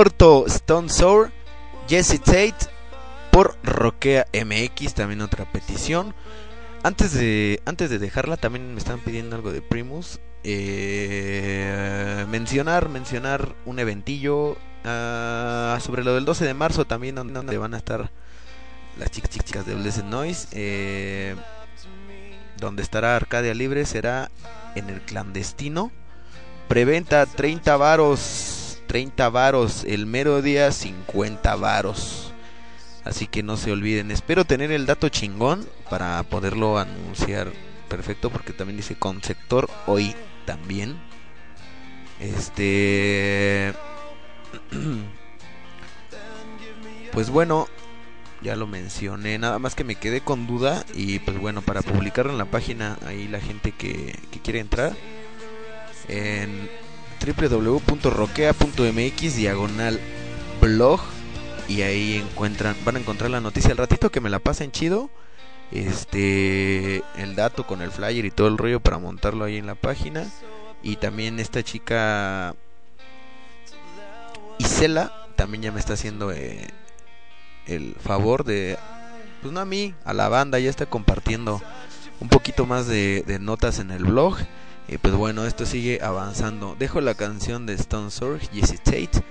Corto, 0.01 0.47
Stone 0.47 0.89
Sour, 0.89 1.31
Jesse 1.87 2.19
Tate 2.21 2.55
por 3.31 3.59
Roquea 3.63 4.25
MX, 4.33 4.95
también 4.95 5.21
otra 5.21 5.45
petición. 5.53 6.15
Antes 6.83 7.13
de, 7.13 7.61
antes 7.67 7.91
de 7.91 7.99
dejarla, 7.99 8.39
también 8.39 8.73
me 8.73 8.79
están 8.79 9.01
pidiendo 9.01 9.37
algo 9.37 9.53
de 9.53 9.61
Primus. 9.61 10.19
Eh, 10.43 12.25
mencionar, 12.31 12.89
mencionar 12.89 13.55
un 13.67 13.79
eventillo 13.79 14.57
ah, 14.87 15.77
sobre 15.83 16.03
lo 16.03 16.15
del 16.15 16.25
12 16.25 16.47
de 16.47 16.55
marzo 16.55 16.87
también, 16.87 17.15
donde, 17.15 17.59
van 17.59 17.75
a 17.75 17.77
estar 17.77 18.11
las 18.99 19.11
chicas, 19.11 19.29
chicas 19.29 19.67
de 19.67 19.75
Blessed 19.75 20.05
Noise. 20.05 20.49
eh, 20.53 21.37
donde 22.57 22.83
estará 22.83 23.17
Arcadia 23.17 23.53
Libre 23.53 23.85
será 23.85 24.31
en 24.77 24.89
el 24.89 25.03
clandestino. 25.03 25.93
Preventa 26.69 27.27
30 27.27 27.77
varos, 27.77 28.60
30 28.91 29.29
varos, 29.31 29.85
el 29.85 30.05
mero 30.05 30.43
día 30.43 30.73
50 30.73 31.55
varos. 31.55 32.33
Así 33.05 33.29
que 33.29 33.45
no 33.45 33.57
se 33.57 33.71
olviden, 33.71 34.11
espero 34.11 34.45
tener 34.45 34.73
el 34.73 34.85
dato 34.85 35.09
chingón 35.09 35.65
para 35.89 36.21
poderlo 36.25 36.77
anunciar 36.77 37.53
perfecto 37.89 38.31
porque 38.31 38.53
también 38.53 38.79
dice 38.79 38.97
con 38.97 39.23
sector 39.23 39.71
hoy 39.87 40.17
también. 40.45 41.01
Este 42.19 43.73
Pues 47.13 47.31
bueno, 47.31 47.69
ya 48.43 48.57
lo 48.57 48.67
mencioné, 48.67 49.39
nada 49.39 49.61
más 49.61 49.77
que 49.77 49.85
me 49.85 49.95
quedé 49.95 50.21
con 50.21 50.49
duda 50.49 50.85
y 50.95 51.21
pues 51.21 51.39
bueno, 51.39 51.63
para 51.63 51.83
publicarlo 51.83 52.33
en 52.33 52.39
la 52.39 52.47
página 52.47 52.99
ahí 53.07 53.29
la 53.29 53.39
gente 53.39 53.71
que, 53.71 54.19
que 54.33 54.41
quiere 54.41 54.59
entrar 54.59 54.97
en 56.09 56.69
www.roquea.mx 57.21 59.37
diagonal 59.37 60.01
blog 60.61 61.01
y 61.69 61.83
ahí 61.83 62.17
encuentran 62.17 62.77
van 62.85 62.97
a 62.97 63.01
encontrar 63.01 63.31
la 63.31 63.41
noticia. 63.41 63.71
Al 63.71 63.77
ratito 63.77 64.11
que 64.11 64.21
me 64.21 64.31
la 64.31 64.39
pasen 64.39 64.73
chido 64.73 65.11
este 65.71 67.05
el 67.17 67.37
dato 67.37 67.67
con 67.67 67.83
el 67.83 67.93
flyer 67.93 68.25
y 68.25 68.31
todo 68.31 68.49
el 68.49 68.59
rollo 68.59 68.81
para 68.81 68.99
montarlo 68.99 69.45
ahí 69.45 69.57
en 69.57 69.67
la 69.67 69.77
página. 69.77 70.27
Y 70.83 70.97
también 70.97 71.39
esta 71.39 71.63
chica 71.63 72.55
Isela 74.59 75.13
también 75.37 75.63
ya 75.63 75.73
me 75.73 75.81
está 75.81 75.95
haciendo 75.95 76.33
eh, 76.33 76.69
el 77.67 77.95
favor 77.97 78.45
de 78.45 78.79
pues 79.43 79.53
no 79.53 79.61
a 79.61 79.65
mí 79.65 79.95
a 80.05 80.13
la 80.13 80.29
banda 80.29 80.59
ya 80.59 80.69
está 80.69 80.87
compartiendo 80.87 81.63
un 82.21 82.29
poquito 82.29 82.67
más 82.67 82.87
de, 82.87 83.25
de 83.27 83.39
notas 83.39 83.79
en 83.79 83.91
el 83.91 84.05
blog 84.05 84.37
y 84.91 84.99
pues 84.99 85.15
bueno 85.15 85.47
esto 85.47 85.65
sigue 85.67 86.01
avanzando. 86.03 86.75
Dejo 86.77 87.01
la 87.01 87.15
canción 87.15 87.65
de 87.65 87.75
Stone 87.75 88.11
Sour 88.11 88.41
Jesse 88.53 88.79
Tate. 88.79 89.23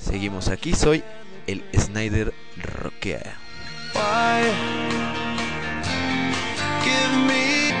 Seguimos 0.00 0.48
aquí 0.48 0.74
soy 0.74 1.04
el 1.46 1.64
Snyder 1.78 2.34
Why 3.94 4.42
give 6.84 7.16
me, 7.26 7.72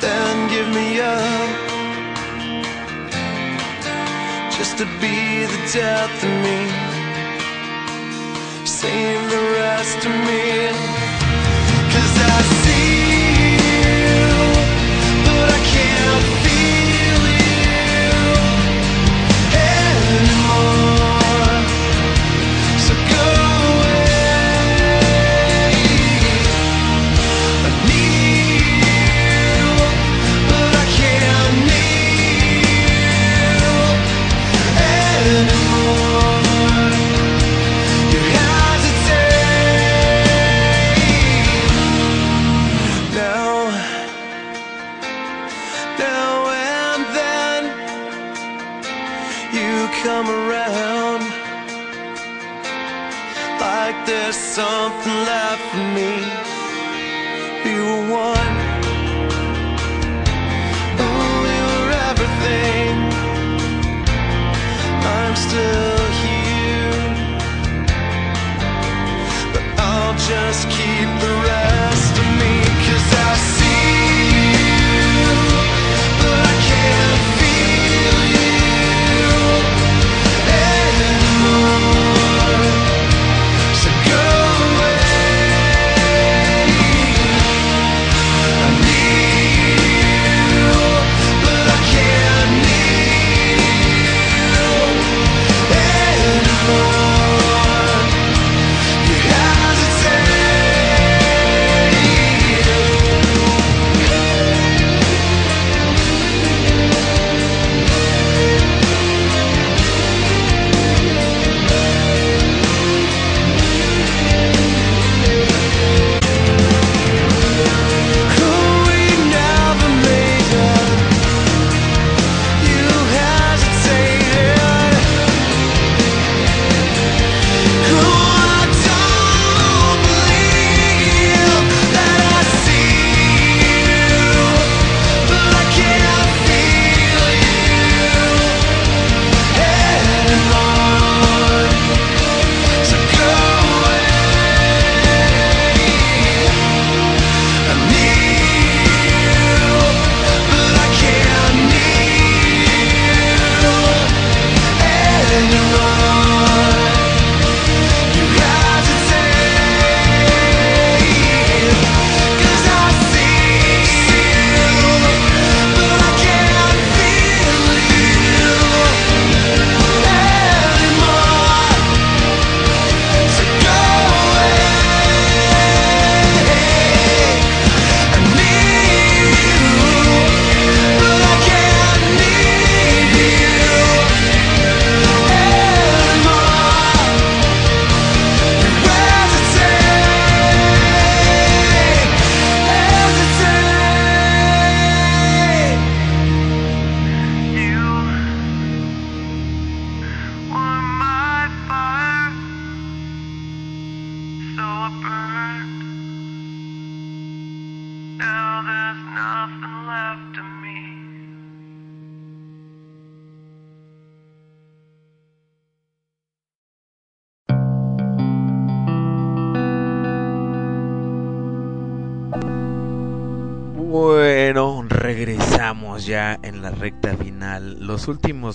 then 0.00 0.48
give 0.48 0.68
me 0.68 1.00
up, 1.00 1.48
just 4.50 4.76
to 4.78 4.84
be 5.00 5.46
the 5.46 5.60
death 5.72 6.24
of 6.24 6.30
me. 6.44 6.60
Save 8.66 9.30
the 9.30 9.42
rest 9.58 10.04
of 10.04 10.12
me. 10.26 11.09
There's 54.10 54.34
something 54.34 55.18
left 55.32 55.62
for 55.70 55.86
me. 55.94 56.12
We 57.64 57.74
were 57.86 58.04
one. 58.10 58.54
Oh, 60.98 61.32
we 61.46 61.56
were 61.68 61.90
everything. 62.10 62.94
I'm 65.16 65.34
still 65.46 66.06
here, 66.24 67.02
but 69.52 69.64
I'll 69.78 70.16
just 70.30 70.62
keep 70.70 71.08
the 71.24 71.32
rest 71.46 71.79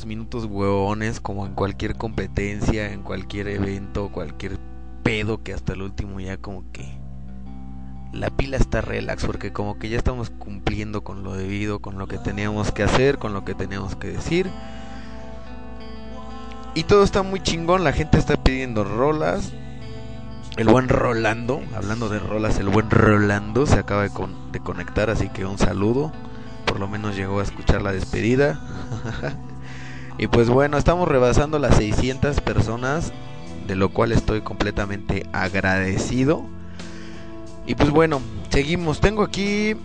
minutos 0.06 0.46
huevones, 0.46 1.20
como 1.20 1.46
en 1.46 1.54
cualquier 1.54 1.96
competencia, 1.96 2.92
en 2.92 3.02
cualquier 3.04 3.48
evento, 3.48 4.10
cualquier 4.12 4.58
pedo 5.04 5.44
que 5.44 5.54
hasta 5.54 5.74
el 5.74 5.82
último 5.84 6.20
ya 6.20 6.38
como 6.38 6.64
que 6.72 6.98
la 8.12 8.30
pila 8.30 8.58
está 8.58 8.82
relax 8.82 9.26
porque 9.26 9.52
como 9.52 9.78
que 9.78 9.90
ya 9.90 9.98
estamos 9.98 10.30
cumpliendo 10.30 11.04
con 11.04 11.24
lo 11.24 11.34
debido, 11.34 11.80
con 11.80 11.98
lo 11.98 12.08
que 12.08 12.18
teníamos 12.18 12.72
que 12.72 12.84
hacer, 12.84 13.18
con 13.18 13.34
lo 13.34 13.44
que 13.46 13.54
teníamos 13.54 13.96
que 13.96 14.08
decir. 14.08 14.50
Y 16.74 16.84
todo 16.84 17.04
está 17.04 17.24
muy 17.24 17.40
chingón, 17.42 17.84
la 17.84 17.94
gente 17.94 18.18
está 18.18 18.36
pidiendo 18.38 18.84
rolas. 18.84 19.54
El 20.58 20.70
buen 20.70 20.88
Rolando, 20.88 21.62
hablando 21.76 22.08
de 22.08 22.20
rolas, 22.20 22.60
el 22.60 22.70
buen 22.70 22.90
Rolando 22.90 23.66
se 23.66 23.78
acaba 23.80 24.04
de, 24.04 24.10
con- 24.10 24.52
de 24.54 24.62
conectar, 24.62 25.10
así 25.10 25.28
que 25.30 25.46
un 25.46 25.58
saludo. 25.58 26.14
Por 26.66 26.80
lo 26.80 26.88
menos 26.88 27.16
llegó 27.18 27.42
a 27.42 27.44
escuchar 27.44 27.82
la 27.82 27.92
despedida. 27.92 28.60
y 30.18 30.28
pues 30.28 30.50
bueno, 30.50 30.78
estamos 30.78 31.08
rebasando 31.08 31.60
las 31.60 31.76
600 31.78 32.40
personas, 32.42 33.12
de 33.68 33.76
lo 33.76 33.90
cual 33.90 34.12
estoy 34.12 34.42
completamente 34.42 35.26
agradecido. 35.34 36.46
Y 37.68 37.76
pues 37.76 37.90
bueno, 37.90 38.22
seguimos. 38.50 39.02
Tengo 39.02 39.24
aquí. 39.24 39.76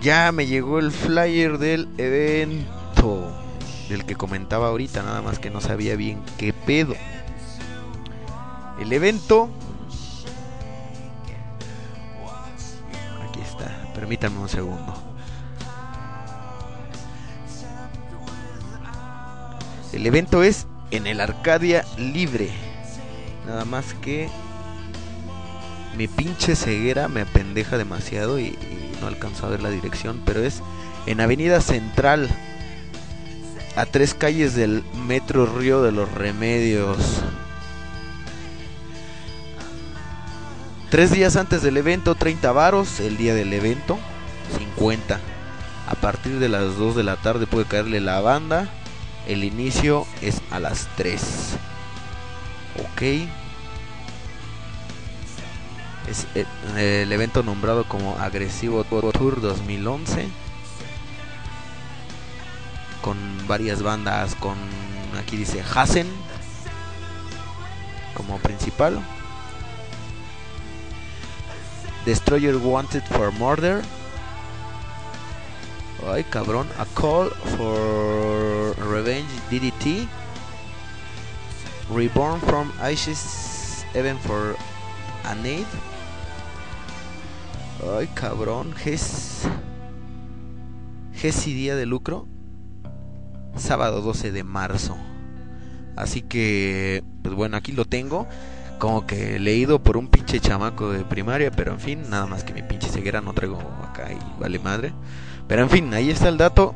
Ya 0.00 0.30
me 0.32 0.46
llegó 0.46 0.78
el 0.78 0.92
flyer 0.92 1.58
del 1.58 1.88
evento. 1.98 3.32
Del 3.88 4.04
que 4.04 4.14
comentaba 4.14 4.68
ahorita, 4.68 5.02
nada 5.02 5.22
más 5.22 5.38
que 5.38 5.50
no 5.50 5.60
sabía 5.60 5.96
bien 5.96 6.22
qué 6.38 6.52
pedo. 6.52 6.94
El 8.80 8.92
evento. 8.92 9.48
Aquí 13.28 13.40
está. 13.40 13.92
Permítanme 13.94 14.38
un 14.38 14.48
segundo. 14.48 15.05
El 19.96 20.04
evento 20.04 20.42
es 20.42 20.66
en 20.90 21.06
el 21.06 21.22
Arcadia 21.22 21.82
Libre. 21.96 22.50
Nada 23.46 23.64
más 23.64 23.94
que 24.02 24.28
mi 25.96 26.06
pinche 26.06 26.54
ceguera 26.54 27.08
me 27.08 27.22
apendeja 27.22 27.78
demasiado 27.78 28.38
y, 28.38 28.48
y 28.48 28.98
no 29.00 29.06
alcanzo 29.06 29.46
a 29.46 29.48
ver 29.48 29.62
la 29.62 29.70
dirección, 29.70 30.20
pero 30.26 30.44
es 30.44 30.60
en 31.06 31.22
Avenida 31.22 31.62
Central, 31.62 32.28
a 33.74 33.86
tres 33.86 34.12
calles 34.12 34.54
del 34.54 34.84
Metro 35.06 35.46
Río 35.46 35.82
de 35.82 35.92
los 35.92 36.12
Remedios. 36.12 36.98
Tres 40.90 41.10
días 41.10 41.36
antes 41.36 41.62
del 41.62 41.78
evento, 41.78 42.16
30 42.16 42.52
varos, 42.52 43.00
el 43.00 43.16
día 43.16 43.34
del 43.34 43.50
evento, 43.50 43.98
50. 44.58 45.18
A 45.86 45.94
partir 45.94 46.38
de 46.38 46.50
las 46.50 46.76
2 46.76 46.96
de 46.96 47.02
la 47.02 47.16
tarde 47.16 47.46
puede 47.46 47.64
caerle 47.64 48.00
la 48.00 48.20
banda. 48.20 48.68
El 49.26 49.42
inicio 49.42 50.06
es 50.22 50.40
a 50.50 50.60
las 50.60 50.88
3. 50.96 51.56
Ok. 52.92 53.02
Es 56.08 56.26
eh, 56.36 57.02
el 57.02 57.12
evento 57.12 57.42
nombrado 57.42 57.84
como 57.88 58.16
Agresivo 58.18 58.84
Tour 58.84 59.40
2011. 59.40 60.28
Con 63.02 63.16
varias 63.48 63.82
bandas, 63.82 64.34
con 64.36 64.56
aquí 65.18 65.36
dice 65.36 65.62
Hasen 65.74 66.06
como 68.14 68.38
principal. 68.38 69.00
Destroyer 72.04 72.56
Wanted 72.56 73.02
for 73.10 73.32
Murder. 73.32 73.82
Ay, 76.04 76.24
cabrón. 76.24 76.68
A 76.78 76.84
Call 76.84 77.30
for 77.56 78.76
Revenge 78.88 79.28
DDT. 79.50 80.08
Reborn 81.94 82.40
from 82.40 82.72
Ashes 82.80 83.84
Even 83.94 84.18
for 84.18 84.56
an 85.24 85.44
Aid. 85.46 85.66
Ay, 87.96 88.08
cabrón. 88.14 88.74
Ges. 88.74 89.48
Día 91.46 91.74
de 91.74 91.86
Lucro. 91.86 92.28
Sábado 93.56 94.00
12 94.02 94.32
de 94.32 94.44
marzo. 94.44 94.96
Así 95.96 96.22
que, 96.22 97.02
pues 97.22 97.34
bueno, 97.34 97.56
aquí 97.56 97.72
lo 97.72 97.84
tengo. 97.84 98.28
Como 98.78 99.06
que 99.06 99.38
leído 99.38 99.82
por 99.82 99.96
un 99.96 100.08
pinche 100.08 100.38
chamaco 100.38 100.92
de 100.92 101.04
primaria, 101.04 101.50
pero 101.50 101.72
en 101.72 101.80
fin, 101.80 102.10
nada 102.10 102.26
más 102.26 102.44
que 102.44 102.52
mi 102.52 102.62
pinche 102.62 102.88
ceguera 102.90 103.22
no 103.22 103.32
traigo 103.32 103.58
acá 103.82 104.12
y 104.12 104.18
vale 104.40 104.58
madre. 104.58 104.92
Pero 105.48 105.62
en 105.62 105.70
fin, 105.70 105.94
ahí 105.94 106.10
está 106.10 106.28
el 106.28 106.38
dato. 106.38 106.74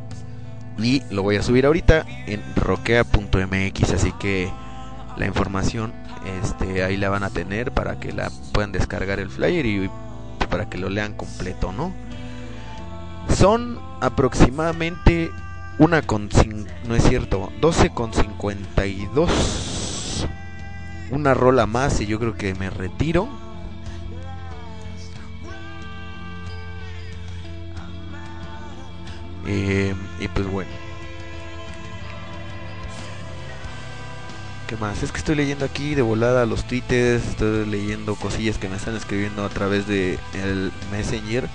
Y 0.79 1.03
lo 1.11 1.23
voy 1.23 1.37
a 1.37 1.43
subir 1.43 1.67
ahorita 1.67 2.07
en 2.27 2.43
roquea.mx. 2.57 3.93
Así 3.93 4.13
que 4.13 4.51
la 5.17 5.27
información 5.27 5.93
este, 6.43 6.83
ahí 6.83 6.97
la 6.97 7.09
van 7.09 7.23
a 7.23 7.31
tener 7.31 7.73
para 7.73 7.99
que 7.99 8.13
la 8.13 8.31
puedan 8.53 8.73
descargar 8.73 9.21
el 9.21 9.31
flyer 9.31 9.67
y 9.67 9.91
para 10.49 10.69
que 10.69 10.79
lo 10.79 10.89
lean 10.89 11.15
completo, 11.15 11.73
¿no? 11.73 11.93
Son 13.37 13.79
aproximadamente 14.01 15.31
una 15.79 16.03
con 16.03 16.29
no 16.87 16.95
es 16.95 17.05
cierto, 17.05 17.51
12 17.61 17.91
con 17.91 18.13
52. 18.13 20.27
Una 21.11 21.35
rola 21.35 21.67
más 21.67 22.01
y 22.01 22.07
yo 22.07 22.19
creo 22.19 22.35
que 22.35 22.55
me 22.55 22.71
retiro. 22.71 23.29
Eh, 29.53 29.97
y 30.21 30.29
pues 30.29 30.47
bueno. 30.47 30.71
¿Qué 34.69 34.77
más? 34.77 35.03
Es 35.03 35.11
que 35.11 35.19
estoy 35.19 35.35
leyendo 35.35 35.65
aquí 35.65 35.97
de 35.97 36.03
volada 36.03 36.47
los 36.47 36.63
tweets, 36.65 36.93
estoy 36.93 37.67
leyendo 37.67 38.15
cosillas 38.15 38.59
que 38.59 38.69
me 38.69 38.77
están 38.77 38.95
escribiendo 38.95 39.45
a 39.45 39.49
través 39.49 39.89
de 39.89 40.21
el 40.35 40.71
Messenger, 40.93 41.49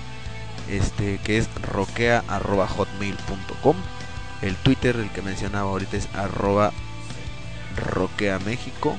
este 0.68 1.18
que 1.24 1.38
es 1.38 1.48
roquea@hotmail.com. 1.62 3.76
El 4.42 4.56
Twitter, 4.56 4.96
el 4.96 5.10
que 5.10 5.22
mencionaba 5.22 5.70
ahorita 5.70 5.96
es 5.96 6.10
arroba 6.14 6.74
roquea 7.76 8.38
México. 8.40 8.98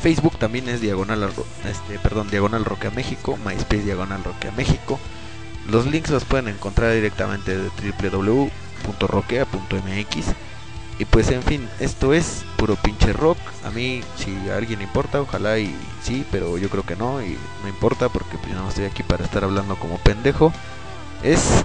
Facebook 0.00 0.38
también 0.38 0.68
es 0.68 0.80
diagonal 0.80 1.28
este, 1.68 1.98
perdón, 1.98 2.30
diagonal 2.30 2.64
roquea 2.64 2.92
México, 2.92 3.36
MySpace 3.44 3.82
diagonal 3.82 4.22
roquea 4.22 4.52
México. 4.52 5.00
Los 5.70 5.86
links 5.86 6.10
los 6.10 6.24
pueden 6.24 6.48
encontrar 6.48 6.92
directamente 6.92 7.56
de 7.56 7.70
www.roquea.mx. 8.10 10.26
Y 10.98 11.04
pues 11.06 11.30
en 11.30 11.42
fin, 11.42 11.68
esto 11.80 12.12
es 12.12 12.44
puro 12.56 12.76
pinche 12.76 13.12
rock. 13.12 13.38
A 13.64 13.70
mí, 13.70 14.02
si 14.16 14.50
a 14.50 14.56
alguien 14.56 14.82
importa, 14.82 15.20
ojalá 15.20 15.58
y 15.58 15.74
sí, 16.02 16.24
pero 16.30 16.58
yo 16.58 16.68
creo 16.68 16.84
que 16.84 16.96
no. 16.96 17.22
Y 17.22 17.38
no 17.62 17.68
importa 17.68 18.08
porque 18.08 18.36
pues, 18.38 18.52
yo 18.52 18.60
no 18.60 18.68
estoy 18.68 18.84
aquí 18.84 19.02
para 19.02 19.24
estar 19.24 19.44
hablando 19.44 19.76
como 19.76 19.98
pendejo. 19.98 20.52
Es 21.22 21.64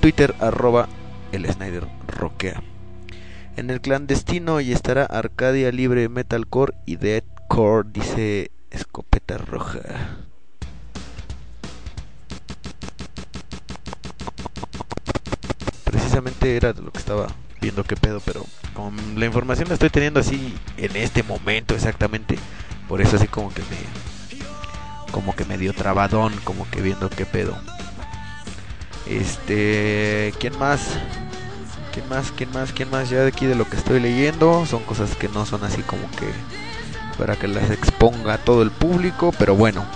Twitter 0.00 0.34
arroba 0.40 0.88
el 1.32 1.50
Snyder 1.50 1.86
Roquea. 2.06 2.62
En 3.56 3.70
el 3.70 3.80
clandestino 3.80 4.60
y 4.60 4.72
estará 4.72 5.04
Arcadia 5.04 5.72
Libre 5.72 6.08
Metalcore 6.08 6.74
y 6.86 6.96
Deadcore, 6.96 7.88
dice 7.92 8.52
Escopeta 8.70 9.38
Roja. 9.38 10.27
Precisamente 16.20 16.56
era 16.56 16.72
lo 16.72 16.90
que 16.90 16.98
estaba 16.98 17.28
viendo 17.60 17.84
qué 17.84 17.94
pedo, 17.94 18.18
pero 18.18 18.44
como 18.74 18.90
la 19.16 19.24
información 19.24 19.68
la 19.68 19.74
estoy 19.74 19.88
teniendo 19.88 20.18
así 20.18 20.52
en 20.76 20.96
este 20.96 21.22
momento 21.22 21.76
exactamente, 21.76 22.36
por 22.88 23.00
eso 23.00 23.14
así 23.14 23.28
como 23.28 23.54
que 23.54 23.60
me 23.62 25.12
como 25.12 25.36
que 25.36 25.44
me 25.44 25.56
dio 25.56 25.72
trabadón, 25.72 26.34
como 26.42 26.68
que 26.70 26.80
viendo 26.80 27.08
qué 27.08 27.24
pedo. 27.24 27.56
Este, 29.08 30.34
¿quién 30.40 30.58
más? 30.58 30.80
¿Quién 31.92 32.08
más? 32.08 32.32
¿Quién 32.32 32.50
más? 32.50 32.72
¿Quién 32.72 32.90
más? 32.90 33.10
Ya 33.10 33.20
de 33.20 33.28
aquí 33.28 33.46
de 33.46 33.54
lo 33.54 33.70
que 33.70 33.76
estoy 33.76 34.00
leyendo, 34.00 34.66
son 34.66 34.82
cosas 34.82 35.14
que 35.14 35.28
no 35.28 35.46
son 35.46 35.62
así 35.62 35.82
como 35.82 36.10
que 36.18 36.26
para 37.16 37.36
que 37.36 37.46
las 37.46 37.70
exponga 37.70 38.38
todo 38.38 38.62
el 38.62 38.72
público, 38.72 39.32
pero 39.38 39.54
bueno. 39.54 39.86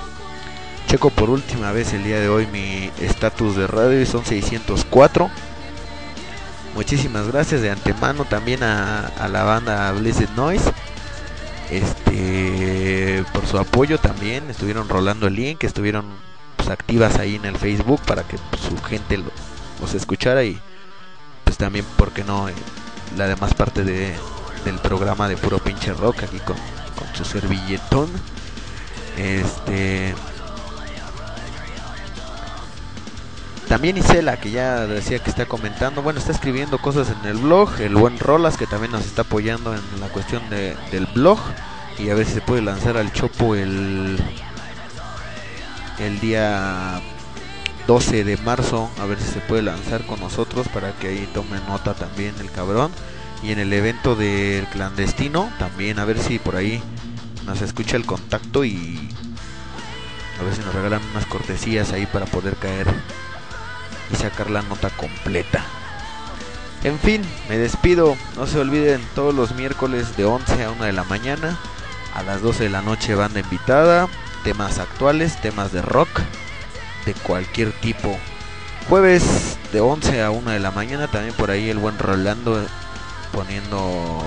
Checo 0.87 1.11
por 1.11 1.31
última 1.31 1.73
vez 1.73 1.93
el 1.95 2.05
día 2.05 2.21
de 2.21 2.29
hoy 2.29 2.47
mi 2.47 2.93
estatus 3.05 3.57
de 3.57 3.67
radio 3.67 4.01
y 4.01 4.07
son 4.07 4.25
604. 4.25 5.29
Muchísimas 6.75 7.27
gracias 7.29 7.61
de 7.61 7.71
antemano 7.71 8.25
también 8.25 8.63
a, 8.63 9.07
a 9.09 9.29
la 9.29 9.45
banda 9.45 9.93
Blessed 9.93 10.31
Noise. 10.31 10.73
Este 11.71 13.25
por 13.33 13.47
su 13.47 13.59
apoyo 13.59 13.99
también. 13.99 14.51
Estuvieron 14.51 14.89
rolando 14.89 15.27
el 15.27 15.35
link, 15.35 15.65
estuvieron 15.65 16.07
pues, 16.57 16.69
activas 16.71 17.19
ahí 17.19 17.37
en 17.37 17.45
el 17.45 17.57
Facebook 17.57 18.01
para 18.07 18.23
que 18.25 18.37
su 18.69 18.77
gente 18.83 19.19
lo- 19.19 19.33
los 19.81 19.95
escuchara 19.95 20.45
y 20.45 20.59
pues 21.45 21.57
también, 21.59 21.85
porque 21.97 22.25
no? 22.25 22.49
Eh, 22.49 22.55
la 23.17 23.27
demás 23.27 23.53
parte 23.55 23.85
de, 23.85 24.15
del 24.65 24.79
programa 24.79 25.29
de 25.29 25.37
puro 25.37 25.59
pinche 25.59 25.93
rock 25.93 26.23
aquí 26.23 26.39
con, 26.41 26.57
con 26.97 27.15
su 27.15 27.25
servilletón. 27.25 28.09
Este. 29.19 30.15
También 33.73 33.97
Isela, 33.97 34.37
que 34.37 34.51
ya 34.51 34.87
decía 34.87 35.19
que 35.21 35.31
está 35.31 35.47
comentando, 35.47 36.03
bueno, 36.03 36.19
está 36.19 36.31
escribiendo 36.31 36.77
cosas 36.77 37.09
en 37.09 37.27
el 37.27 37.39
blog. 37.39 37.81
El 37.81 37.95
buen 37.95 38.19
Rolas, 38.19 38.59
que 38.59 38.67
también 38.67 38.93
nos 38.93 39.07
está 39.07 39.23
apoyando 39.23 39.73
en 39.73 39.81
la 39.99 40.09
cuestión 40.09 40.43
de- 40.51 40.77
del 40.91 41.07
blog. 41.07 41.39
Y 41.99 42.11
a 42.11 42.15
ver 42.15 42.27
si 42.27 42.35
se 42.35 42.41
puede 42.43 42.61
lanzar 42.61 42.99
al 42.99 43.11
Chopo 43.15 43.55
el, 43.55 44.19
el 45.99 46.21
día 46.21 47.01
12 47.87 48.25
de 48.25 48.37
marzo. 48.37 48.91
A 49.01 49.07
ver 49.07 49.19
si 49.19 49.33
se 49.33 49.41
puede 49.41 49.63
lanzar 49.63 50.05
con 50.05 50.21
nosotros 50.21 50.69
para 50.69 50.93
que 50.93 51.09
ahí 51.09 51.27
tome 51.33 51.59
nota 51.67 51.95
también 51.95 52.35
el 52.41 52.51
cabrón. 52.51 52.93
Y 53.43 53.53
en 53.53 53.59
el 53.59 53.73
evento 53.73 54.17
del 54.17 54.67
clandestino, 54.67 55.51
también 55.59 55.99
a 55.99 56.05
ver 56.05 56.19
si 56.19 56.39
por 56.39 56.57
ahí 56.57 56.83
nos 57.47 57.63
escucha 57.63 57.97
el 57.97 58.05
contacto 58.05 58.67
y 58.67 59.09
a 60.39 60.45
ver 60.45 60.55
si 60.55 60.61
nos 60.61 60.75
regalan 60.75 61.01
unas 61.13 61.25
cortesías 61.25 61.93
ahí 61.93 62.05
para 62.05 62.27
poder 62.27 62.57
caer 62.57 62.87
y 64.13 64.17
sacar 64.17 64.51
la 64.51 64.63
nota 64.63 64.91
completa. 64.91 65.65
En 66.85 66.99
fin, 66.99 67.23
me 67.49 67.59
despido. 67.59 68.17
No 68.37 68.47
se 68.47 68.59
olviden 68.59 69.01
todos 69.15 69.35
los 69.35 69.55
miércoles 69.55 70.17
de 70.17 70.25
11 70.25 70.65
a 70.65 70.71
1 70.71 70.85
de 70.85 70.93
la 70.93 71.05
mañana. 71.05 71.59
A 72.15 72.23
las 72.23 72.43
12 72.43 72.65
de 72.65 72.71
la 72.71 72.83
noche 72.83 73.15
banda 73.15 73.41
invitada. 73.41 74.09
Temas 74.45 74.79
actuales, 74.79 75.41
temas 75.41 75.73
de 75.73 75.83
rock. 75.83 76.09
De 77.07 77.15
cualquier 77.15 77.73
tipo. 77.73 78.17
Jueves 78.89 79.59
de 79.73 79.81
11 79.81 80.23
a 80.23 80.31
1 80.31 80.51
de 80.51 80.59
la 80.59 80.73
mañana. 80.73 81.07
También 81.09 81.35
por 81.35 81.51
ahí 81.51 81.71
el 81.71 81.79
buen 81.79 81.99
Rolando 81.99 82.65
poniendo 83.33 84.23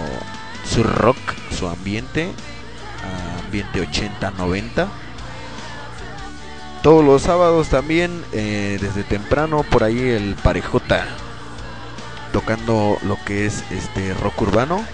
su 0.67 0.83
rock, 0.83 1.17
su 1.57 1.67
ambiente. 1.67 2.31
ambiente 3.45 3.85
80-90. 3.85 4.87
Todos 6.85 7.03
los 7.03 7.23
sábados 7.23 7.69
también, 7.69 8.23
eh, 8.31 8.77
desde 8.79 9.03
temprano, 9.03 9.63
por 9.63 9.83
ahí 9.83 9.99
el 9.99 10.35
Parejota 10.35 11.07
tocando 12.31 12.99
lo 13.01 13.17
que 13.25 13.47
es 13.47 13.63
este 13.71 14.13
rock 14.13 14.43
urbano 14.43 14.85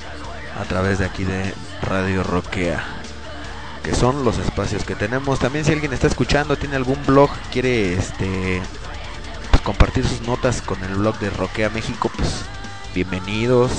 a 0.57 0.63
través 0.63 0.99
de 0.99 1.05
aquí 1.05 1.25
de 1.25 1.53
Radio 1.81 2.23
Roquea, 2.23 2.81
que 3.83 3.93
son 3.93 4.23
los 4.23 4.37
espacios 4.37 4.85
que 4.85 4.95
tenemos. 4.95 5.39
También 5.39 5.65
si 5.65 5.73
alguien 5.73 5.91
está 5.91 6.07
escuchando, 6.07 6.55
tiene 6.55 6.77
algún 6.77 7.05
blog, 7.05 7.29
quiere 7.51 7.95
este 7.95 8.61
pues, 9.49 9.61
compartir 9.61 10.07
sus 10.07 10.21
notas 10.21 10.61
con 10.61 10.81
el 10.85 10.95
blog 10.95 11.19
de 11.19 11.29
Roquea 11.29 11.69
México, 11.71 12.09
pues 12.15 12.45
bienvenidos. 12.95 13.69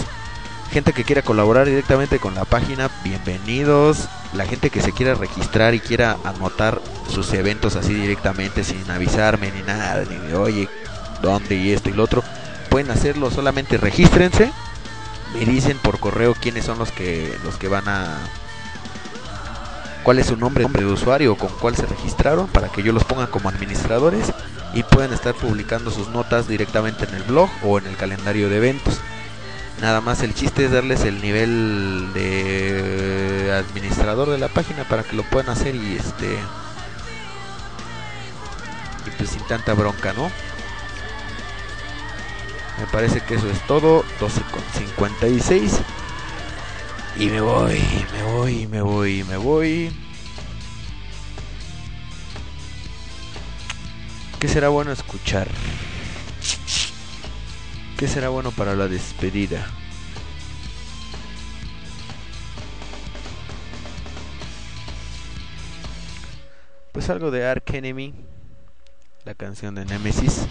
Gente 0.72 0.94
que 0.94 1.04
quiera 1.04 1.20
colaborar 1.20 1.66
directamente 1.66 2.18
con 2.18 2.34
la 2.34 2.46
página, 2.46 2.90
bienvenidos. 3.04 4.08
La 4.32 4.46
gente 4.46 4.70
que 4.70 4.80
se 4.80 4.92
quiera 4.92 5.12
registrar 5.12 5.74
y 5.74 5.80
quiera 5.80 6.16
anotar 6.24 6.80
sus 7.10 7.30
eventos 7.34 7.76
así 7.76 7.92
directamente 7.92 8.64
sin 8.64 8.90
avisarme 8.90 9.52
ni 9.52 9.60
nada, 9.60 10.02
ni 10.08 10.16
de 10.16 10.34
oye, 10.34 10.70
dónde 11.20 11.56
y 11.56 11.72
esto 11.72 11.90
y 11.90 11.92
lo 11.92 12.02
otro, 12.02 12.24
pueden 12.70 12.90
hacerlo, 12.90 13.30
solamente 13.30 13.76
regístrense. 13.76 14.50
Me 15.34 15.44
dicen 15.44 15.76
por 15.76 15.98
correo 16.00 16.34
quiénes 16.40 16.64
son 16.64 16.78
los 16.78 16.90
que 16.90 17.36
los 17.44 17.56
que 17.56 17.68
van 17.68 17.86
a 17.86 18.20
cuál 20.04 20.20
es 20.20 20.28
su 20.28 20.38
nombre, 20.38 20.64
de 20.66 20.86
usuario, 20.86 21.36
con 21.36 21.50
cuál 21.60 21.76
se 21.76 21.84
registraron 21.84 22.46
para 22.48 22.70
que 22.70 22.82
yo 22.82 22.94
los 22.94 23.04
ponga 23.04 23.26
como 23.26 23.50
administradores 23.50 24.32
y 24.72 24.84
puedan 24.84 25.12
estar 25.12 25.34
publicando 25.34 25.90
sus 25.90 26.08
notas 26.08 26.48
directamente 26.48 27.04
en 27.04 27.14
el 27.14 27.24
blog 27.24 27.50
o 27.62 27.76
en 27.76 27.86
el 27.86 27.96
calendario 27.98 28.48
de 28.48 28.56
eventos. 28.56 28.98
Nada 29.82 30.00
más 30.00 30.22
el 30.22 30.32
chiste 30.32 30.64
es 30.64 30.70
darles 30.70 31.00
el 31.00 31.20
nivel 31.20 32.12
de 32.14 33.52
administrador 33.52 34.30
de 34.30 34.38
la 34.38 34.46
página 34.46 34.84
para 34.84 35.02
que 35.02 35.16
lo 35.16 35.24
puedan 35.24 35.50
hacer 35.50 35.74
y 35.74 35.96
este 35.96 36.38
y 39.04 39.10
pues 39.18 39.30
sin 39.30 39.42
tanta 39.48 39.74
bronca, 39.74 40.12
¿no? 40.12 40.30
Me 42.78 42.86
parece 42.92 43.22
que 43.22 43.34
eso 43.34 43.50
es 43.50 43.60
todo, 43.66 44.04
12 44.20 44.42
con 44.52 44.62
56 44.78 45.72
y 47.16 47.26
me 47.26 47.40
voy, 47.40 47.82
me 48.12 48.22
voy, 48.22 48.66
me 48.68 48.82
voy, 48.82 49.24
me 49.24 49.36
voy. 49.36 49.92
¿Qué 54.38 54.46
será 54.46 54.68
bueno 54.68 54.92
escuchar? 54.92 55.48
¿Qué 58.02 58.08
será 58.08 58.30
bueno 58.30 58.50
para 58.50 58.74
la 58.74 58.88
despedida? 58.88 59.64
Pues 66.90 67.08
algo 67.10 67.30
de 67.30 67.46
Ark 67.46 67.62
Enemy, 67.72 68.12
la 69.24 69.34
canción 69.34 69.76
de 69.76 69.84
Nemesis, 69.84 70.48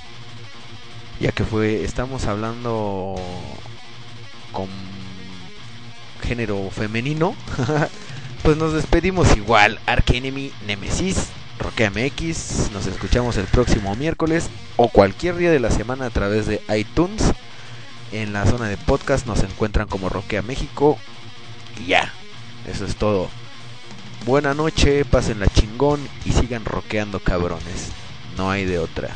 ya 1.20 1.34
que 1.34 1.44
fue, 1.44 1.84
estamos 1.84 2.26
hablando 2.26 3.16
con 4.54 4.70
género 6.22 6.70
femenino, 6.72 7.36
pues 8.44 8.56
nos 8.56 8.72
despedimos 8.72 9.36
igual, 9.36 9.78
Ark 9.88 10.10
Enemy, 10.10 10.54
Nemesis, 10.68 11.28
Roquea 11.62 11.92
MX. 11.92 12.72
Nos 12.72 12.88
escuchamos 12.88 13.38
el 13.38 13.46
próximo 13.46 13.96
miércoles 13.96 14.50
o 14.78 14.90
cualquier 14.90 15.36
día 15.38 15.52
de 15.52 15.60
la 15.60 15.72
semana 15.72 16.06
a 16.06 16.10
través 16.10 16.48
de 16.48 16.62
iTunes. 16.76 17.24
En 18.12 18.34
la 18.34 18.46
zona 18.46 18.68
de 18.68 18.78
podcast 18.78 19.26
nos 19.26 19.44
encuentran 19.44 19.88
como 19.88 20.10
Roquea 20.10 20.42
México. 20.42 20.98
Y 21.80 21.88
ya, 21.88 22.12
eso 22.68 22.86
es 22.86 22.96
todo. 22.96 23.30
Buena 24.26 24.54
noche, 24.54 25.06
pasen 25.06 25.40
la 25.40 25.48
chingón 25.48 26.00
y 26.26 26.32
sigan 26.32 26.66
roqueando 26.66 27.20
cabrones. 27.20 27.90
No 28.38 28.52
hay 28.52 28.66
de 28.66 28.80
otra. 28.80 29.16